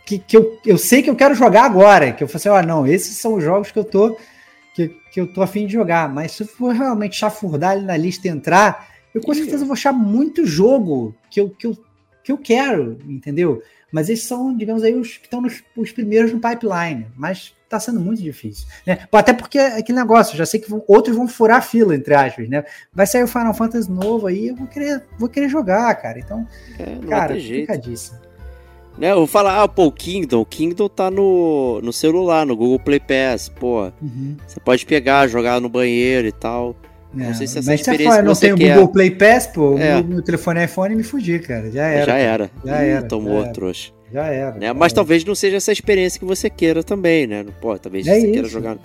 [0.06, 2.68] que, que eu, eu sei que eu quero jogar agora, que eu falei assim, ah,
[2.68, 4.15] não, esses são os jogos que eu tô
[4.73, 8.27] que, que eu tô afim de jogar, mas se for realmente chafurdar ali na lista
[8.27, 11.77] e entrar, eu com certeza vou achar muito jogo que eu, que eu,
[12.23, 13.61] que eu quero, entendeu?
[13.91, 17.80] Mas esses são, digamos aí, os que estão nos os primeiros no pipeline, mas tá
[17.80, 19.07] sendo muito difícil, né?
[19.11, 22.14] Até porque é aquele negócio, já sei que vão- outros vão furar a fila, entre
[22.14, 22.65] aspas, né?
[22.94, 26.19] Vai sair o Final Fantasy novo aí, eu vou querer, vou querer jogar, cara.
[26.19, 26.45] Então,
[26.77, 28.19] É, cara, complicadíssimo.
[28.98, 30.40] Né, eu vou falar, ah, pô, o Kingdom.
[30.42, 33.92] O Kingdom tá no, no celular, no Google Play Pass, pô.
[34.02, 34.38] Uhum.
[34.48, 36.76] Você pode pegar, jogar no banheiro e tal.
[37.14, 38.58] Não sei se essa mas experiência fala, não tem o.
[38.58, 40.02] Google Play Pass, pô, É.
[40.02, 41.70] meu, telefone iPhone me fudi, cara.
[41.72, 42.06] Já era.
[42.06, 42.52] já era.
[42.64, 43.54] já era, Tomou, já era.
[43.54, 43.92] trouxa.
[44.14, 44.52] Já era.
[44.56, 44.68] Né?
[44.68, 44.96] já Mas era.
[44.96, 47.46] talvez não seja essa experiência que você queira também, né?
[47.62, 48.50] Pô, talvez É você queira isso.
[48.50, 48.78] jogar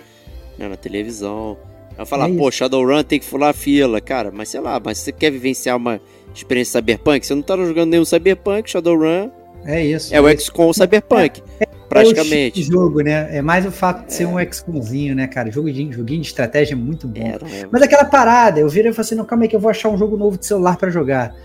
[0.57, 1.57] né, na televisão.
[1.95, 2.57] Vai falar, É pô, isso.
[2.57, 5.99] Shadowrun tem que furar a fila, cara, mas sei lá, mas você quer vivenciar uma
[6.33, 7.25] experiência cyberpunk?
[7.25, 9.29] Você não tá jogando nenhum cyberpunk, Shadowrun
[9.65, 10.13] É isso.
[10.13, 12.61] é o XCOM cyberpunk, É praticamente.
[12.61, 13.27] o jogo, né?
[13.35, 15.51] É mais o fato de ser um XCOMzinho, né, cara?
[15.51, 17.21] Jogo de, joguinho de estratégia é muito bom.
[17.21, 19.59] É, é- Mas aquela parada, eu virei e falei assim, não, calma aí que eu
[19.59, 21.35] vou achar um jogo novo de celular pra jogar.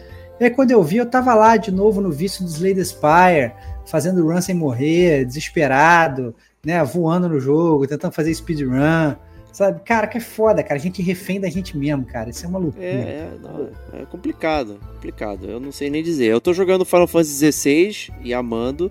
[0.41, 2.85] E aí quando eu vi, eu tava lá de novo no vício do Slay the
[2.85, 3.53] Spire,
[3.87, 6.35] fazendo run sem morrer, desesperado,
[6.65, 9.15] né, voando no jogo, tentando fazer speedrun,
[9.57, 9.81] sabe?
[9.85, 12.49] Cara, que é foda, cara, a gente é refém da gente mesmo, cara, isso é
[12.49, 12.85] uma loucura.
[12.85, 13.71] É, é, não,
[14.01, 15.47] é complicado, complicado.
[15.47, 16.27] Eu não sei nem dizer.
[16.27, 18.91] Eu tô jogando Final Fantasy XVI e amando,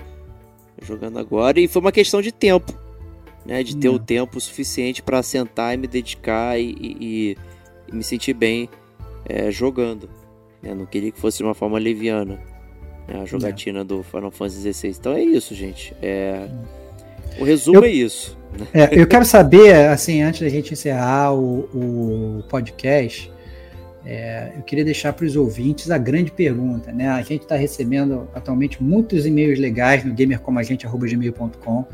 [0.81, 2.73] jogando agora, e foi uma questão de tempo,
[3.45, 3.61] né?
[3.63, 3.93] De ter Hum.
[3.95, 7.37] o tempo suficiente pra sentar e me dedicar e, e-
[7.91, 8.67] e- me sentir bem
[9.27, 10.09] é, jogando.
[10.63, 10.73] né?
[10.73, 12.39] Não queria que fosse de uma forma leviana
[13.07, 13.21] né?
[13.21, 14.89] a jogatina do Final Fantasy XVI.
[14.99, 15.95] Então é isso, gente.
[16.01, 16.49] É...
[17.39, 18.37] O resumo Eu- é isso.
[18.73, 21.67] É, eu quero saber, assim, antes da gente encerrar o,
[22.39, 23.29] o podcast,
[24.05, 27.09] é, eu queria deixar para os ouvintes a grande pergunta, né?
[27.09, 31.85] A gente está recebendo atualmente muitos e-mails legais no gamercomagente.gmail.com.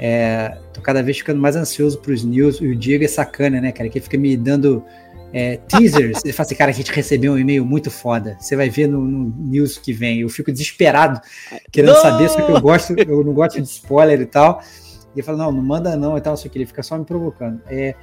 [0.00, 2.60] É, tô cada vez ficando mais ansioso para os news.
[2.60, 3.88] E o Diego é sacana, né, cara?
[3.88, 4.84] Que fica me dando
[5.32, 6.20] é, teasers.
[6.24, 8.36] Ele fala assim, cara, a gente recebeu um e-mail muito foda.
[8.40, 10.20] Você vai ver no, no news que vem.
[10.20, 11.20] Eu fico desesperado,
[11.70, 12.02] querendo Não!
[12.02, 14.62] saber, só que eu gosto, eu não gosto de spoiler e tal.
[15.14, 17.04] E ele fala, não, não manda não e tal, o que, ele fica só me
[17.04, 17.60] provocando.
[17.66, 17.94] É,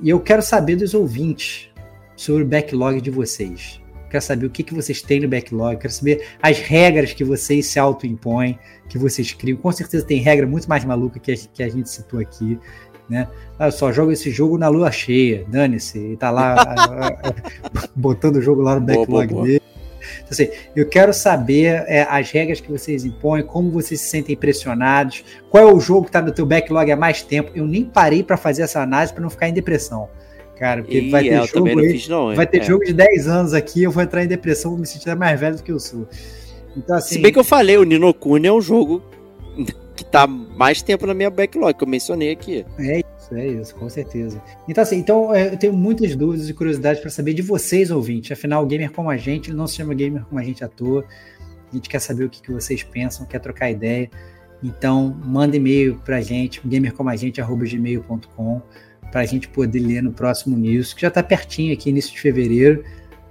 [0.00, 1.70] e eu quero saber dos ouvintes
[2.16, 3.80] sobre o backlog de vocês.
[4.08, 7.66] Quero saber o que, que vocês têm no backlog, quero saber as regras que vocês
[7.66, 9.58] se auto-impõem, que vocês criam.
[9.58, 12.58] Com certeza tem regra muito mais maluca que a, que a gente citou aqui.
[13.08, 13.28] Né?
[13.58, 17.08] Ah, eu só jogo esse jogo na lua cheia, dane-se, e tá lá a- a-
[17.08, 19.46] a- botando o jogo lá no Boa, backlog boa, boa.
[19.46, 19.62] dele.
[20.18, 24.36] Então, assim, eu quero saber é, as regras que vocês impõem, como vocês se sentem
[24.36, 27.50] pressionados, qual é o jogo que está no teu backlog há mais tempo.
[27.54, 30.08] Eu nem parei para fazer essa análise para não ficar em depressão.
[30.58, 32.64] Cara, porque vai ter, jogo, fiz, não, vai ter é.
[32.64, 35.56] jogo de 10 anos aqui, eu vou entrar em depressão, vou me sentir mais velho
[35.56, 36.08] do que eu sou.
[36.76, 39.02] Então, assim, Se bem que eu falei, o Nino Kuni é um jogo
[39.96, 42.64] que tá mais tempo na minha backlog, que eu mencionei aqui.
[42.78, 44.42] É isso, é isso, com certeza.
[44.68, 48.30] Então, assim, então é, eu tenho muitas dúvidas e curiosidades para saber de vocês, ouvintes.
[48.30, 50.68] Afinal, o gamer como a gente, ele não se chama gamer como a gente à
[50.68, 51.04] toa.
[51.72, 54.10] A gente quer saber o que, que vocês pensam, quer trocar ideia.
[54.62, 58.62] Então, manda e-mail pra gente, gamercomagente.gmail.com,
[59.10, 62.20] para a gente poder ler no próximo news, que já está pertinho aqui, início de
[62.20, 62.84] fevereiro.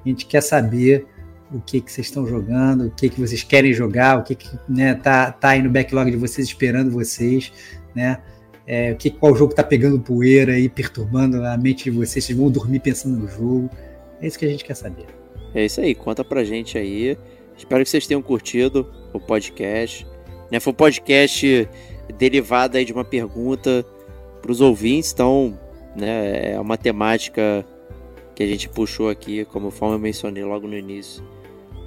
[0.04, 1.08] A gente quer saber
[1.56, 4.50] o que que vocês estão jogando, o que que vocês querem jogar, o que que
[4.68, 7.52] né, tá, tá aí no backlog de vocês esperando vocês,
[7.96, 8.22] né?
[8.68, 12.38] É, o que qual jogo tá pegando poeira e perturbando a mente de vocês, vocês
[12.38, 13.70] vão dormir pensando no jogo.
[14.20, 15.06] É isso que a gente quer saber.
[15.54, 17.18] É isso aí, conta pra gente aí.
[17.56, 20.06] Espero que vocês tenham curtido o podcast.
[20.52, 21.70] Né, foi um podcast
[22.18, 23.86] derivado aí de uma pergunta
[24.42, 25.58] para os ouvintes, então
[25.96, 27.66] né, é uma temática
[28.36, 31.24] que a gente puxou aqui, como eu mencionei logo no início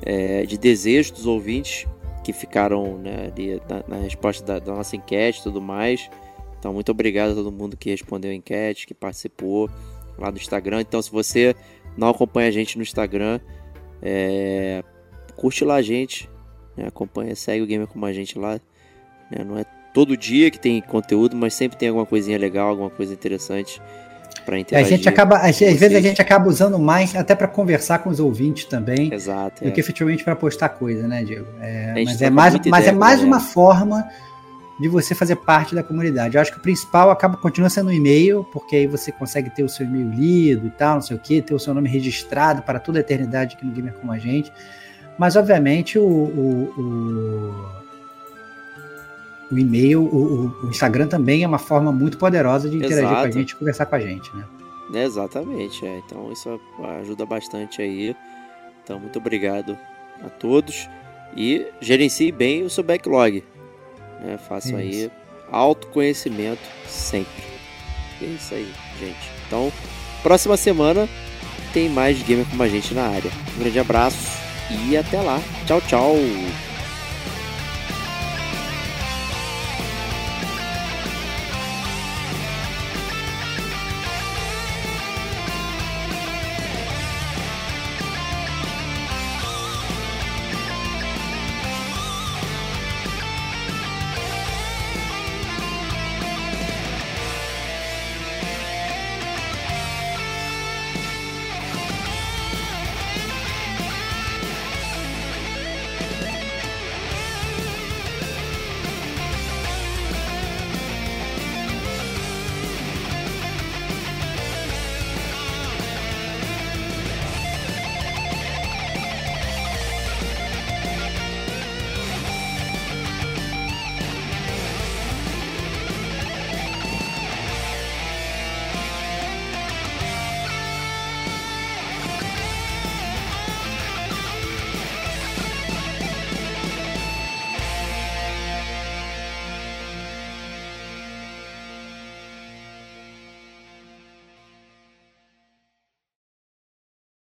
[0.02, 1.86] é, de desejos dos ouvintes
[2.24, 6.10] que ficaram né, ali na, na resposta da, da, nossa enquete e tudo mais.
[6.58, 9.70] Então, muito obrigado a todo mundo que respondeu a enquete, que participou
[10.18, 10.80] lá no Instagram.
[10.80, 11.54] Então, se você
[11.96, 13.40] não acompanha a gente no Instagram,
[14.02, 14.82] é,
[15.36, 16.28] curte lá a gente,
[16.76, 18.60] né, acompanha, segue o Gamer como a gente lá.
[19.30, 19.64] Né, não é
[19.94, 23.80] todo dia que tem conteúdo, mas sempre tem alguma coisinha legal, alguma coisa interessante
[24.48, 24.94] para interagir.
[24.94, 28.18] A gente acaba, às vezes a gente acaba usando mais até para conversar com os
[28.18, 29.70] ouvintes também, Exato, do é.
[29.70, 31.46] que efetivamente para postar coisa, né, Diego?
[31.60, 34.08] É, mas é mais, mas é mais uma forma
[34.80, 36.36] de você fazer parte da comunidade.
[36.36, 39.62] Eu acho que o principal acaba continua sendo o e-mail, porque aí você consegue ter
[39.62, 42.62] o seu e-mail lido e tal, não sei o que, ter o seu nome registrado
[42.62, 44.50] para toda a eternidade aqui no Gamer como a gente.
[45.18, 47.88] Mas obviamente o, o, o
[49.50, 53.22] o e-mail, o, o, Instagram também é uma forma muito poderosa de interagir Exato.
[53.22, 54.44] com a gente conversar com a gente, né?
[54.94, 55.98] É, exatamente, é.
[55.98, 56.60] então isso
[57.00, 58.16] ajuda bastante aí.
[58.82, 59.76] Então, muito obrigado
[60.24, 60.88] a todos
[61.36, 63.44] e gerencie bem o seu backlog.
[64.20, 64.38] Né?
[64.38, 65.10] Faça aí
[65.50, 67.44] autoconhecimento sempre.
[68.20, 69.30] É isso aí, gente.
[69.46, 69.72] Então,
[70.22, 71.08] próxima semana
[71.72, 73.30] tem mais gamer com a gente na área.
[73.56, 74.38] Um grande abraço
[74.70, 75.40] e até lá.
[75.66, 76.14] Tchau, tchau.